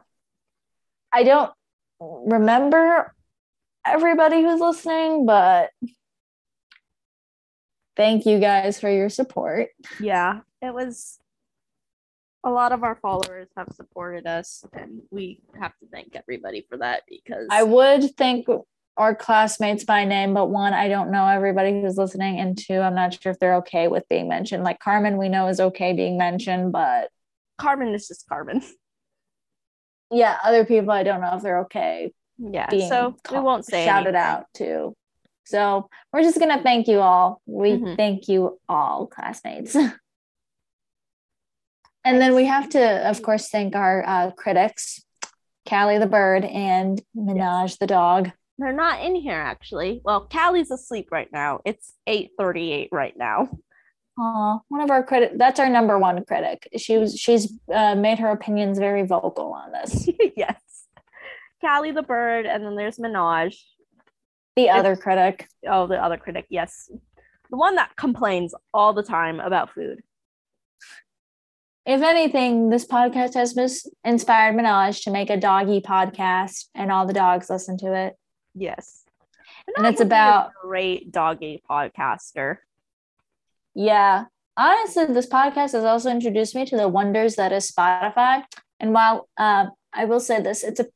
I 1.12 1.22
don't 1.24 1.52
remember 2.00 3.14
everybody 3.86 4.42
who's 4.42 4.60
listening, 4.60 5.26
but 5.26 5.70
thank 7.96 8.26
you 8.26 8.38
guys 8.40 8.80
for 8.80 8.90
your 8.90 9.08
support. 9.08 9.68
Yeah. 10.00 10.40
It 10.60 10.72
was 10.72 11.18
a 12.44 12.50
lot 12.50 12.72
of 12.72 12.82
our 12.82 12.96
followers 12.96 13.48
have 13.56 13.68
supported 13.74 14.26
us 14.26 14.64
and 14.72 15.02
we 15.10 15.40
have 15.60 15.76
to 15.78 15.86
thank 15.92 16.16
everybody 16.16 16.66
for 16.68 16.76
that 16.78 17.02
because 17.08 17.46
I 17.50 17.62
would 17.62 18.16
thank 18.16 18.46
our 18.96 19.14
classmates 19.14 19.84
by 19.84 20.04
name, 20.04 20.34
but 20.34 20.50
one, 20.50 20.74
I 20.74 20.88
don't 20.88 21.10
know 21.10 21.26
everybody 21.26 21.80
who's 21.80 21.96
listening, 21.96 22.38
and 22.38 22.58
two, 22.58 22.78
I'm 22.78 22.94
not 22.94 23.20
sure 23.20 23.32
if 23.32 23.38
they're 23.38 23.56
okay 23.56 23.88
with 23.88 24.06
being 24.08 24.28
mentioned. 24.28 24.64
Like 24.64 24.80
Carmen, 24.80 25.16
we 25.16 25.28
know 25.28 25.48
is 25.48 25.60
okay 25.60 25.92
being 25.94 26.18
mentioned, 26.18 26.72
but 26.72 27.10
Carmen 27.58 27.94
is 27.94 28.08
just 28.08 28.28
Carmen. 28.28 28.62
yeah, 30.10 30.36
other 30.44 30.64
people 30.64 30.90
I 30.90 31.02
don't 31.04 31.20
know 31.22 31.36
if 31.36 31.42
they're 31.42 31.60
okay 31.60 32.12
Yeah. 32.38 32.68
so 32.88 33.16
we 33.30 33.40
won't 33.40 33.64
say 33.64 33.84
shouted 33.84 34.14
anything. 34.14 34.22
out 34.22 34.46
too. 34.54 34.94
So 35.44 35.88
we're 36.12 36.22
just 36.22 36.38
gonna 36.38 36.62
thank 36.62 36.86
you 36.86 37.00
all. 37.00 37.40
We 37.46 37.72
Mhm. 37.72 37.96
thank 37.96 38.28
you 38.28 38.60
all, 38.68 39.06
classmates. 39.06 39.74
and 42.04 42.20
then 42.20 42.34
we 42.34 42.44
have 42.46 42.68
to, 42.70 43.08
of 43.08 43.22
course, 43.22 43.48
thank 43.48 43.74
our 43.74 44.04
uh, 44.06 44.30
critics, 44.32 45.02
Callie 45.68 45.98
the 45.98 46.06
bird 46.06 46.44
and 46.44 47.00
Minaj 47.16 47.78
the 47.78 47.86
dog. 47.86 48.32
They're 48.58 48.72
not 48.72 49.00
in 49.02 49.14
here 49.14 49.40
actually. 49.40 50.00
Well, 50.04 50.26
Callie's 50.30 50.70
asleep 50.70 51.08
right 51.10 51.28
now. 51.32 51.60
It's 51.64 51.94
8:38 52.06 52.88
right 52.92 53.16
now. 53.16 53.48
Aw, 54.18 54.58
one 54.68 54.80
of 54.82 54.90
our 54.90 55.02
critic. 55.02 55.32
That's 55.36 55.58
our 55.58 55.70
number 55.70 55.98
one 55.98 56.24
critic. 56.24 56.68
She 56.76 56.98
was. 56.98 57.18
She's 57.18 57.52
uh, 57.72 57.94
made 57.94 58.18
her 58.18 58.30
opinions 58.30 58.78
very 58.78 59.06
vocal 59.06 59.52
on 59.52 59.72
this. 59.72 60.08
yes. 60.36 60.60
Callie 61.62 61.92
the 61.92 62.02
bird, 62.02 62.44
and 62.44 62.64
then 62.64 62.76
there's 62.76 62.98
Minaj. 62.98 63.56
The 64.56 64.68
other 64.68 64.96
critic. 64.96 65.48
Oh, 65.66 65.86
the 65.86 66.02
other 66.02 66.18
critic, 66.18 66.46
yes. 66.50 66.90
The 67.50 67.56
one 67.56 67.76
that 67.76 67.96
complains 67.96 68.54
all 68.74 68.92
the 68.92 69.02
time 69.02 69.40
about 69.40 69.72
food. 69.72 70.02
If 71.86 72.02
anything, 72.02 72.68
this 72.68 72.86
podcast 72.86 73.34
has 73.34 73.56
mis- 73.56 73.88
inspired 74.04 74.54
Minaj 74.54 75.02
to 75.04 75.10
make 75.10 75.30
a 75.30 75.36
doggy 75.36 75.80
podcast, 75.80 76.66
and 76.74 76.92
all 76.92 77.06
the 77.06 77.12
dogs 77.12 77.48
listen 77.48 77.78
to 77.78 77.94
it. 77.94 78.14
Yes. 78.54 79.04
And 79.76 79.84
Minaj 79.86 79.92
it's 79.92 80.00
about- 80.00 80.50
great 80.62 81.10
doggy 81.12 81.62
podcaster. 81.68 82.58
Yeah. 83.74 84.24
Honestly, 84.56 85.06
this 85.06 85.26
podcast 85.26 85.72
has 85.72 85.84
also 85.84 86.10
introduced 86.10 86.54
me 86.54 86.66
to 86.66 86.76
the 86.76 86.88
wonders 86.88 87.36
that 87.36 87.52
is 87.52 87.70
Spotify. 87.70 88.44
And 88.78 88.92
while 88.92 89.28
uh, 89.38 89.66
I 89.92 90.04
will 90.04 90.20
say 90.20 90.40
this, 90.42 90.62
it's 90.62 90.80
a 90.80 90.86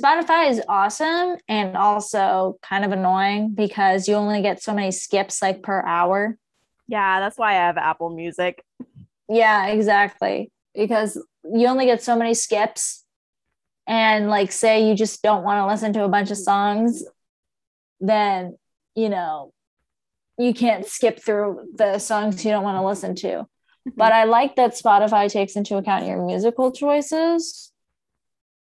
Spotify 0.00 0.50
is 0.50 0.62
awesome 0.68 1.38
and 1.48 1.74
also 1.74 2.58
kind 2.62 2.84
of 2.84 2.92
annoying 2.92 3.54
because 3.54 4.06
you 4.06 4.14
only 4.14 4.42
get 4.42 4.62
so 4.62 4.74
many 4.74 4.90
skips 4.90 5.40
like 5.40 5.62
per 5.62 5.80
hour. 5.86 6.36
Yeah, 6.86 7.18
that's 7.18 7.38
why 7.38 7.52
I 7.52 7.66
have 7.66 7.78
Apple 7.78 8.10
Music. 8.10 8.62
Yeah, 9.28 9.68
exactly. 9.68 10.52
Because 10.74 11.16
you 11.44 11.66
only 11.66 11.86
get 11.86 12.02
so 12.02 12.14
many 12.14 12.34
skips. 12.34 13.05
And 13.86 14.28
like 14.28 14.52
say 14.52 14.88
you 14.88 14.94
just 14.94 15.22
don't 15.22 15.44
want 15.44 15.62
to 15.62 15.66
listen 15.66 15.92
to 15.94 16.04
a 16.04 16.08
bunch 16.08 16.30
of 16.30 16.38
songs, 16.38 17.04
then 18.00 18.56
you 18.94 19.08
know, 19.08 19.52
you 20.38 20.54
can't 20.54 20.86
skip 20.86 21.20
through 21.22 21.68
the 21.74 21.98
songs 21.98 22.44
you 22.44 22.50
don't 22.50 22.64
want 22.64 22.78
to 22.78 22.86
listen 22.86 23.14
to. 23.16 23.46
But 23.96 24.10
I 24.10 24.24
like 24.24 24.56
that 24.56 24.72
Spotify 24.72 25.30
takes 25.30 25.54
into 25.54 25.76
account 25.76 26.06
your 26.06 26.20
musical 26.20 26.72
choices 26.72 27.70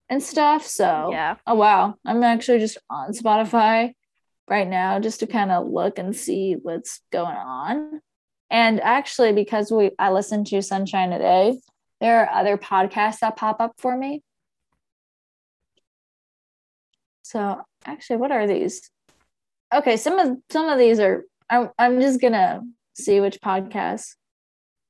and 0.07 0.24
stuff. 0.24 0.66
So 0.66 1.09
yeah. 1.12 1.36
oh 1.45 1.55
wow. 1.55 1.95
I'm 2.05 2.24
actually 2.24 2.59
just 2.59 2.78
on 2.89 3.12
Spotify 3.12 3.93
right 4.47 4.68
now 4.68 4.99
just 4.99 5.20
to 5.20 5.28
kind 5.28 5.51
of 5.51 5.68
look 5.68 5.99
and 5.99 6.16
see 6.16 6.55
what's 6.62 7.01
going 7.12 7.36
on. 7.36 8.01
And 8.49 8.82
actually, 8.82 9.32
because 9.32 9.72
we 9.72 9.91
I 9.97 10.12
listen 10.12 10.43
to 10.45 10.62
Sunshine 10.62 11.12
Today, 11.12 11.57
there 12.01 12.22
are 12.22 12.39
other 12.39 12.57
podcasts 12.57 13.20
that 13.20 13.38
pop 13.38 13.62
up 13.62 13.74
for 13.78 13.97
me. 13.97 14.24
So 17.32 17.61
actually, 17.86 18.17
what 18.17 18.34
are 18.34 18.45
these? 18.45 18.91
Okay, 19.73 19.95
some 19.95 20.19
of 20.19 20.38
some 20.49 20.67
of 20.67 20.77
these 20.77 20.99
are 20.99 21.23
I'm 21.49 21.69
I'm 21.79 22.01
just 22.01 22.19
gonna 22.19 22.61
see 22.93 23.21
which 23.21 23.39
podcasts. 23.39 24.15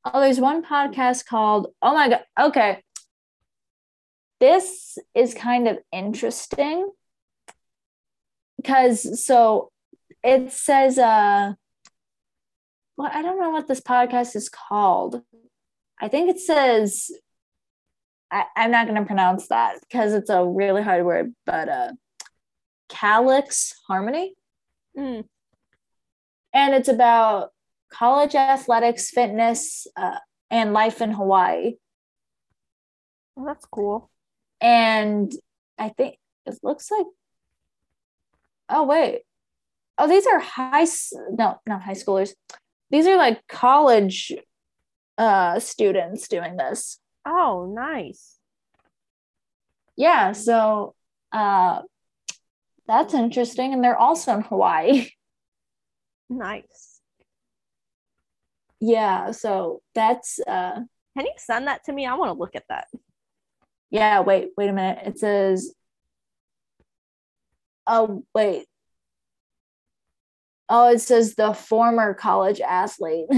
Oh, 0.03 0.19
there's 0.19 0.39
one 0.39 0.63
podcast 0.63 1.27
called 1.27 1.67
Oh 1.83 1.93
my 1.93 2.09
god. 2.09 2.23
Okay. 2.39 2.81
This 4.39 4.97
is 5.13 5.35
kind 5.35 5.67
of 5.67 5.77
interesting 5.91 6.89
because 8.57 9.23
so 9.23 9.69
it 10.23 10.51
says 10.51 10.97
uh 10.97 11.53
well, 12.97 13.11
I 13.13 13.21
don't 13.21 13.39
know 13.39 13.51
what 13.51 13.67
this 13.67 13.81
podcast 13.81 14.35
is 14.35 14.49
called. 14.49 15.21
I 15.99 16.07
think 16.07 16.31
it 16.31 16.39
says 16.39 17.11
I, 18.31 18.45
I'm 18.55 18.71
not 18.71 18.87
gonna 18.87 19.05
pronounce 19.05 19.47
that 19.49 19.79
because 19.81 20.15
it's 20.15 20.31
a 20.31 20.43
really 20.43 20.81
hard 20.81 21.05
word, 21.05 21.35
but 21.45 21.69
uh 21.69 21.91
Calyx 22.91 23.73
Harmony. 23.87 24.35
Mm. 24.97 25.23
And 26.53 26.73
it's 26.73 26.89
about 26.89 27.51
college 27.89 28.35
athletics, 28.35 29.09
fitness, 29.09 29.87
uh, 29.95 30.17
and 30.49 30.73
life 30.73 31.01
in 31.01 31.11
Hawaii. 31.11 31.75
Well, 33.35 33.45
that's 33.45 33.65
cool. 33.65 34.11
And 34.59 35.31
I 35.79 35.89
think 35.89 36.17
it 36.45 36.59
looks 36.61 36.91
like, 36.91 37.07
oh, 38.69 38.83
wait. 38.83 39.21
Oh, 39.97 40.07
these 40.07 40.27
are 40.27 40.39
high, 40.39 40.85
no, 41.31 41.59
not 41.65 41.81
high 41.81 41.93
schoolers. 41.93 42.33
These 42.89 43.07
are 43.07 43.17
like 43.17 43.47
college 43.47 44.33
uh, 45.17 45.59
students 45.59 46.27
doing 46.27 46.57
this. 46.57 46.99
Oh, 47.25 47.71
nice. 47.73 48.37
Yeah. 49.95 50.33
So 50.33 50.95
uh, 51.31 51.81
that's 52.87 53.13
interesting. 53.13 53.73
And 53.73 53.83
they're 53.83 53.97
also 53.97 54.33
in 54.35 54.41
Hawaii. 54.41 55.07
Nice. 56.29 57.01
yeah. 58.79 59.31
So 59.31 59.81
that's, 59.93 60.39
uh, 60.47 60.75
Can 61.17 61.25
you 61.25 61.33
send 61.37 61.67
that 61.67 61.83
to 61.85 61.91
me? 61.93 62.05
I 62.05 62.13
want 62.15 62.29
to 62.33 62.39
look 62.39 62.55
at 62.55 62.63
that. 62.69 62.87
Yeah, 63.89 64.21
wait, 64.21 64.51
wait 64.55 64.69
a 64.69 64.73
minute. 64.73 64.99
It 65.05 65.19
says, 65.19 65.73
oh, 67.85 68.23
wait. 68.33 68.65
Oh, 70.69 70.89
it 70.93 70.99
says 70.99 71.35
the 71.35 71.53
former 71.53 72.13
college 72.13 72.61
athlete. 72.61 73.27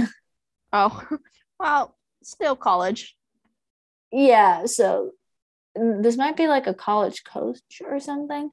Oh, 0.76 1.04
well, 1.60 1.96
still 2.24 2.56
college. 2.56 3.16
yeah, 4.12 4.66
so 4.66 5.12
mm, 5.78 6.02
this 6.02 6.18
might 6.18 6.36
be 6.36 6.48
like 6.48 6.66
a 6.68 6.74
college 6.74 7.24
coach 7.24 7.60
or 7.88 8.00
something 8.00 8.50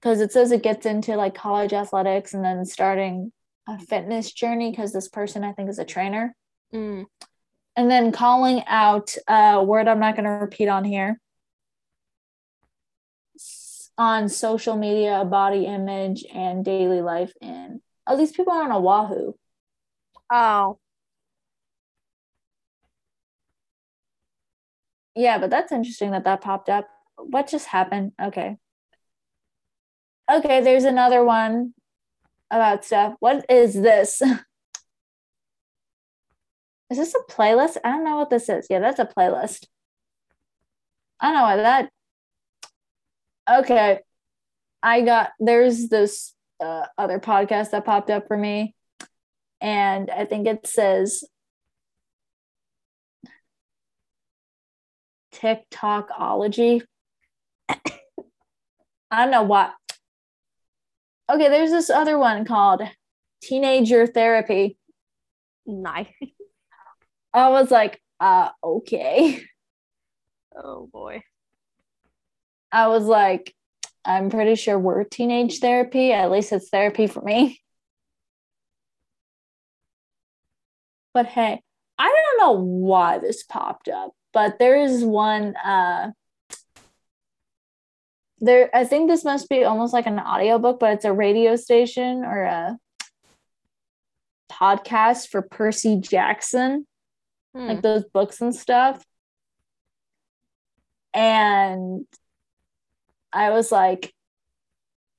because 0.00 0.20
it 0.20 0.32
says 0.32 0.52
it 0.52 0.62
gets 0.62 0.86
into 0.86 1.16
like 1.16 1.34
college 1.34 1.72
athletics 1.72 2.34
and 2.34 2.44
then 2.44 2.64
starting 2.64 3.32
a 3.68 3.78
fitness 3.78 4.32
journey 4.32 4.70
because 4.70 4.92
this 4.92 5.08
person, 5.08 5.44
I 5.44 5.52
think, 5.52 5.68
is 5.68 5.78
a 5.78 5.84
trainer. 5.84 6.34
Mm. 6.74 7.06
and 7.76 7.88
then 7.88 8.10
calling 8.10 8.64
out 8.66 9.14
a 9.28 9.62
word 9.62 9.86
I'm 9.86 10.00
not 10.00 10.16
going 10.16 10.24
to 10.24 10.30
repeat 10.30 10.66
on 10.66 10.82
here 10.82 11.20
on 13.98 14.28
social 14.28 14.76
media, 14.76 15.24
body 15.24 15.64
image, 15.64 16.24
and 16.32 16.64
daily 16.64 17.00
life. 17.00 17.32
And 17.40 17.80
oh, 18.06 18.16
these 18.16 18.32
people 18.32 18.52
are 18.52 18.64
on 18.64 18.72
Oahu. 18.72 19.32
Oh, 20.30 20.78
Yeah, 25.14 25.38
but 25.38 25.48
that's 25.48 25.72
interesting 25.72 26.10
that 26.10 26.24
that 26.24 26.42
popped 26.42 26.68
up. 26.68 26.86
What 27.16 27.48
just 27.48 27.66
happened? 27.66 28.12
Okay. 28.22 28.58
Okay, 30.30 30.60
there's 30.60 30.84
another 30.84 31.24
one. 31.24 31.72
about 32.50 32.84
stuff. 32.84 33.14
What 33.20 33.46
is 33.48 33.74
this? 33.74 34.22
Is 36.88 36.98
this 36.98 37.16
a 37.16 37.32
playlist? 37.32 37.78
I 37.82 37.90
don't 37.90 38.04
know 38.04 38.16
what 38.16 38.30
this 38.30 38.48
is. 38.48 38.68
Yeah, 38.70 38.78
that's 38.78 39.00
a 39.00 39.06
playlist. 39.06 39.66
I 41.18 41.26
don't 41.26 41.34
know 41.34 41.42
why 41.42 41.56
that. 41.56 41.90
Okay. 43.50 43.98
I 44.84 45.00
got, 45.00 45.32
there's 45.40 45.88
this 45.88 46.32
uh, 46.60 46.86
other 46.96 47.18
podcast 47.18 47.72
that 47.72 47.84
popped 47.84 48.08
up 48.08 48.28
for 48.28 48.36
me. 48.36 48.72
And 49.60 50.10
I 50.10 50.26
think 50.26 50.46
it 50.46 50.64
says 50.64 51.24
TikTokology. 55.34 56.82
I 57.68 57.76
don't 59.10 59.30
know 59.32 59.42
what. 59.42 59.74
Okay, 61.30 61.48
there's 61.48 61.70
this 61.70 61.90
other 61.90 62.18
one 62.18 62.44
called 62.44 62.82
Teenager 63.42 64.06
Therapy. 64.06 64.78
Nice. 65.66 66.06
I 67.34 67.48
was 67.50 67.70
like, 67.70 68.00
uh, 68.20 68.50
okay. 68.62 69.42
Oh 70.56 70.88
boy. 70.90 71.22
I 72.72 72.86
was 72.88 73.04
like, 73.04 73.54
I'm 74.06 74.30
pretty 74.30 74.54
sure 74.54 74.78
we're 74.78 75.04
teenage 75.04 75.58
therapy. 75.58 76.12
At 76.12 76.30
least 76.30 76.52
it's 76.52 76.70
therapy 76.70 77.06
for 77.06 77.20
me. 77.20 77.60
But 81.12 81.26
hey, 81.26 81.62
I 81.98 82.04
don't 82.04 82.40
know 82.40 82.60
why 82.62 83.18
this 83.18 83.42
popped 83.42 83.88
up, 83.88 84.12
but 84.32 84.58
there 84.58 84.76
is 84.76 85.04
one 85.04 85.56
uh 85.56 86.12
there 88.40 88.70
I 88.74 88.84
think 88.84 89.08
this 89.08 89.24
must 89.24 89.48
be 89.48 89.64
almost 89.64 89.92
like 89.92 90.06
an 90.06 90.18
audiobook, 90.18 90.78
but 90.78 90.92
it's 90.94 91.04
a 91.04 91.12
radio 91.12 91.56
station 91.56 92.24
or 92.24 92.42
a 92.44 92.78
podcast 94.50 95.28
for 95.28 95.42
Percy 95.42 95.98
Jackson, 96.00 96.86
Hmm. 97.54 97.66
like 97.68 97.82
those 97.82 98.04
books 98.04 98.40
and 98.40 98.54
stuff. 98.54 99.04
And 101.14 102.06
I 103.32 103.50
was 103.50 103.72
like, 103.72 104.12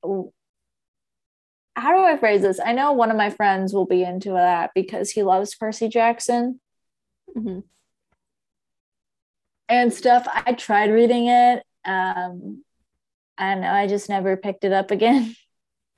how 0.04 0.32
do 1.96 2.04
I 2.04 2.18
phrase 2.18 2.42
this? 2.42 2.60
I 2.64 2.74
know 2.74 2.92
one 2.94 3.12
of 3.12 3.18
my 3.18 3.30
friends 3.32 3.74
will 3.74 3.86
be 3.86 4.04
into 4.04 4.32
that 4.32 4.72
because 4.74 5.12
he 5.12 5.24
loves 5.24 5.56
Percy 5.56 5.88
Jackson 5.90 6.60
Mhm. 7.36 7.64
and 9.70 9.94
stuff. 9.94 10.28
I 10.32 10.54
tried 10.54 10.92
reading 10.92 11.28
it. 11.28 11.64
Um, 11.86 12.64
I 13.38 13.54
don't 13.54 13.62
know. 13.62 13.72
I 13.72 13.88
just 13.88 14.10
never 14.10 14.36
picked 14.38 14.64
it 14.64 14.74
up 14.74 14.92
again. 14.92 15.36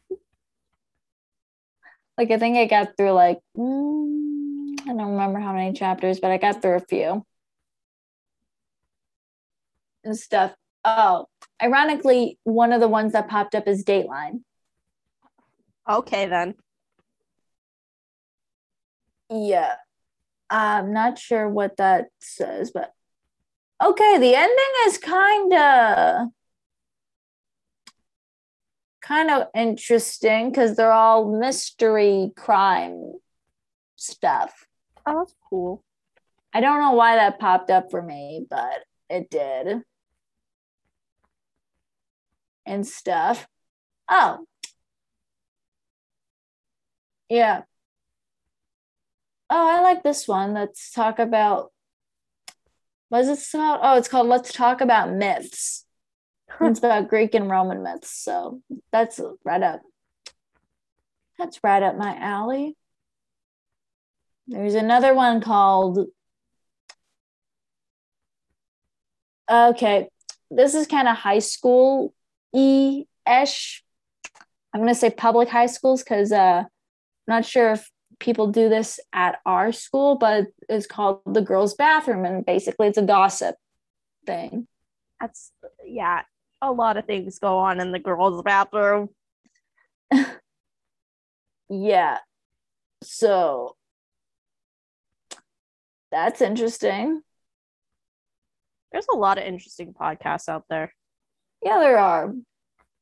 like 2.18 2.32
I 2.32 2.38
think 2.38 2.58
I 2.58 2.66
got 2.66 2.98
through 2.98 3.12
like 3.12 3.40
mm, 3.58 4.80
I 4.82 4.86
don't 4.88 5.12
remember 5.12 5.40
how 5.40 5.54
many 5.54 5.74
chapters, 5.74 6.20
but 6.20 6.32
I 6.32 6.38
got 6.38 6.62
through 6.62 6.76
a 6.76 6.80
few 6.80 7.26
and 10.04 10.18
stuff. 10.18 10.54
Oh, 10.86 11.28
ironically, 11.62 12.38
one 12.44 12.74
of 12.74 12.82
the 12.82 12.88
ones 12.88 13.14
that 13.14 13.30
popped 13.30 13.56
up 13.56 13.68
is 13.68 13.84
Dateline. 13.84 14.42
Okay 15.88 16.26
then. 16.26 16.56
Yeah. 19.30 19.76
I'm 20.50 20.94
not 20.94 21.20
sure 21.20 21.48
what 21.48 21.78
that 21.78 22.08
says, 22.20 22.72
but 22.72 22.92
okay, 23.84 24.18
the 24.18 24.36
ending 24.36 24.74
is 24.88 24.98
kind 24.98 25.54
of 25.54 26.28
kind 29.10 29.32
of 29.32 29.48
interesting 29.56 30.52
because 30.52 30.76
they're 30.76 30.92
all 30.92 31.40
mystery 31.40 32.32
crime 32.38 33.14
stuff. 33.96 34.68
Oh, 35.04 35.18
that's 35.18 35.34
cool. 35.50 35.84
I 36.54 36.62
don't 36.62 36.80
know 36.80 36.92
why 36.92 37.16
that 37.16 37.40
popped 37.40 37.72
up 37.72 37.90
for 37.90 38.04
me, 38.04 38.46
but 38.48 38.84
it 39.10 39.32
did. 39.32 39.82
And 42.68 42.86
stuff. 42.86 43.48
Oh. 44.08 44.46
Yeah. 47.30 47.64
Oh, 49.50 49.68
I 49.68 49.82
like 49.82 50.04
this 50.04 50.28
one. 50.28 50.54
Let's 50.54 50.92
talk 50.92 51.18
about 51.18 51.72
what 53.08 53.22
is 53.22 53.30
it 53.30 53.58
called? 53.58 53.80
Oh, 53.82 53.98
it's 53.98 54.08
called 54.08 54.28
Let's 54.28 54.54
Talk 54.54 54.82
About 54.82 55.12
Myths. 55.12 55.86
It's 56.62 56.80
about 56.80 57.10
Greek 57.10 57.36
and 57.36 57.50
Roman 57.50 57.84
myths. 57.84 58.10
So 58.12 58.62
that's 58.92 59.20
right 59.44 59.62
up. 59.62 59.82
That's 61.38 61.60
right 61.64 61.82
up 61.82 61.98
my 61.98 62.18
alley. 62.18 62.76
There's 64.48 64.76
another 64.76 65.14
one 65.14 65.42
called 65.42 66.08
Okay, 69.50 70.10
this 70.52 70.76
is 70.76 70.86
kind 70.86 71.08
of 71.08 71.18
high 71.18 71.40
school 71.40 72.14
e 72.54 73.06
ish. 73.28 73.84
I'm 74.74 74.82
gonna 74.82 74.94
say 74.94 75.10
public 75.10 75.50
high 75.50 75.66
schools 75.66 76.04
because 76.04 76.32
uh, 76.32 76.64
I'm 76.66 76.68
not 77.28 77.46
sure 77.46 77.72
if 77.72 77.90
people 78.20 78.48
do 78.52 78.70
this 78.70 79.00
at 79.12 79.40
our 79.46 79.72
school, 79.72 80.16
but 80.16 80.48
it's 80.68 80.86
called 80.86 81.22
the 81.26 81.42
girls' 81.42 81.74
bathroom, 81.74 82.26
and 82.26 82.46
basically 82.46 82.88
it's 82.88 82.98
a 82.98 83.04
gossip 83.04 83.56
thing. 84.28 84.68
That's 85.20 85.52
yeah. 85.84 86.22
A 86.62 86.72
lot 86.72 86.98
of 86.98 87.06
things 87.06 87.40
go 87.40 87.58
on 87.60 87.80
in 87.80 87.92
the 87.92 88.00
girls' 88.00 88.42
bathroom. 88.44 89.10
Yeah, 91.70 92.18
so 93.04 93.76
that's 96.12 96.42
interesting. 96.42 97.22
There's 98.92 99.06
a 99.14 99.16
lot 99.16 99.38
of 99.38 99.44
interesting 99.44 99.94
podcasts 99.94 100.50
out 100.50 100.64
there. 100.70 100.94
Yeah, 101.64 101.78
there 101.80 102.00
are. 102.00 102.34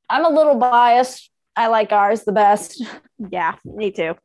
I'm 0.09 0.25
a 0.25 0.29
little 0.29 0.55
biased. 0.55 1.31
I 1.55 1.67
like 1.67 1.91
ours 1.91 2.23
the 2.23 2.33
best, 2.33 2.83
Yeah, 3.31 3.55
me 3.63 3.91
too. 3.91 4.15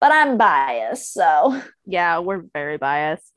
but 0.00 0.10
I'm 0.12 0.36
biased, 0.36 1.12
so. 1.14 1.62
Yeah, 1.86 2.18
we're 2.18 2.42
very 2.52 2.76
biased. 2.78 3.32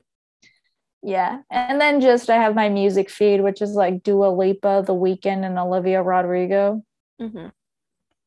Yeah. 1.02 1.42
And 1.50 1.80
then 1.80 2.00
just 2.00 2.28
I 2.28 2.36
have 2.36 2.54
my 2.54 2.68
music 2.68 3.08
feed, 3.10 3.40
which 3.40 3.62
is 3.62 3.72
like 3.72 4.02
Dua 4.02 4.28
Lipa, 4.28 4.82
The 4.86 4.94
Weeknd, 4.94 5.44
and 5.44 5.58
Olivia 5.58 6.02
Rodrigo. 6.02 6.82
hmm 7.20 7.48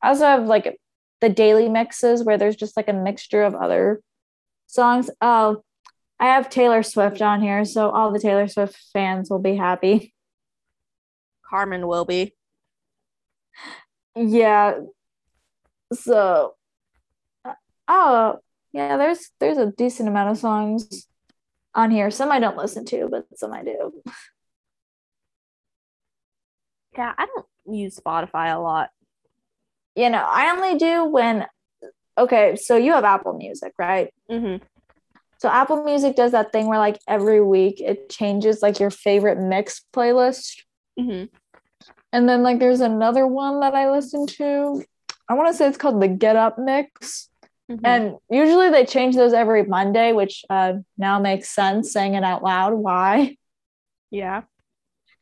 I 0.04 0.08
also 0.08 0.26
have 0.26 0.46
like 0.46 0.80
the 1.20 1.30
daily 1.30 1.70
mixes 1.70 2.24
where 2.24 2.38
there's 2.38 2.56
just 2.56 2.76
like 2.76 2.88
a 2.88 2.94
mixture 2.94 3.44
of 3.44 3.54
other 3.54 4.02
songs. 4.66 5.12
Oh, 5.22 5.64
I 6.20 6.26
have 6.26 6.50
Taylor 6.50 6.82
Swift 6.82 7.22
on 7.22 7.42
here, 7.42 7.66
so 7.66 7.90
all 7.92 8.12
the 8.12 8.20
Taylor 8.20 8.48
Swift 8.48 8.76
fans 8.94 9.30
will 9.30 9.40
be 9.40 9.56
happy. 9.56 10.14
Carmen 11.48 11.88
will 11.88 12.06
be. 12.06 12.34
Yeah. 14.16 14.80
So 15.94 16.56
uh, 17.46 17.54
oh 17.88 18.40
yeah, 18.72 18.98
there's 18.98 19.30
there's 19.40 19.58
a 19.58 19.72
decent 19.72 20.10
amount 20.10 20.32
of 20.32 20.38
songs 20.38 21.08
on 21.74 21.92
here. 21.92 22.12
Some 22.12 22.32
I 22.32 22.40
don't 22.40 22.58
listen 22.58 22.86
to, 22.86 23.08
but 23.10 23.26
some 23.36 23.54
I 23.54 23.64
do. 23.64 23.94
Yeah, 26.98 27.14
I 27.18 27.26
don't 27.26 27.46
use 27.66 27.98
Spotify 27.98 28.54
a 28.54 28.60
lot. 28.60 28.90
You 29.96 30.10
know, 30.10 30.26
I 30.26 30.52
only 30.52 30.78
do 30.78 31.06
when 31.06 31.46
okay, 32.18 32.56
so 32.56 32.76
you 32.76 32.92
have 32.92 33.04
Apple 33.04 33.34
Music, 33.34 33.74
right? 33.78 34.14
Mm-hmm. 34.30 34.64
So 35.38 35.50
Apple 35.50 35.84
Music 35.84 36.16
does 36.16 36.34
that 36.34 36.52
thing 36.52 36.68
where 36.68 36.78
like 36.78 37.00
every 37.08 37.42
week 37.42 37.82
it 37.82 38.10
changes 38.10 38.62
like 38.62 38.80
your 38.80 38.92
favorite 38.92 39.40
mix 39.40 39.82
playlist. 39.94 40.64
Mm-hmm. 41.00 41.34
And 42.14 42.30
then 42.30 42.44
like 42.44 42.60
there's 42.60 42.82
another 42.82 43.26
one 43.26 43.62
that 43.62 43.74
I 43.74 43.90
listen 43.90 44.28
to. 44.28 44.84
I 45.28 45.34
want 45.34 45.48
to 45.50 45.54
say 45.54 45.68
it's 45.68 45.78
called 45.78 46.02
the 46.02 46.10
Get 46.10 46.36
Up 46.36 46.60
Mix. 46.60 47.30
Hmm 47.78 47.86
And 47.86 48.18
usually 48.30 48.70
they 48.70 48.86
change 48.86 49.16
those 49.16 49.34
every 49.34 49.64
Monday, 49.64 50.14
which 50.14 50.44
uh, 50.50 50.74
now 50.98 51.20
makes 51.20 51.50
sense 51.50 51.92
saying 51.92 52.16
it 52.16 52.24
out 52.24 52.44
loud. 52.44 52.74
Why? 52.74 53.38
yeah. 54.12 54.44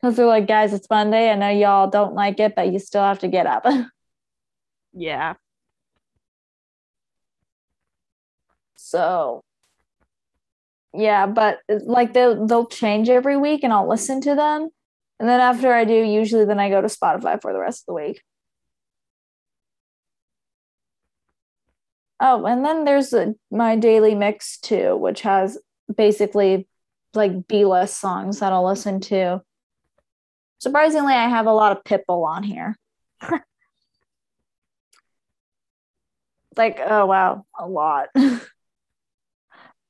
Because 0.01 0.15
they're 0.15 0.25
like, 0.25 0.47
guys, 0.47 0.73
it's 0.73 0.89
Monday. 0.89 1.29
I 1.29 1.35
know 1.35 1.49
y'all 1.49 1.89
don't 1.89 2.13
like 2.15 2.39
it, 2.39 2.55
but 2.55 2.71
you 2.71 2.79
still 2.79 3.03
have 3.03 3.19
to 3.19 3.27
get 3.27 3.45
up. 3.45 3.65
Yeah. 4.91 5.35
so 8.75 9.43
yeah, 10.93 11.27
but 11.27 11.59
like 11.67 12.13
they'll 12.13 12.47
they'll 12.47 12.65
change 12.65 13.09
every 13.09 13.37
week 13.37 13.63
and 13.63 13.71
I'll 13.71 13.87
listen 13.87 14.21
to 14.21 14.35
them. 14.35 14.69
And 15.19 15.29
then 15.29 15.39
after 15.41 15.73
I 15.73 15.85
do, 15.85 15.93
usually 15.93 16.45
then 16.45 16.59
I 16.59 16.69
go 16.69 16.81
to 16.81 16.87
Spotify 16.87 17.41
for 17.41 17.53
the 17.53 17.59
rest 17.59 17.83
of 17.83 17.85
the 17.87 17.93
week. 17.93 18.21
Oh, 22.19 22.45
and 22.45 22.65
then 22.65 22.83
there's 22.83 23.13
a, 23.13 23.35
my 23.49 23.75
daily 23.75 24.13
mix 24.15 24.57
too, 24.59 24.95
which 24.97 25.21
has 25.21 25.57
basically 25.95 26.67
like 27.13 27.47
B 27.47 27.65
list 27.65 27.99
songs 27.99 28.39
that 28.39 28.51
I'll 28.51 28.67
listen 28.67 28.99
to. 29.01 29.41
Surprisingly, 30.59 31.13
I 31.13 31.29
have 31.29 31.45
a 31.45 31.53
lot 31.53 31.75
of 31.75 31.83
Pitbull 31.83 32.27
on 32.27 32.43
here. 32.43 32.75
Like, 36.57 36.79
oh 36.85 37.05
wow, 37.05 37.45
a 37.57 37.65
lot. 37.67 38.09
oh 38.15 38.41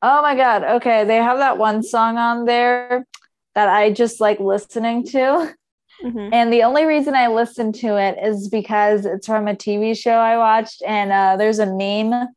my 0.01 0.35
god. 0.35 0.63
Okay, 0.63 1.03
they 1.03 1.15
have 1.15 1.39
that 1.39 1.57
one 1.57 1.81
song 1.81 2.17
on 2.17 2.45
there 2.45 3.07
that 3.55 3.67
I 3.69 3.91
just 3.91 4.21
like 4.21 4.39
listening 4.39 5.03
to. 5.07 5.51
Mm-hmm. 6.03 6.33
And 6.33 6.53
the 6.53 6.63
only 6.63 6.85
reason 6.85 7.13
I 7.15 7.27
listened 7.27 7.75
to 7.75 7.97
it 7.97 8.17
is 8.23 8.47
because 8.47 9.05
it's 9.05 9.27
from 9.27 9.47
a 9.47 9.55
TV 9.55 9.97
show 9.97 10.13
I 10.13 10.37
watched, 10.37 10.81
and 10.85 11.11
uh, 11.11 11.35
there's 11.37 11.59
a 11.59 11.65
meme 11.65 12.27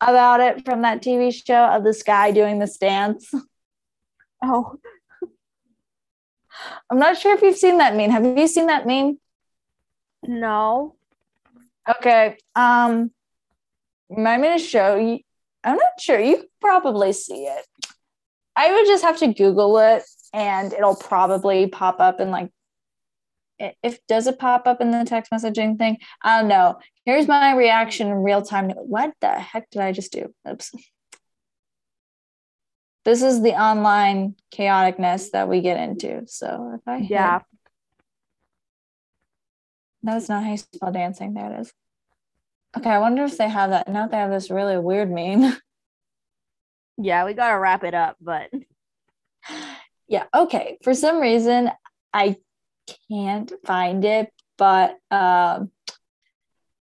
about 0.00 0.40
it 0.40 0.64
from 0.64 0.82
that 0.82 1.02
TV 1.02 1.32
show 1.32 1.66
of 1.66 1.84
this 1.84 2.02
guy 2.02 2.30
doing 2.30 2.58
this 2.58 2.76
dance. 2.76 3.32
Oh. 4.44 4.76
I'm 6.90 6.98
not 6.98 7.16
sure 7.16 7.34
if 7.34 7.40
you've 7.40 7.56
seen 7.56 7.78
that 7.78 7.96
meme. 7.96 8.10
Have 8.10 8.38
you 8.38 8.46
seen 8.46 8.66
that 8.66 8.86
meme? 8.86 9.18
No. 10.22 10.94
Okay. 11.88 12.36
Um 12.54 13.10
I'm 14.14 14.42
going 14.42 14.58
to 14.58 14.64
show 14.64 14.96
you. 14.96 15.20
I'm 15.64 15.76
not 15.76 16.00
sure. 16.00 16.20
You 16.20 16.44
probably 16.60 17.12
see 17.12 17.44
it. 17.46 17.66
I 18.54 18.72
would 18.72 18.86
just 18.86 19.02
have 19.02 19.18
to 19.18 19.32
Google 19.32 19.78
it 19.78 20.04
and 20.32 20.72
it'll 20.72 20.96
probably 20.96 21.66
pop 21.66 21.98
up 21.98 22.20
in 22.20 22.30
like 22.30 22.50
if 23.58 24.04
does 24.06 24.26
it 24.26 24.38
pop 24.38 24.66
up 24.66 24.80
in 24.80 24.90
the 24.90 25.04
text 25.04 25.32
messaging 25.32 25.78
thing? 25.78 25.98
I 26.22 26.40
don't 26.40 26.48
know. 26.48 26.78
Here's 27.04 27.28
my 27.28 27.54
reaction 27.54 28.08
in 28.08 28.14
real 28.14 28.42
time. 28.42 28.70
What 28.70 29.14
the 29.20 29.30
heck 29.30 29.70
did 29.70 29.82
I 29.82 29.92
just 29.92 30.12
do? 30.12 30.34
Oops. 30.48 30.72
This 33.04 33.22
is 33.22 33.42
the 33.42 33.52
online 33.52 34.34
chaoticness 34.52 35.30
that 35.30 35.48
we 35.48 35.60
get 35.60 35.78
into. 35.78 36.22
So 36.26 36.72
if 36.74 36.80
I 36.86 36.98
yeah, 36.98 37.40
that's 40.02 40.28
not 40.28 40.44
how 40.44 40.50
you 40.50 40.56
spell 40.56 40.92
dancing. 40.92 41.34
There 41.34 41.52
it 41.52 41.60
is. 41.60 41.72
Okay, 42.76 42.90
I 42.90 42.98
wonder 42.98 43.24
if 43.24 43.38
they 43.38 43.48
have 43.48 43.70
that. 43.70 43.88
Now 43.88 44.06
they 44.06 44.16
have 44.16 44.30
this 44.30 44.50
really 44.50 44.78
weird 44.78 45.10
meme. 45.10 45.56
Yeah, 46.98 47.26
we 47.26 47.34
gotta 47.34 47.58
wrap 47.58 47.84
it 47.84 47.92
up, 47.92 48.16
but 48.22 48.48
yeah, 50.08 50.24
okay. 50.34 50.78
For 50.82 50.94
some 50.94 51.20
reason, 51.20 51.70
I 52.12 52.36
can't 53.08 53.52
find 53.64 54.04
it, 54.04 54.32
but 54.56 54.98
um, 55.10 55.70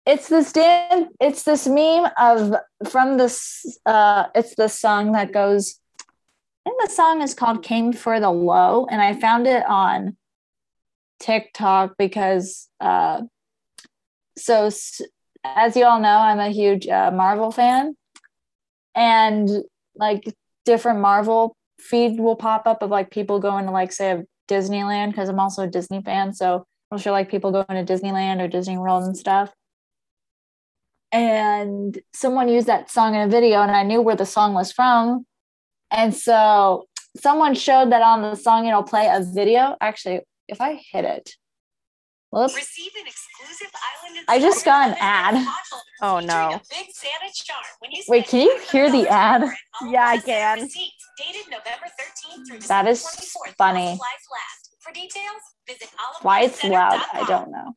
it's 0.06 0.28
this 0.28 0.52
dan- 0.52 1.08
it's 1.20 1.42
this 1.44 1.66
meme 1.66 2.10
of 2.18 2.54
from 2.88 3.16
this 3.16 3.78
uh, 3.86 4.26
it's 4.34 4.54
the 4.54 4.68
song 4.68 5.12
that 5.12 5.32
goes. 5.32 5.80
And 6.66 6.74
the 6.82 6.90
song 6.90 7.22
is 7.22 7.34
called 7.34 7.62
"Came 7.62 7.92
for 7.92 8.20
the 8.20 8.30
Low," 8.30 8.86
and 8.90 9.00
I 9.00 9.14
found 9.14 9.46
it 9.46 9.64
on 9.66 10.16
TikTok 11.20 11.96
because 11.98 12.68
uh, 12.80 13.22
so 14.36 14.70
as 15.44 15.76
you 15.76 15.84
all 15.84 16.00
know, 16.00 16.16
I'm 16.16 16.40
a 16.40 16.48
huge 16.48 16.86
uh, 16.88 17.10
Marvel 17.10 17.50
fan, 17.50 17.96
and 18.94 19.48
like 19.94 20.24
different 20.64 21.00
Marvel 21.00 21.56
feed 21.78 22.18
will 22.18 22.36
pop 22.36 22.66
up 22.66 22.82
of 22.82 22.90
like 22.90 23.10
people 23.10 23.40
going 23.40 23.66
to 23.66 23.70
like 23.70 23.92
say 23.92 24.10
a 24.12 24.24
Disneyland 24.48 25.10
because 25.10 25.28
I'm 25.28 25.40
also 25.40 25.62
a 25.62 25.66
Disney 25.66 26.02
fan, 26.02 26.32
so 26.32 26.66
I'll 26.90 26.98
show 26.98 27.12
like 27.12 27.30
people 27.30 27.50
going 27.50 27.86
to 27.86 27.92
Disneyland 27.92 28.40
or 28.40 28.48
Disney 28.48 28.78
World 28.78 29.04
and 29.04 29.16
stuff. 29.16 29.52
And 31.12 31.98
someone 32.12 32.48
used 32.48 32.66
that 32.66 32.90
song 32.90 33.14
in 33.14 33.22
a 33.22 33.28
video, 33.28 33.60
and 33.60 33.70
I 33.70 33.84
knew 33.84 34.02
where 34.02 34.16
the 34.16 34.26
song 34.26 34.54
was 34.54 34.72
from, 34.72 35.26
and 35.90 36.14
so 36.14 36.88
someone 37.16 37.54
showed 37.54 37.92
that 37.92 38.02
on 38.02 38.22
the 38.22 38.34
song 38.34 38.66
it'll 38.66 38.82
play 38.82 39.06
a 39.06 39.22
video. 39.22 39.76
Actually, 39.80 40.22
if 40.48 40.60
I 40.60 40.80
hit 40.90 41.04
it, 41.04 41.30
whoops. 42.30 42.56
Receive 42.56 42.92
an 43.00 43.06
exclusive 43.06 43.72
island 43.74 44.24
I 44.28 44.40
just 44.40 44.64
got 44.64 44.90
an 44.90 44.96
ad. 44.98 45.46
Oh 46.02 46.18
no. 46.20 46.60
Wait, 48.08 48.26
can 48.26 48.40
you 48.40 48.58
hear 48.70 48.90
the 48.90 49.08
ad? 49.08 49.44
Yeah, 49.86 50.06
I 50.06 50.18
can. 50.18 50.68
That 52.68 52.86
is 52.86 53.02
funny. 53.56 53.98
For 54.80 54.92
details, 54.92 55.42
visit 55.66 55.88
Why 56.22 56.42
it's 56.42 56.62
loud, 56.62 57.00
I 57.12 57.24
don't 57.26 57.50
know. 57.50 57.74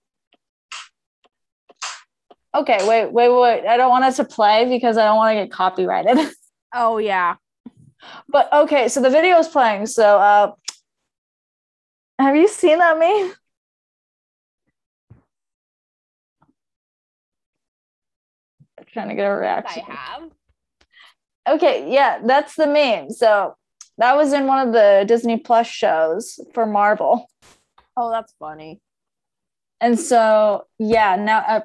Okay, 2.55 2.87
wait, 2.87 3.11
wait, 3.11 3.29
wait. 3.29 3.67
I 3.67 3.77
don't 3.77 3.89
want 3.89 4.05
it 4.05 4.15
to 4.15 4.25
play 4.25 4.65
because 4.67 4.97
I 4.97 5.05
don't 5.05 5.17
want 5.17 5.35
to 5.35 5.43
get 5.43 5.51
copyrighted. 5.51 6.17
Oh 6.75 6.97
yeah. 6.97 7.37
But 8.27 8.51
okay, 8.51 8.89
so 8.89 9.01
the 9.01 9.09
video 9.09 9.37
is 9.37 9.47
playing. 9.47 9.85
So 9.85 10.19
uh 10.19 10.51
have 12.19 12.35
you 12.35 12.49
seen 12.49 12.79
that 12.79 12.99
meme? 12.99 13.33
trying 18.97 19.09
to 19.09 19.15
get 19.15 19.25
a 19.25 19.35
reaction. 19.35 19.83
I 19.87 19.91
have. 19.91 20.31
Okay, 21.47 21.91
yeah, 21.91 22.19
that's 22.23 22.55
the 22.55 22.67
meme. 22.67 23.09
So 23.11 23.55
that 23.97 24.15
was 24.15 24.33
in 24.33 24.47
one 24.47 24.67
of 24.67 24.73
the 24.73 25.05
Disney 25.07 25.37
Plus 25.37 25.67
shows 25.67 26.39
for 26.53 26.65
Marvel. 26.65 27.29
Oh, 27.95 28.11
that's 28.11 28.33
funny. 28.37 28.81
And 29.79 29.99
so, 29.99 30.65
yeah, 30.77 31.15
now 31.15 31.39
uh, 31.39 31.61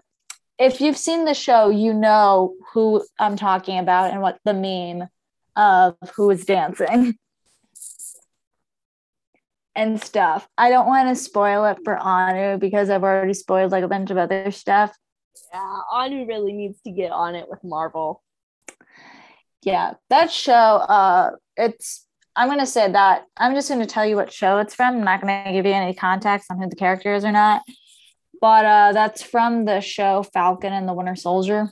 if 0.59 0.81
you've 0.81 0.97
seen 0.97 1.25
the 1.25 1.35
show, 1.35 1.69
you 1.71 1.93
know 1.93 2.55
who 2.73 3.05
I'm 3.19 3.37
talking 3.37 3.79
about 3.79 4.13
and 4.13 4.23
what 4.23 4.39
the 4.45 4.55
meme 4.55 5.09
of 5.57 5.97
who 6.15 6.31
is 6.31 6.45
dancing 6.45 7.19
and 9.75 10.03
stuff. 10.03 10.49
I 10.57 10.71
don't 10.71 10.87
want 10.87 11.09
to 11.09 11.17
spoil 11.17 11.65
it 11.67 11.79
for 11.85 11.99
Anu 11.99 12.59
because 12.59 12.91
I've 12.91 13.03
already 13.03 13.35
spoiled 13.35 13.73
like 13.73 13.85
a 13.85 13.89
bunch 13.89 14.11
of 14.11 14.17
other 14.17 14.51
stuff. 14.51 14.97
Yeah, 15.53 15.79
Anu 15.91 16.27
really 16.27 16.53
needs 16.53 16.81
to 16.83 16.91
get 16.91 17.11
on 17.11 17.35
it 17.35 17.49
with 17.49 17.65
Marvel. 17.65 18.23
Yeah, 19.63 19.95
that 20.11 20.31
show, 20.31 20.53
uh, 20.53 21.33
it's 21.57 22.07
I'm 22.35 22.49
gonna 22.49 22.67
say 22.67 22.91
that 22.91 23.27
I'm 23.37 23.55
just 23.55 23.69
gonna 23.69 23.87
tell 23.87 24.07
you 24.07 24.17
what 24.17 24.33
show 24.33 24.59
it's 24.59 24.75
from. 24.75 24.97
I'm 24.97 25.05
not 25.05 25.21
gonna 25.21 25.53
give 25.53 25.67
you 25.67 25.73
any 25.73 25.95
context 25.95 26.51
on 26.51 26.61
who 26.61 26.69
the 26.69 26.77
character 26.77 27.15
is 27.15 27.25
or 27.25 27.33
not. 27.33 27.63
But 28.41 28.65
uh 28.65 28.93
that's 28.93 29.23
from 29.23 29.67
the 29.67 29.81
show 29.81 30.23
Falcon 30.23 30.73
and 30.73 30.89
the 30.89 30.95
Winter 30.95 31.15
Soldier. 31.15 31.71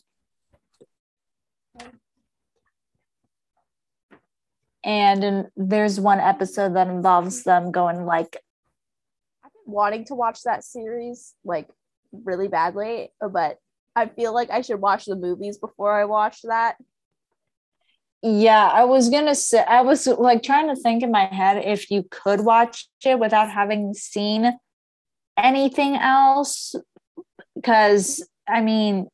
And 4.84 5.24
in, 5.24 5.48
there's 5.56 6.00
one 6.00 6.20
episode 6.20 6.74
that 6.74 6.88
involves 6.88 7.44
them 7.44 7.70
going 7.70 8.04
like 8.04 8.36
I've 9.44 9.52
been 9.52 9.72
wanting 9.72 10.04
to 10.06 10.14
watch 10.14 10.42
that 10.42 10.62
series 10.62 11.34
like 11.44 11.68
really 12.12 12.48
badly, 12.48 13.10
but 13.20 13.58
I 13.96 14.06
feel 14.06 14.34
like 14.34 14.50
I 14.50 14.60
should 14.60 14.80
watch 14.80 15.06
the 15.06 15.16
movies 15.16 15.58
before 15.58 15.98
I 15.98 16.04
watch 16.04 16.42
that. 16.42 16.76
Yeah, 18.22 18.68
I 18.68 18.84
was 18.84 19.08
gonna 19.08 19.34
say 19.34 19.64
I 19.64 19.80
was 19.80 20.06
like 20.06 20.42
trying 20.42 20.68
to 20.68 20.76
think 20.76 21.02
in 21.02 21.10
my 21.10 21.24
head 21.24 21.64
if 21.64 21.90
you 21.90 22.04
could 22.10 22.40
watch 22.40 22.86
it 23.04 23.18
without 23.18 23.50
having 23.50 23.94
seen 23.94 24.58
anything 25.38 25.96
else. 25.96 26.74
Because 27.54 28.28
I 28.46 28.60
mean, 28.60 29.08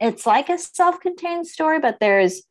it's 0.00 0.26
like 0.26 0.48
a 0.48 0.58
self-contained 0.58 1.46
story, 1.48 1.80
but 1.80 1.98
there's 2.00 2.42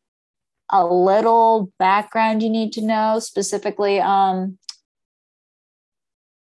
a 0.71 0.85
little 0.85 1.71
background 1.79 2.43
you 2.43 2.49
need 2.49 2.73
to 2.73 2.81
know, 2.81 3.19
specifically 3.19 3.99
um 4.01 4.57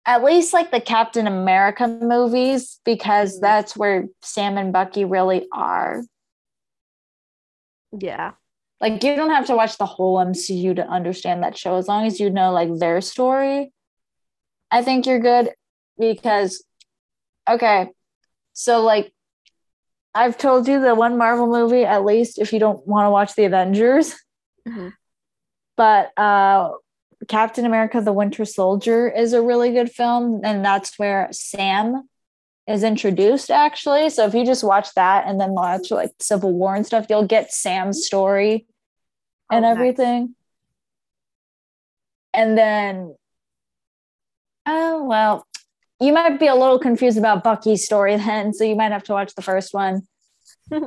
at 0.04 0.22
least 0.22 0.52
like 0.52 0.70
the 0.70 0.80
Captain 0.80 1.26
America 1.26 1.88
movies, 1.88 2.78
because 2.84 3.34
mm-hmm. 3.34 3.42
that's 3.42 3.76
where 3.76 4.06
Sam 4.22 4.58
and 4.58 4.72
Bucky 4.72 5.04
really 5.04 5.46
are. 5.52 6.02
Yeah. 7.98 8.32
Like 8.80 9.02
you 9.02 9.16
don't 9.16 9.30
have 9.30 9.46
to 9.46 9.56
watch 9.56 9.78
the 9.78 9.86
whole 9.86 10.18
MCU 10.18 10.76
to 10.76 10.86
understand 10.86 11.42
that 11.42 11.56
show. 11.56 11.76
As 11.76 11.88
long 11.88 12.06
as 12.06 12.20
you 12.20 12.30
know 12.30 12.52
like 12.52 12.68
their 12.78 13.00
story, 13.00 13.72
I 14.70 14.82
think 14.82 15.06
you're 15.06 15.20
good 15.20 15.50
because 15.98 16.62
okay. 17.48 17.88
So 18.52 18.82
like 18.82 19.12
I've 20.14 20.36
told 20.38 20.68
you 20.68 20.80
the 20.80 20.94
one 20.94 21.16
Marvel 21.16 21.46
movie, 21.46 21.84
at 21.84 22.04
least 22.04 22.38
if 22.38 22.52
you 22.52 22.58
don't 22.58 22.86
want 22.86 23.06
to 23.06 23.10
watch 23.10 23.34
the 23.34 23.44
Avengers. 23.44 24.14
Mm-hmm. 24.68 24.88
But 25.76 26.18
uh 26.18 26.72
Captain 27.28 27.64
America 27.64 28.00
the 28.02 28.12
Winter 28.12 28.44
Soldier 28.44 29.08
is 29.08 29.32
a 29.32 29.40
really 29.40 29.72
good 29.72 29.90
film. 29.90 30.42
And 30.44 30.64
that's 30.64 30.98
where 30.98 31.28
Sam 31.32 32.08
is 32.66 32.82
introduced, 32.82 33.50
actually. 33.50 34.10
So 34.10 34.26
if 34.26 34.34
you 34.34 34.44
just 34.44 34.64
watch 34.64 34.88
that 34.96 35.26
and 35.26 35.40
then 35.40 35.50
watch 35.50 35.90
like 35.90 36.10
Civil 36.20 36.52
War 36.52 36.74
and 36.74 36.84
stuff, 36.84 37.06
you'll 37.08 37.26
get 37.26 37.52
Sam's 37.52 38.04
story 38.04 38.66
and 39.50 39.64
oh, 39.64 39.68
everything. 39.68 40.20
Nice. 40.22 40.30
And 42.34 42.58
then, 42.58 43.14
oh, 44.66 45.04
well, 45.04 45.46
you 46.00 46.12
might 46.12 46.38
be 46.38 46.48
a 46.48 46.54
little 46.54 46.78
confused 46.78 47.16
about 47.16 47.44
Bucky's 47.44 47.84
story 47.84 48.16
then. 48.16 48.52
So 48.52 48.64
you 48.64 48.74
might 48.74 48.92
have 48.92 49.04
to 49.04 49.12
watch 49.12 49.34
the 49.34 49.42
first 49.42 49.72
one. 49.72 50.02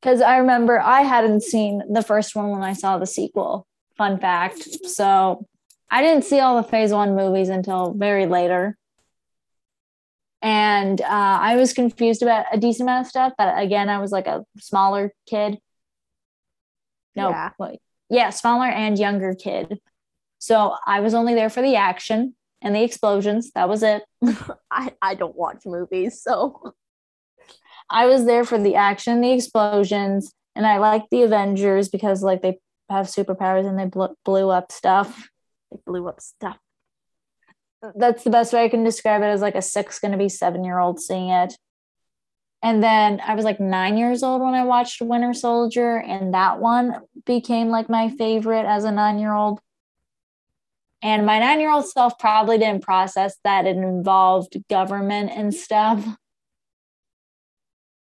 Because 0.00 0.20
I 0.20 0.36
remember 0.38 0.80
I 0.80 1.02
hadn't 1.02 1.42
seen 1.42 1.82
the 1.90 2.02
first 2.02 2.36
one 2.36 2.50
when 2.50 2.62
I 2.62 2.72
saw 2.72 2.98
the 2.98 3.06
sequel. 3.06 3.66
Fun 3.96 4.18
fact. 4.18 4.62
So 4.86 5.46
I 5.90 6.02
didn't 6.02 6.24
see 6.24 6.38
all 6.38 6.56
the 6.56 6.68
phase 6.68 6.92
one 6.92 7.16
movies 7.16 7.48
until 7.48 7.94
very 7.94 8.26
later. 8.26 8.76
And 10.42 11.00
uh, 11.00 11.04
I 11.08 11.56
was 11.56 11.72
confused 11.72 12.22
about 12.22 12.46
a 12.52 12.58
decent 12.58 12.88
amount 12.88 13.06
of 13.06 13.10
stuff. 13.10 13.32
But 13.36 13.60
again, 13.62 13.88
I 13.88 13.98
was 13.98 14.12
like 14.12 14.26
a 14.26 14.44
smaller 14.58 15.12
kid. 15.28 15.58
No, 17.16 17.30
Yeah. 17.30 17.50
yeah, 18.08 18.30
smaller 18.30 18.66
and 18.66 18.98
younger 18.98 19.34
kid. 19.34 19.80
So 20.38 20.76
I 20.86 21.00
was 21.00 21.14
only 21.14 21.34
there 21.34 21.50
for 21.50 21.62
the 21.62 21.74
action 21.76 22.36
and 22.62 22.74
the 22.74 22.82
explosions. 22.84 23.50
That 23.54 23.68
was 23.68 23.82
it. 23.82 24.02
I, 24.70 24.92
I 25.02 25.14
don't 25.14 25.34
watch 25.36 25.62
movies, 25.66 26.22
so 26.22 26.74
I 27.90 28.06
was 28.06 28.24
there 28.24 28.44
for 28.44 28.58
the 28.58 28.76
action, 28.76 29.20
the 29.20 29.32
explosions, 29.32 30.32
and 30.54 30.66
I 30.66 30.78
liked 30.78 31.06
the 31.10 31.22
Avengers 31.22 31.88
because 31.88 32.22
like 32.22 32.42
they 32.42 32.58
have 32.90 33.06
superpowers 33.06 33.66
and 33.68 33.78
they 33.78 33.86
bl- 33.86 34.14
blew 34.24 34.50
up 34.50 34.70
stuff. 34.70 35.28
They 35.72 35.78
blew 35.86 36.06
up 36.08 36.20
stuff. 36.20 36.58
That's 37.94 38.24
the 38.24 38.30
best 38.30 38.52
way 38.52 38.64
I 38.64 38.68
can 38.68 38.84
describe 38.84 39.22
it 39.22 39.26
as 39.26 39.40
like 39.40 39.54
a 39.54 39.62
six 39.62 39.98
going 39.98 40.12
to 40.12 40.18
be 40.18 40.28
seven 40.28 40.64
year 40.64 40.78
old 40.78 41.00
seeing 41.00 41.30
it. 41.30 41.56
And 42.62 42.82
then 42.82 43.20
I 43.24 43.34
was 43.34 43.44
like 43.44 43.60
nine 43.60 43.96
years 43.96 44.24
old 44.24 44.42
when 44.42 44.54
I 44.54 44.64
watched 44.64 45.00
Winter 45.00 45.32
Soldier, 45.32 45.98
and 45.98 46.34
that 46.34 46.58
one 46.58 46.96
became 47.24 47.68
like 47.68 47.88
my 47.88 48.10
favorite 48.10 48.66
as 48.66 48.84
a 48.84 48.90
nine 48.90 49.18
year 49.18 49.32
old. 49.32 49.60
And 51.00 51.24
my 51.24 51.38
nine 51.38 51.60
year 51.60 51.70
old 51.70 51.88
self 51.88 52.18
probably 52.18 52.58
didn't 52.58 52.82
process 52.82 53.36
that 53.44 53.66
it 53.66 53.76
involved 53.76 54.56
government 54.68 55.30
and 55.32 55.54
stuff. 55.54 56.04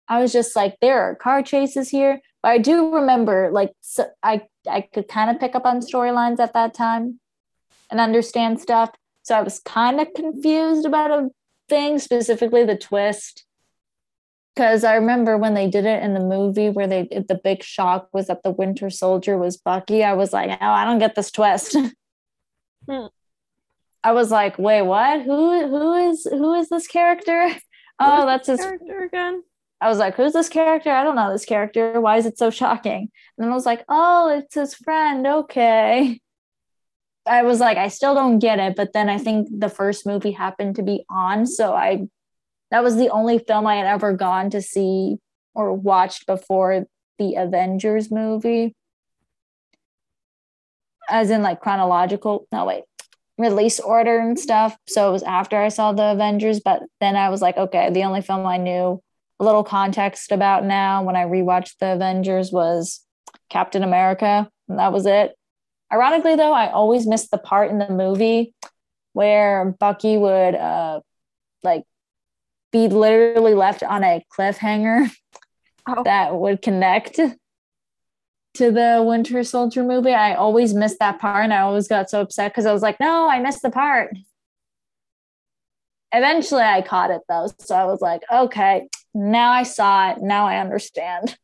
I 0.08 0.22
was 0.22 0.34
just 0.34 0.56
like, 0.56 0.78
there 0.82 1.02
are 1.02 1.16
car 1.16 1.44
chases 1.44 1.90
here. 1.90 2.22
But 2.42 2.50
I 2.50 2.58
do 2.58 2.96
remember, 2.96 3.50
like, 3.52 3.74
so 3.82 4.08
I, 4.24 4.44
I 4.70 4.82
could 4.82 5.08
kind 5.08 5.30
of 5.30 5.40
pick 5.40 5.54
up 5.54 5.66
on 5.66 5.82
storylines 5.82 6.40
at 6.40 6.54
that 6.54 6.74
time 6.74 7.20
and 7.92 8.00
understand 8.00 8.60
stuff. 8.60 8.92
So 9.28 9.36
I 9.36 9.42
was 9.42 9.60
kind 9.60 10.00
of 10.00 10.08
confused 10.16 10.86
about 10.86 11.12
a 11.12 11.28
thing, 11.68 12.00
specifically 12.00 12.64
the 12.64 12.78
twist. 12.78 13.44
Because 14.56 14.86
I 14.86 14.96
remember 14.96 15.38
when 15.38 15.54
they 15.54 15.70
did 15.70 15.86
it 15.86 16.02
in 16.02 16.14
the 16.14 16.22
movie 16.22 16.70
where 16.70 16.88
they 16.88 17.10
the 17.28 17.38
big 17.44 17.62
shock 17.62 18.08
was 18.14 18.28
that 18.28 18.44
the 18.44 18.52
Winter 18.52 18.90
Soldier 18.90 19.38
was 19.38 19.58
Bucky. 19.58 20.02
I 20.02 20.14
was 20.14 20.32
like, 20.32 20.50
oh, 20.50 20.66
I 20.66 20.86
don't 20.86 21.00
get 21.00 21.16
this 21.16 21.32
twist. 21.32 21.76
Hmm. 22.90 23.08
I 24.02 24.14
was 24.14 24.32
like, 24.32 24.58
wait, 24.58 24.84
what? 24.84 25.24
Who 25.24 25.68
who 25.68 26.10
is 26.10 26.24
who 26.24 26.54
is 26.54 26.70
this 26.70 26.88
character? 26.88 27.50
Oh, 28.00 28.28
that's 28.28 28.48
his 28.48 28.62
character 28.62 29.04
again. 29.04 29.44
I 29.82 29.90
was 29.90 29.98
like, 29.98 30.16
who's 30.16 30.32
this 30.32 30.50
character? 30.50 30.92
I 30.92 31.04
don't 31.04 31.16
know 31.16 31.32
this 31.32 31.46
character. 31.46 32.00
Why 32.00 32.18
is 32.18 32.28
it 32.28 32.38
so 32.38 32.52
shocking? 32.52 33.10
And 33.38 33.44
then 33.44 33.50
I 33.50 33.56
was 33.56 33.66
like, 33.66 33.84
oh, 33.90 34.30
it's 34.38 34.54
his 34.54 34.76
friend. 34.76 35.26
Okay. 35.26 36.22
I 37.28 37.44
was 37.44 37.60
like, 37.60 37.78
I 37.78 37.88
still 37.90 38.14
don't 38.16 38.40
get 38.40 38.60
it. 38.60 38.76
But 38.76 38.94
then 38.94 39.10
I 39.10 39.18
think 39.18 39.48
the 39.52 39.70
first 39.70 40.06
movie 40.06 40.32
happened 40.32 40.76
to 40.78 40.84
be 40.84 41.06
on. 41.10 41.46
So 41.46 41.74
I, 41.74 42.08
that 42.72 42.84
was 42.84 42.96
the 42.96 43.10
only 43.10 43.40
film 43.40 43.68
I 43.68 43.76
had 43.76 43.88
ever 43.88 44.14
gone 44.14 44.50
to 44.52 44.62
see 44.62 45.18
or 45.54 45.74
watched 45.74 46.26
before 46.26 46.86
the 47.18 47.36
Avengers 47.36 48.12
movie. 48.12 48.76
As 51.10 51.30
in 51.30 51.42
like 51.42 51.62
chronological, 51.62 52.48
no, 52.52 52.66
wait, 52.66 52.84
release 53.38 53.80
order 53.80 54.20
and 54.20 54.38
stuff. 54.38 54.78
So 54.88 55.10
it 55.10 55.12
was 55.12 55.24
after 55.24 55.58
I 55.58 55.70
saw 55.70 55.94
the 55.94 56.12
Avengers. 56.12 56.60
But 56.60 56.84
then 57.00 57.16
I 57.16 57.30
was 57.30 57.42
like, 57.42 57.58
okay, 57.58 57.90
the 57.90 58.04
only 58.04 58.22
film 58.22 58.46
I 58.46 58.58
knew 58.58 59.02
a 59.40 59.44
little 59.44 59.64
context 59.64 60.32
about 60.32 60.66
now 60.66 61.04
when 61.04 61.16
I 61.16 61.26
rewatched 61.26 61.78
the 61.80 61.94
Avengers 61.94 62.52
was 62.52 63.02
Captain 63.50 63.84
America, 63.84 64.50
and 64.68 64.80
that 64.80 64.92
was 64.92 65.06
it. 65.06 65.36
Ironically, 65.92 66.36
though, 66.36 66.54
I 66.54 66.70
always 66.72 67.08
missed 67.08 67.32
the 67.32 67.38
part 67.38 67.72
in 67.72 67.78
the 67.78 67.90
movie 67.90 68.54
where 69.14 69.66
Bucky 69.80 70.18
would 70.18 70.56
uh 70.56 71.00
like 71.64 71.84
be 72.72 72.88
literally 72.88 73.54
left 73.54 73.84
on 73.84 74.04
a 74.04 74.24
cliffhanger 74.38 75.10
Oh. 75.90 76.04
that 76.04 76.36
would 76.36 76.62
connect 76.62 77.16
to 78.56 78.72
the 78.72 79.02
Winter 79.08 79.42
Soldier 79.44 79.84
movie. 79.84 80.12
I 80.14 80.34
always 80.34 80.74
missed 80.74 81.00
that 81.00 81.20
part, 81.20 81.46
and 81.46 81.54
I 81.54 81.60
always 81.62 81.88
got 81.88 82.10
so 82.10 82.22
upset 82.22 82.52
because 82.52 82.66
I 82.66 82.74
was 82.74 82.82
like, 82.82 83.00
"No, 83.00 83.30
I 83.30 83.40
missed 83.40 83.62
the 83.62 83.70
part." 83.70 84.14
Eventually, 86.12 86.64
I 86.64 86.82
caught 86.82 87.12
it 87.12 87.22
though, 87.30 87.48
so 87.60 87.76
I 87.76 87.86
was 87.86 88.02
like, 88.02 88.22
"Okay, 88.32 88.90
now 89.14 89.52
I 89.52 89.64
saw 89.64 90.12
it. 90.12 90.22
Now 90.22 90.46
I 90.46 90.58
understand." 90.60 91.38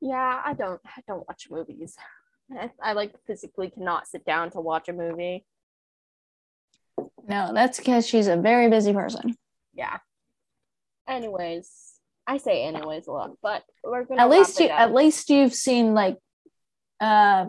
Yeah, 0.00 0.40
I 0.44 0.54
don't 0.54 0.80
I 0.84 1.00
don't 1.06 1.26
watch 1.28 1.48
movies. 1.50 1.96
I, 2.56 2.70
I 2.82 2.92
like 2.92 3.12
physically 3.26 3.70
cannot 3.70 4.06
sit 4.06 4.24
down 4.24 4.50
to 4.52 4.60
watch 4.60 4.88
a 4.88 4.92
movie. 4.92 5.44
No, 7.28 7.52
that's 7.52 7.78
because 7.78 8.06
she's 8.06 8.26
a 8.26 8.36
very 8.36 8.68
busy 8.70 8.92
person. 8.92 9.36
Yeah. 9.74 9.98
Anyways, 11.06 11.70
I 12.26 12.38
say 12.38 12.64
anyways 12.64 13.06
a 13.06 13.12
lot, 13.12 13.32
but 13.42 13.64
we're 13.84 14.04
gonna 14.04 14.22
At 14.22 14.30
least 14.30 14.58
you, 14.60 14.66
up. 14.66 14.80
at 14.80 14.94
least 14.94 15.30
you've 15.30 15.54
seen 15.54 15.94
like 15.94 16.16
uh, 17.00 17.46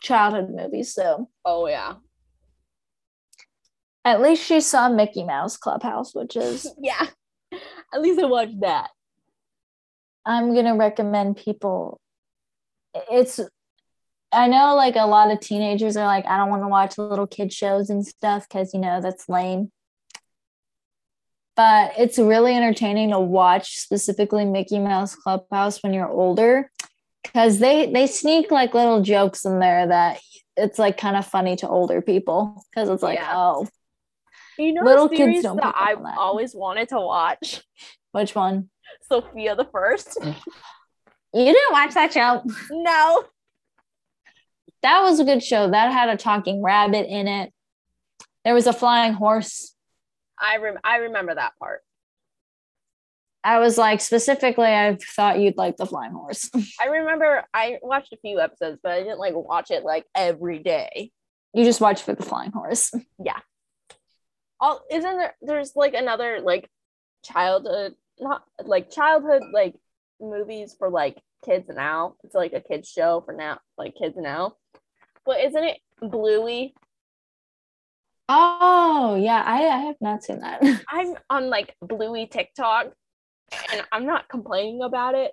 childhood 0.00 0.50
movies, 0.50 0.94
so 0.94 1.28
Oh 1.44 1.66
yeah. 1.66 1.94
at 4.04 4.20
least 4.20 4.44
she 4.44 4.60
saw 4.60 4.88
Mickey 4.88 5.24
Mouse 5.24 5.56
Clubhouse, 5.56 6.14
which 6.14 6.36
is 6.36 6.66
Yeah. 6.80 7.06
At 7.92 8.00
least 8.00 8.20
I 8.20 8.24
watched 8.26 8.60
that. 8.60 8.90
I'm 10.26 10.54
gonna 10.54 10.76
recommend 10.76 11.36
people. 11.36 12.00
It's 13.10 13.40
I 14.32 14.46
know 14.46 14.76
like 14.76 14.96
a 14.96 15.06
lot 15.06 15.30
of 15.32 15.40
teenagers 15.40 15.96
are 15.96 16.06
like, 16.06 16.24
I 16.26 16.36
don't 16.36 16.50
want 16.50 16.62
to 16.62 16.68
watch 16.68 16.98
little 16.98 17.26
kid 17.26 17.52
shows 17.52 17.90
and 17.90 18.06
stuff 18.06 18.48
because 18.48 18.72
you 18.74 18.80
know 18.80 19.00
that's 19.00 19.28
lame. 19.28 19.70
But 21.56 21.92
it's 21.98 22.18
really 22.18 22.54
entertaining 22.54 23.10
to 23.10 23.20
watch 23.20 23.76
specifically 23.78 24.44
Mickey 24.44 24.78
Mouse 24.78 25.14
Clubhouse 25.14 25.82
when 25.82 25.92
you're 25.92 26.08
older 26.08 26.70
because 27.22 27.58
they 27.58 27.90
they 27.92 28.06
sneak 28.06 28.50
like 28.50 28.72
little 28.72 29.02
jokes 29.02 29.44
in 29.44 29.58
there 29.58 29.86
that 29.88 30.20
it's 30.56 30.78
like 30.78 30.96
kind 30.96 31.16
of 31.16 31.26
funny 31.26 31.56
to 31.56 31.68
older 31.68 32.00
people 32.00 32.62
because 32.70 32.88
it's 32.88 33.02
like 33.02 33.18
Yeah. 33.18 33.32
oh 33.34 33.68
You 34.58 34.72
know 34.72 34.82
Little 34.84 35.08
the 35.08 35.16
kids 35.16 35.42
don't 35.42 35.56
that 35.56 35.74
I've 35.76 36.02
that. 36.02 36.16
always 36.18 36.54
wanted 36.54 36.88
to 36.90 37.00
watch? 37.00 37.62
which 38.12 38.34
one 38.34 38.70
Sofia 39.08 39.56
the 39.56 39.66
First. 39.72 40.18
you 40.24 41.44
didn't 41.44 41.72
watch 41.72 41.94
that 41.94 42.12
show 42.12 42.42
no. 42.70 43.24
that 44.82 45.00
was 45.02 45.20
a 45.20 45.24
good 45.24 45.42
show 45.42 45.70
that 45.70 45.92
had 45.92 46.08
a 46.08 46.16
talking 46.16 46.62
rabbit 46.62 47.06
in 47.08 47.28
it 47.28 47.52
there 48.44 48.54
was 48.54 48.66
a 48.66 48.72
flying 48.72 49.12
horse 49.12 49.74
I 50.40 50.56
rem- 50.56 50.78
I 50.82 50.96
remember 50.96 51.34
that 51.34 51.52
part. 51.58 51.82
I 53.42 53.58
was 53.58 53.78
like, 53.78 54.00
specifically, 54.00 54.66
I 54.66 54.98
thought 55.16 55.38
you'd 55.38 55.56
like 55.56 55.76
the 55.76 55.86
flying 55.86 56.12
horse. 56.12 56.50
I 56.80 56.86
remember 56.86 57.44
I 57.54 57.78
watched 57.82 58.12
a 58.12 58.18
few 58.18 58.40
episodes, 58.40 58.80
but 58.82 58.92
I 58.92 59.02
didn't 59.02 59.18
like 59.18 59.34
watch 59.34 59.70
it 59.70 59.84
like 59.84 60.06
every 60.14 60.58
day. 60.58 61.10
you 61.54 61.64
just 61.64 61.80
watched 61.80 62.04
for 62.04 62.14
the 62.14 62.22
flying 62.22 62.52
horse. 62.52 62.92
Yeah. 63.22 63.38
All 64.60 64.82
isn't 64.90 65.16
there 65.16 65.34
there's 65.40 65.72
like 65.74 65.94
another 65.94 66.40
like 66.40 66.68
childhood 67.24 67.94
not 68.20 68.44
like 68.64 68.90
childhood 68.90 69.42
like 69.52 69.74
movies 70.20 70.74
for 70.78 70.90
like 70.90 71.18
kids 71.44 71.68
now. 71.68 72.14
It's 72.24 72.34
like 72.34 72.52
a 72.52 72.60
kids 72.60 72.88
show 72.88 73.22
for 73.24 73.34
now 73.34 73.58
like 73.78 73.94
kids 73.96 74.16
now. 74.16 74.56
But 75.24 75.40
isn't 75.40 75.64
it 75.64 75.78
Bluey? 76.00 76.74
Oh, 78.28 79.18
yeah, 79.20 79.42
I, 79.44 79.66
I 79.66 79.78
have 79.78 79.96
not 80.00 80.22
seen 80.22 80.40
that. 80.40 80.62
I'm 80.88 81.14
on 81.28 81.50
like 81.50 81.74
Bluey 81.82 82.26
TikTok 82.26 82.92
and 83.72 83.82
I'm 83.90 84.06
not 84.06 84.28
complaining 84.28 84.82
about 84.82 85.14
it. 85.14 85.32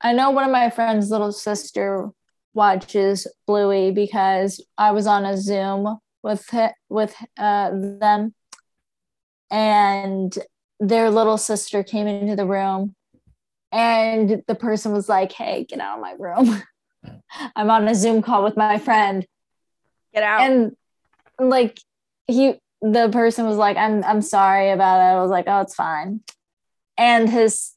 I 0.00 0.12
know 0.12 0.30
one 0.30 0.44
of 0.44 0.50
my 0.50 0.68
friend's 0.70 1.10
little 1.10 1.32
sister 1.32 2.10
watches 2.54 3.26
Bluey 3.46 3.90
because 3.92 4.64
I 4.76 4.90
was 4.90 5.06
on 5.06 5.24
a 5.24 5.36
Zoom 5.36 5.98
with 6.22 6.48
with 6.88 7.14
uh, 7.38 7.70
them, 7.72 8.34
and 9.50 10.36
their 10.82 11.10
little 11.10 11.38
sister 11.38 11.82
came 11.82 12.06
into 12.06 12.36
the 12.36 12.46
room, 12.46 12.94
and 13.70 14.42
the 14.46 14.54
person 14.54 14.92
was 14.92 15.08
like, 15.08 15.32
"Hey, 15.32 15.64
get 15.64 15.80
out 15.80 15.98
of 15.98 16.02
my 16.02 16.14
room! 16.18 16.62
I'm 17.56 17.70
on 17.70 17.88
a 17.88 17.94
Zoom 17.94 18.20
call 18.22 18.44
with 18.44 18.56
my 18.56 18.78
friend." 18.78 19.26
Get 20.12 20.24
out. 20.24 20.42
and 20.42 20.76
like 21.38 21.78
he 22.26 22.54
the 22.82 23.08
person 23.10 23.46
was 23.46 23.56
like 23.56 23.76
i'm 23.76 24.04
i'm 24.04 24.20
sorry 24.20 24.70
about 24.70 24.98
it 24.98 25.16
i 25.16 25.20
was 25.20 25.30
like 25.30 25.44
oh 25.46 25.60
it's 25.60 25.74
fine 25.74 26.20
and 26.98 27.28
his 27.30 27.72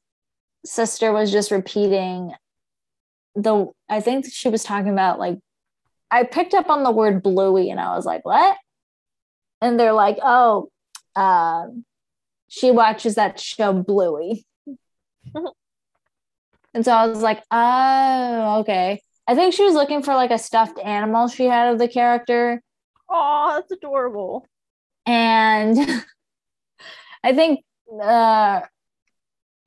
sister 0.65 1.13
was 1.13 1.31
just 1.31 1.51
repeating 1.51 2.33
the 3.35 3.71
i 3.87 4.01
think 4.01 4.25
she 4.29 4.49
was 4.49 4.63
talking 4.63 4.91
about 4.91 5.19
like 5.19 5.37
i 6.11 6.23
picked 6.23 6.53
up 6.53 6.69
on 6.69 6.83
the 6.83 6.91
word 6.91 7.21
bluey 7.21 7.69
and 7.69 7.79
i 7.79 7.95
was 7.95 8.05
like 8.05 8.25
what 8.25 8.57
and 9.61 9.79
they're 9.79 9.93
like 9.93 10.17
oh 10.23 10.69
um 11.15 11.85
she 12.47 12.71
watches 12.71 13.15
that 13.15 13.39
show 13.39 13.73
bluey 13.73 14.45
and 16.73 16.83
so 16.85 16.91
i 16.91 17.05
was 17.07 17.21
like 17.21 17.43
oh 17.51 18.59
okay 18.59 19.01
i 19.27 19.35
think 19.35 19.53
she 19.53 19.63
was 19.63 19.73
looking 19.73 20.01
for 20.03 20.13
like 20.15 20.31
a 20.31 20.37
stuffed 20.37 20.79
animal 20.79 21.27
she 21.27 21.45
had 21.45 21.71
of 21.73 21.79
the 21.79 21.87
character 21.87 22.61
oh, 23.09 23.51
that's 23.55 23.71
adorable. 23.71 24.47
and 25.05 25.77
I 27.23 27.33
think 27.33 27.61
uh, 28.03 28.61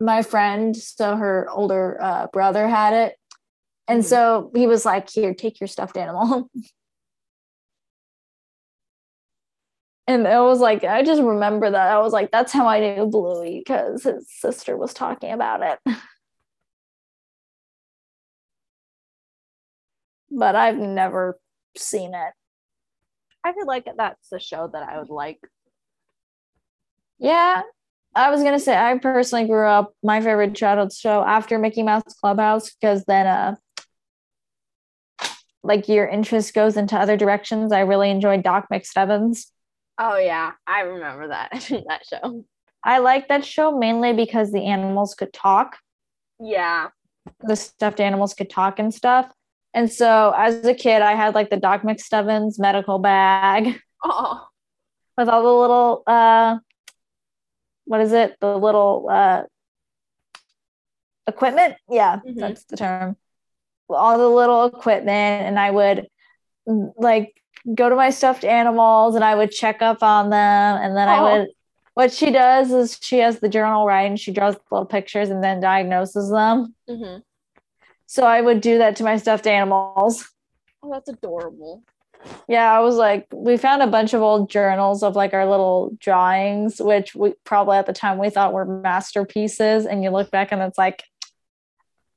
my 0.01 0.23
friend, 0.23 0.77
so 0.77 1.17
her 1.17 1.49
older 1.51 1.99
uh, 2.01 2.27
brother 2.33 2.69
had 2.69 2.93
it. 2.95 3.17
And 3.89 4.03
Mhm. 4.03 4.07
so 4.07 4.51
he 4.55 4.69
was 4.69 4.85
like, 4.85 5.11
Here, 5.11 5.35
take 5.35 5.59
your 5.61 5.67
stuffed 5.67 5.97
animal. 5.97 6.49
and 10.09 10.27
it 10.27 10.41
was 10.41 10.59
like, 10.59 10.85
I 10.85 11.03
just 11.03 11.23
remember 11.23 11.71
that. 11.71 11.93
I 11.93 11.99
was 11.99 12.15
like, 12.15 12.31
That's 12.33 12.53
how 12.53 12.67
I 12.67 12.81
knew 12.81 13.07
Bluey 13.07 13.59
because 13.59 14.03
his 14.05 14.27
sister 14.31 14.77
was 14.77 14.95
talking 14.95 15.33
about 15.33 15.63
it. 15.63 15.97
but 20.31 20.57
I've 20.57 20.79
never 20.79 21.39
seen 21.77 22.15
it. 22.15 22.33
I 23.45 23.53
feel 23.53 23.67
like 23.67 23.87
that's 23.97 24.33
a 24.33 24.41
show 24.41 24.69
that 24.73 24.83
I 24.83 24.99
would 24.99 25.11
like. 25.11 25.41
Yeah, 27.19 27.63
I 28.15 28.31
was 28.31 28.43
gonna 28.43 28.61
say 28.61 28.77
I 28.77 28.97
personally 28.99 29.47
grew 29.47 29.67
up 29.67 29.93
my 30.03 30.21
favorite 30.23 30.55
childhood 30.55 30.93
show 30.93 31.23
after 31.23 31.59
Mickey 31.59 31.83
Mouse 31.83 32.03
Clubhouse 32.21 32.71
because 32.71 33.05
then 33.05 33.27
uh 33.27 33.57
like 35.63 35.89
your 35.89 36.09
interest 36.09 36.55
goes 36.55 36.77
into 36.79 36.97
other 36.97 37.17
directions. 37.17 37.73
I 37.73 37.81
really 37.81 38.11
enjoyed 38.11 38.43
Doc 38.43 38.69
McStuffins. 38.73 39.47
Oh 39.99 40.17
yeah, 40.17 40.53
I 40.67 40.81
remember 40.83 41.29
that 41.29 41.51
that 41.89 42.03
show. 42.07 42.45
I 42.85 42.99
like 42.99 43.29
that 43.29 43.45
show 43.45 43.77
mainly 43.77 44.13
because 44.13 44.53
the 44.53 44.65
animals 44.67 45.15
could 45.15 45.33
talk. 45.33 45.77
Yeah. 46.41 46.89
The 47.41 47.57
stuffed 47.57 48.01
animals 48.01 48.35
could 48.35 48.49
talk 48.49 48.79
and 48.79 48.95
stuff. 48.95 49.31
And 49.75 49.91
so 49.93 50.33
as 50.37 50.65
a 50.65 50.75
kid, 50.75 51.03
I 51.03 51.15
had 51.15 51.35
like 51.35 51.51
the 51.51 51.57
Doc 51.57 51.83
McStuffins 51.83 52.59
medical 52.59 52.99
bag 52.99 53.81
Oh. 54.05 54.47
with 55.17 55.29
all 55.29 55.43
the 55.43 55.53
little 55.53 56.03
uh 56.07 56.59
what 57.85 58.01
is 58.01 58.13
it? 58.13 58.37
The 58.41 58.57
little 58.57 59.09
uh 59.11 59.43
equipment? 61.27 61.77
Yeah, 61.91 62.21
Mhm. 62.27 62.37
that's 62.39 62.65
the 62.65 62.77
term. 62.77 63.17
All 63.89 64.19
the 64.19 64.29
little 64.29 64.67
equipment 64.67 65.47
and 65.47 65.59
I 65.59 65.71
would 65.71 66.07
like 66.67 67.35
go 67.75 67.89
to 67.89 67.97
my 67.97 68.11
stuffed 68.11 68.45
animals 68.45 69.15
and 69.15 69.25
I 69.25 69.35
would 69.35 69.51
check 69.51 69.83
up 69.83 70.03
on 70.03 70.31
them 70.31 70.77
and 70.83 70.97
then 70.97 71.09
I 71.09 71.19
Oh. 71.19 71.23
would 71.39 71.49
what 71.95 72.13
she 72.13 72.31
does 72.31 72.71
is 72.71 72.97
she 73.03 73.19
has 73.19 73.41
the 73.41 73.49
journal 73.49 73.85
right 73.85 74.03
and 74.09 74.21
she 74.21 74.31
draws 74.31 74.55
little 74.71 74.87
pictures 74.87 75.31
and 75.31 75.43
then 75.43 75.59
diagnoses 75.61 76.31
them. 76.31 76.75
hmm 76.89 77.17
So 78.07 78.25
I 78.25 78.41
would 78.41 78.61
do 78.61 78.79
that 78.79 78.95
to 78.97 79.05
my 79.05 79.17
stuffed 79.17 79.49
animals. 79.49 80.29
Oh, 80.83 80.91
that's 80.93 81.09
adorable. 81.09 81.83
Yeah, 82.49 82.73
I 82.73 82.81
was 82.81 82.95
like, 82.97 83.27
we 83.33 83.57
found 83.57 83.83
a 83.83 83.87
bunch 83.89 84.15
of 84.15 84.23
old 84.23 84.49
journals 84.49 85.03
of 85.03 85.17
like 85.17 85.35
our 85.35 85.45
little 85.49 85.97
drawings, 85.99 86.81
which 86.81 87.15
we 87.17 87.35
probably 87.45 87.77
at 87.77 87.87
the 87.87 87.93
time 87.93 88.19
we 88.19 88.31
thought 88.31 88.53
were 88.53 88.65
masterpieces. 88.65 89.85
And 89.87 90.03
you 90.05 90.11
look 90.11 90.31
back 90.31 90.53
and 90.53 90.63
it's 90.63 90.79
like, 90.79 91.03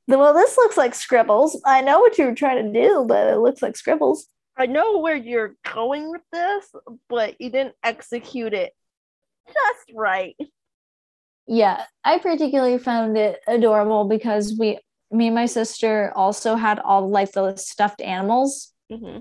well, 0.07 0.33
this 0.33 0.57
looks 0.57 0.77
like 0.77 0.93
scribbles. 0.93 1.59
I 1.65 1.81
know 1.81 1.99
what 1.99 2.17
you 2.17 2.25
were 2.25 2.35
trying 2.35 2.71
to 2.71 2.81
do, 2.81 3.05
but 3.07 3.27
it 3.27 3.37
looks 3.37 3.61
like 3.61 3.75
scribbles. 3.77 4.27
I 4.61 4.67
know 4.67 4.99
where 4.99 5.15
you're 5.15 5.55
going 5.73 6.11
with 6.11 6.21
this, 6.31 6.71
but 7.09 7.41
you 7.41 7.49
didn't 7.49 7.73
execute 7.83 8.53
it 8.53 8.73
just 9.47 9.95
right. 9.95 10.35
Yeah, 11.47 11.83
I 12.03 12.19
particularly 12.19 12.77
found 12.77 13.17
it 13.17 13.39
adorable 13.47 14.05
because 14.05 14.55
we, 14.57 14.79
me 15.09 15.27
and 15.27 15.35
my 15.35 15.47
sister 15.47 16.13
also 16.15 16.55
had 16.55 16.77
all 16.79 17.09
like 17.09 17.31
the 17.31 17.55
stuffed 17.55 18.01
animals 18.01 18.71
hmm 18.91 19.19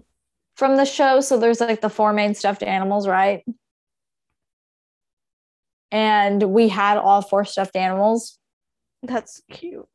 from 0.56 0.76
the 0.76 0.84
show. 0.84 1.20
So 1.22 1.38
there's 1.38 1.60
like 1.60 1.80
the 1.80 1.88
four 1.88 2.12
main 2.12 2.34
stuffed 2.34 2.62
animals, 2.62 3.08
right? 3.08 3.42
And 5.90 6.42
we 6.52 6.68
had 6.68 6.98
all 6.98 7.22
four 7.22 7.46
stuffed 7.46 7.76
animals. 7.76 8.38
That's 9.02 9.40
cute. 9.50 9.88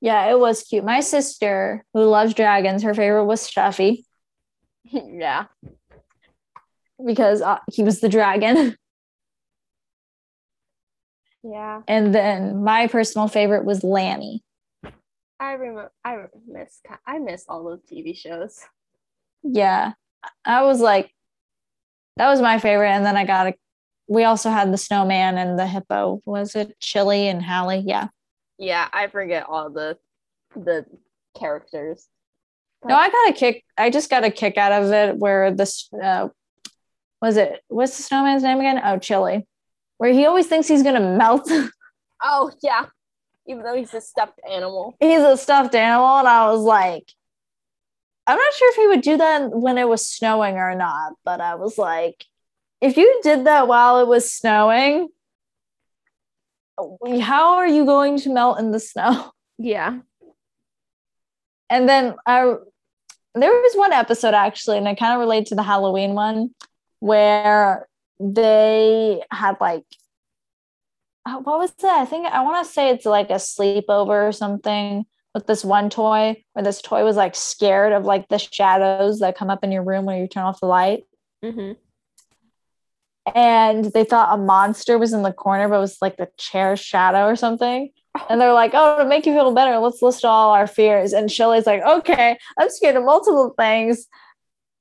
Yeah, 0.00 0.30
it 0.30 0.38
was 0.40 0.64
cute. 0.64 0.84
My 0.84 1.00
sister, 1.00 1.84
who 1.94 2.04
loves 2.04 2.34
dragons, 2.34 2.82
her 2.82 2.92
favorite 2.92 3.26
was 3.26 3.40
Stuffy 3.40 4.05
yeah. 4.92 5.46
because 7.04 7.42
uh, 7.42 7.58
he 7.72 7.82
was 7.82 8.00
the 8.00 8.08
dragon. 8.08 8.76
Yeah. 11.48 11.82
And 11.86 12.12
then 12.12 12.64
my 12.64 12.88
personal 12.88 13.28
favorite 13.28 13.64
was 13.64 13.84
Lambie. 13.84 14.42
I 15.38 15.52
remember. 15.52 15.92
I 16.04 16.24
miss. 16.46 16.80
I 17.06 17.18
miss 17.18 17.44
all 17.48 17.62
those 17.62 17.82
TV 17.82 18.16
shows. 18.16 18.64
Yeah, 19.44 19.92
I 20.44 20.62
was 20.64 20.80
like, 20.80 21.12
that 22.16 22.28
was 22.28 22.40
my 22.40 22.58
favorite. 22.58 22.88
And 22.88 23.06
then 23.06 23.16
I 23.16 23.24
got 23.24 23.48
a, 23.48 23.54
we 24.08 24.24
also 24.24 24.50
had 24.50 24.72
the 24.72 24.78
snowman 24.78 25.38
and 25.38 25.58
the 25.58 25.66
hippo. 25.66 26.20
Was 26.24 26.56
it 26.56 26.76
Chilly 26.80 27.28
and 27.28 27.44
Hallie? 27.44 27.84
Yeah. 27.86 28.08
Yeah, 28.58 28.88
I 28.92 29.06
forget 29.06 29.46
all 29.48 29.70
the 29.70 29.98
the 30.56 30.84
characters. 31.38 32.08
No, 32.84 32.94
I 32.94 33.08
got 33.08 33.30
a 33.30 33.32
kick. 33.32 33.64
I 33.76 33.90
just 33.90 34.10
got 34.10 34.24
a 34.24 34.30
kick 34.30 34.56
out 34.56 34.72
of 34.72 34.92
it 34.92 35.16
where 35.16 35.50
this, 35.52 35.88
uh, 35.92 36.28
was 37.20 37.36
it, 37.36 37.62
what's 37.68 37.96
the 37.96 38.02
snowman's 38.02 38.42
name 38.42 38.58
again? 38.58 38.80
Oh, 38.84 38.98
Chilly. 38.98 39.46
Where 39.98 40.12
he 40.12 40.26
always 40.26 40.46
thinks 40.46 40.68
he's 40.68 40.82
going 40.82 40.94
to 40.94 41.16
melt. 41.16 41.50
Oh 42.22 42.50
yeah, 42.62 42.86
even 43.46 43.62
though 43.62 43.74
he's 43.76 43.92
a 43.92 44.00
stuffed 44.00 44.40
animal. 44.50 44.96
he's 45.00 45.20
a 45.20 45.36
stuffed 45.36 45.74
animal 45.74 46.16
and 46.18 46.26
i 46.26 46.50
was 46.50 46.60
like 46.62 47.04
i'm 48.26 48.38
not 48.38 48.54
sure 48.54 48.70
if 48.70 48.76
he 48.76 48.86
would 48.86 49.02
do 49.02 49.18
that 49.18 49.50
when 49.50 49.76
it 49.76 49.86
was 49.86 50.06
snowing 50.08 50.56
or 50.56 50.74
not 50.74 51.12
but 51.26 51.42
i 51.42 51.54
was 51.56 51.76
like 51.76 52.24
if 52.80 52.96
you 52.96 53.20
did 53.22 53.44
that 53.44 53.68
while 53.68 54.00
it 54.00 54.06
was 54.08 54.32
snowing 54.32 55.08
how 57.20 57.56
are 57.56 57.68
you 57.68 57.84
going 57.84 58.18
to 58.18 58.30
melt 58.30 58.58
in 58.58 58.70
the 58.70 58.80
snow 58.80 59.30
Yeah. 59.58 59.98
And 61.70 61.88
then 61.88 62.14
i 62.26 62.54
there 63.34 63.50
was 63.52 63.74
one 63.74 63.92
episode 63.92 64.34
actually 64.34 64.78
and 64.78 64.88
it 64.88 64.98
kind 64.98 65.12
of 65.12 65.20
related 65.20 65.46
to 65.46 65.54
the 65.54 65.62
halloween 65.62 66.14
one 66.14 66.50
where 67.00 67.86
they 68.18 69.22
had 69.30 69.56
like 69.60 69.84
uh, 71.26 71.38
what 71.40 71.58
was 71.58 71.72
that? 71.82 71.98
I 71.98 72.04
think 72.04 72.26
I 72.26 72.42
want 72.42 72.64
to 72.64 72.72
say 72.72 72.90
it's 72.90 73.04
like 73.04 73.30
a 73.30 73.34
sleepover 73.34 74.28
or 74.28 74.32
something 74.32 75.04
with 75.34 75.46
this 75.46 75.64
one 75.64 75.90
toy 75.90 76.44
where 76.52 76.62
this 76.62 76.80
toy 76.80 77.04
was 77.04 77.16
like 77.16 77.34
scared 77.34 77.92
of 77.92 78.04
like 78.04 78.28
the 78.28 78.38
shadows 78.38 79.18
that 79.18 79.36
come 79.36 79.50
up 79.50 79.64
in 79.64 79.72
your 79.72 79.82
room 79.82 80.04
when 80.04 80.20
you 80.20 80.28
turn 80.28 80.44
off 80.44 80.60
the 80.60 80.66
light. 80.66 81.04
Mm-hmm. 81.44 81.72
And 83.34 83.84
they 83.86 84.04
thought 84.04 84.38
a 84.38 84.40
monster 84.40 84.98
was 84.98 85.12
in 85.12 85.22
the 85.22 85.32
corner, 85.32 85.68
but 85.68 85.78
it 85.78 85.80
was 85.80 85.98
like 86.00 86.16
the 86.16 86.30
chair 86.38 86.76
shadow 86.76 87.26
or 87.26 87.34
something. 87.34 87.90
And 88.28 88.40
they're 88.40 88.52
like, 88.52 88.72
oh, 88.74 88.98
to 88.98 89.04
make 89.04 89.26
you 89.26 89.32
feel 89.32 89.52
better, 89.54 89.78
let's 89.78 90.02
list 90.02 90.24
all 90.24 90.50
our 90.50 90.66
fears. 90.66 91.12
And 91.12 91.30
Shelly's 91.30 91.66
like, 91.66 91.82
okay, 91.82 92.38
I'm 92.58 92.70
scared 92.70 92.96
of 92.96 93.04
multiple 93.04 93.54
things. 93.58 94.06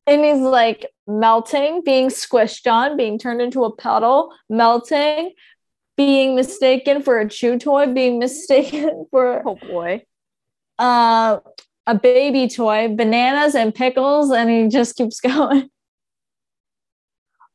And 0.08 0.24
he's 0.24 0.40
like 0.40 0.86
melting, 1.08 1.82
being 1.84 2.10
squished 2.10 2.72
on, 2.72 2.96
being 2.98 3.18
turned 3.18 3.42
into 3.42 3.64
a 3.64 3.76
puddle, 3.76 4.34
melting, 4.50 5.32
being 5.98 6.36
mistaken 6.36 7.02
for 7.02 7.20
a 7.20 7.28
chew 7.30 7.58
toy, 7.58 7.88
being 7.92 8.20
mistaken 8.26 9.06
for 9.12 9.42
Oh 9.46 9.56
boy. 9.56 10.04
uh, 10.78 11.40
a 11.88 11.96
baby 11.96 12.48
toy, 12.48 12.94
bananas 12.96 13.56
and 13.56 13.74
pickles, 13.74 14.32
and 14.32 14.50
he 14.50 14.68
just 14.68 14.96
keeps 14.96 15.20
going 15.22 15.70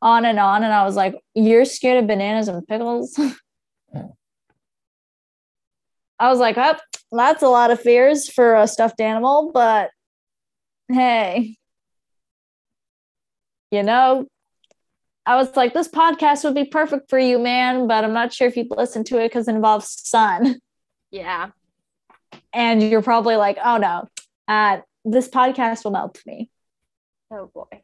on 0.03 0.25
and 0.25 0.39
on. 0.39 0.63
And 0.65 0.73
I 0.73 0.85
was 0.85 0.97
like, 0.97 1.15
You're 1.35 1.65
scared 1.65 2.03
of 2.03 2.09
bananas 2.09 2.49
and 2.49 2.67
pickles? 2.67 3.19
I 6.21 6.29
was 6.29 6.39
like, 6.39 6.57
oh, 6.59 6.77
that's 7.11 7.43
a 7.43 7.49
lot 7.49 7.71
of 7.73 7.81
fears 7.81 8.31
for 8.31 8.55
a 8.55 8.69
stuffed 8.69 9.01
animal, 9.01 9.51
but 9.53 9.91
hey, 10.93 11.57
you 13.71 13.83
know, 13.83 14.27
I 15.27 15.37
was 15.37 15.55
like, 15.57 15.75
this 15.75 15.89
podcast 15.89 16.45
would 16.45 16.55
be 16.55 16.65
perfect 16.65 17.09
for 17.09 17.19
you, 17.19 17.39
man, 17.39 17.87
but 17.87 18.05
I'm 18.05 18.13
not 18.13 18.33
sure 18.33 18.49
if 18.49 18.57
you'd 18.57 18.71
listen 18.71 19.05
to 19.05 19.19
it 19.19 19.29
because 19.29 19.49
it 19.49 19.55
involves 19.55 19.89
sun. 19.91 20.61
Yeah. 21.11 21.51
And 22.53 22.83
you're 22.83 23.03
probably 23.03 23.37
like, 23.37 23.59
oh 23.65 23.77
no, 23.79 24.07
uh, 24.49 24.79
this 25.05 25.29
podcast 25.29 25.85
will 25.85 25.91
melt 25.93 26.21
me 26.27 26.51
Oh 27.33 27.51
boy. 27.53 27.83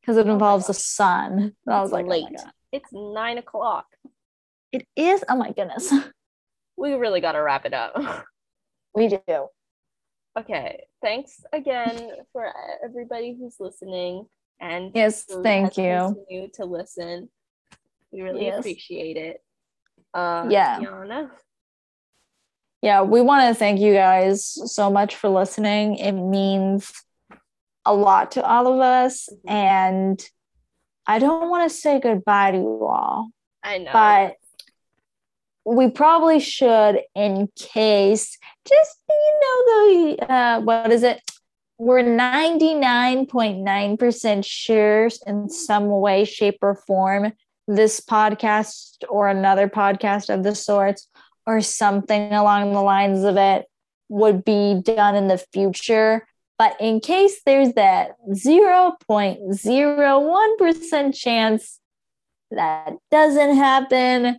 because 0.00 0.16
it 0.16 0.26
my 0.26 0.32
involves 0.32 0.66
the 0.68 0.74
sun. 0.74 1.54
And 1.66 1.74
I 1.74 1.80
was 1.82 1.92
like, 1.92 2.06
oh 2.06 2.08
late. 2.08 2.24
God. 2.36 2.50
It's 2.72 2.88
nine 2.92 3.38
o'clock. 3.38 3.86
it 4.72 4.86
is. 4.96 5.22
Oh 5.28 5.36
my 5.36 5.52
goodness. 5.52 5.92
We 6.76 6.94
really 6.94 7.20
got 7.20 7.32
to 7.32 7.38
wrap 7.42 7.64
it 7.66 7.74
up. 7.74 7.94
we 8.94 9.08
do. 9.08 9.48
okay. 10.38 10.84
Thanks 11.02 11.42
again 11.52 12.10
for 12.32 12.50
everybody 12.84 13.36
who's 13.38 13.56
listening 13.60 14.26
and 14.60 14.92
Yes, 14.94 15.24
thank 15.24 15.76
you. 15.76 16.14
continued 16.24 16.54
to 16.54 16.64
listen. 16.64 17.28
We 18.12 18.22
really 18.22 18.46
Yes. 18.46 18.58
appreciate 18.60 19.16
it. 19.16 19.42
Uh, 20.12 20.46
Yeah. 20.50 20.80
Yeah, 22.82 23.02
we 23.02 23.20
want 23.22 23.48
to 23.48 23.54
thank 23.58 23.80
you 23.80 23.94
guys 23.94 24.44
so 24.72 24.90
much 24.90 25.16
for 25.16 25.28
listening. 25.28 25.96
It 25.96 26.12
means 26.12 26.92
a 27.86 27.94
lot 27.94 28.32
to 28.32 28.44
all 28.46 28.66
of 28.66 28.80
us. 28.80 29.28
Mhm. 29.30 29.50
And 29.50 30.30
I 31.06 31.18
don't 31.18 31.48
want 31.50 31.68
to 31.70 31.74
say 31.74 31.98
goodbye 32.00 32.52
to 32.52 32.58
you 32.58 32.86
all, 32.86 33.28
I 33.62 33.78
know. 33.78 33.92
but 33.92 34.36
we 35.64 35.88
probably 35.88 36.40
should 36.40 37.00
in 37.14 37.48
case 37.56 38.36
just 38.68 38.98
you 39.08 39.40
know 39.40 39.64
the 39.66 40.16
uh 40.32 40.60
what 40.60 40.92
is 40.92 41.02
it? 41.02 41.22
We're 41.78 42.02
99.9% 42.02 44.44
sure 44.44 45.08
in 45.26 45.48
some 45.48 45.88
way 45.88 46.24
shape 46.24 46.58
or 46.62 46.76
form 46.76 47.32
this 47.66 48.00
podcast 48.00 49.02
or 49.08 49.26
another 49.28 49.68
podcast 49.68 50.32
of 50.32 50.44
the 50.44 50.54
sorts 50.54 51.08
or 51.46 51.60
something 51.60 52.32
along 52.32 52.72
the 52.72 52.80
lines 52.80 53.22
of 53.24 53.36
it 53.36 53.66
would 54.08 54.42
be 54.44 54.80
done 54.82 55.16
in 55.16 55.28
the 55.28 55.38
future. 55.52 56.26
But 56.58 56.76
in 56.80 57.00
case 57.00 57.42
there's 57.44 57.72
that 57.72 58.12
0.01% 58.30 61.14
chance 61.14 61.80
that 62.50 62.94
doesn't 63.10 63.56
happen 63.56 64.38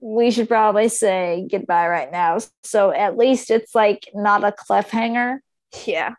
we 0.00 0.30
should 0.30 0.48
probably 0.48 0.88
say 0.88 1.46
goodbye 1.50 1.88
right 1.88 2.12
now. 2.12 2.38
So 2.64 2.90
at 2.90 3.16
least 3.16 3.50
it's 3.50 3.74
like 3.74 4.08
not 4.14 4.44
a 4.44 4.52
cliffhanger. 4.52 5.38
yeah. 5.86 6.14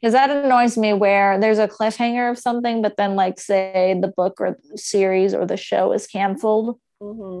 Because 0.00 0.12
that 0.12 0.30
annoys 0.30 0.78
me 0.78 0.92
where 0.92 1.40
there's 1.40 1.58
a 1.58 1.66
cliffhanger 1.66 2.30
of 2.30 2.38
something, 2.38 2.82
but 2.82 2.96
then, 2.96 3.16
like, 3.16 3.40
say 3.40 3.98
the 4.00 4.06
book 4.06 4.40
or 4.40 4.56
the 4.70 4.78
series 4.78 5.34
or 5.34 5.44
the 5.44 5.56
show 5.56 5.92
is 5.92 6.06
canceled 6.06 6.78
hmm 7.00 7.40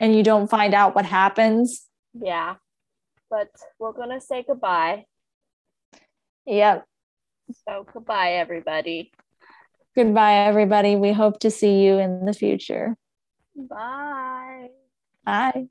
and 0.00 0.14
you 0.14 0.22
don't 0.22 0.48
find 0.50 0.74
out 0.74 0.94
what 0.94 1.04
happens. 1.06 1.86
Yeah. 2.12 2.56
But 3.30 3.48
we're 3.78 3.92
gonna 3.92 4.20
say 4.20 4.44
goodbye. 4.46 5.06
Yep. 6.46 6.84
So 7.66 7.86
goodbye, 7.92 8.32
everybody. 8.32 9.12
Goodbye, 9.96 10.46
everybody. 10.46 10.96
We 10.96 11.12
hope 11.12 11.40
to 11.40 11.50
see 11.50 11.84
you 11.84 11.98
in 11.98 12.26
the 12.26 12.32
future. 12.32 12.96
Bye. 13.56 14.70
Bye. 15.24 15.68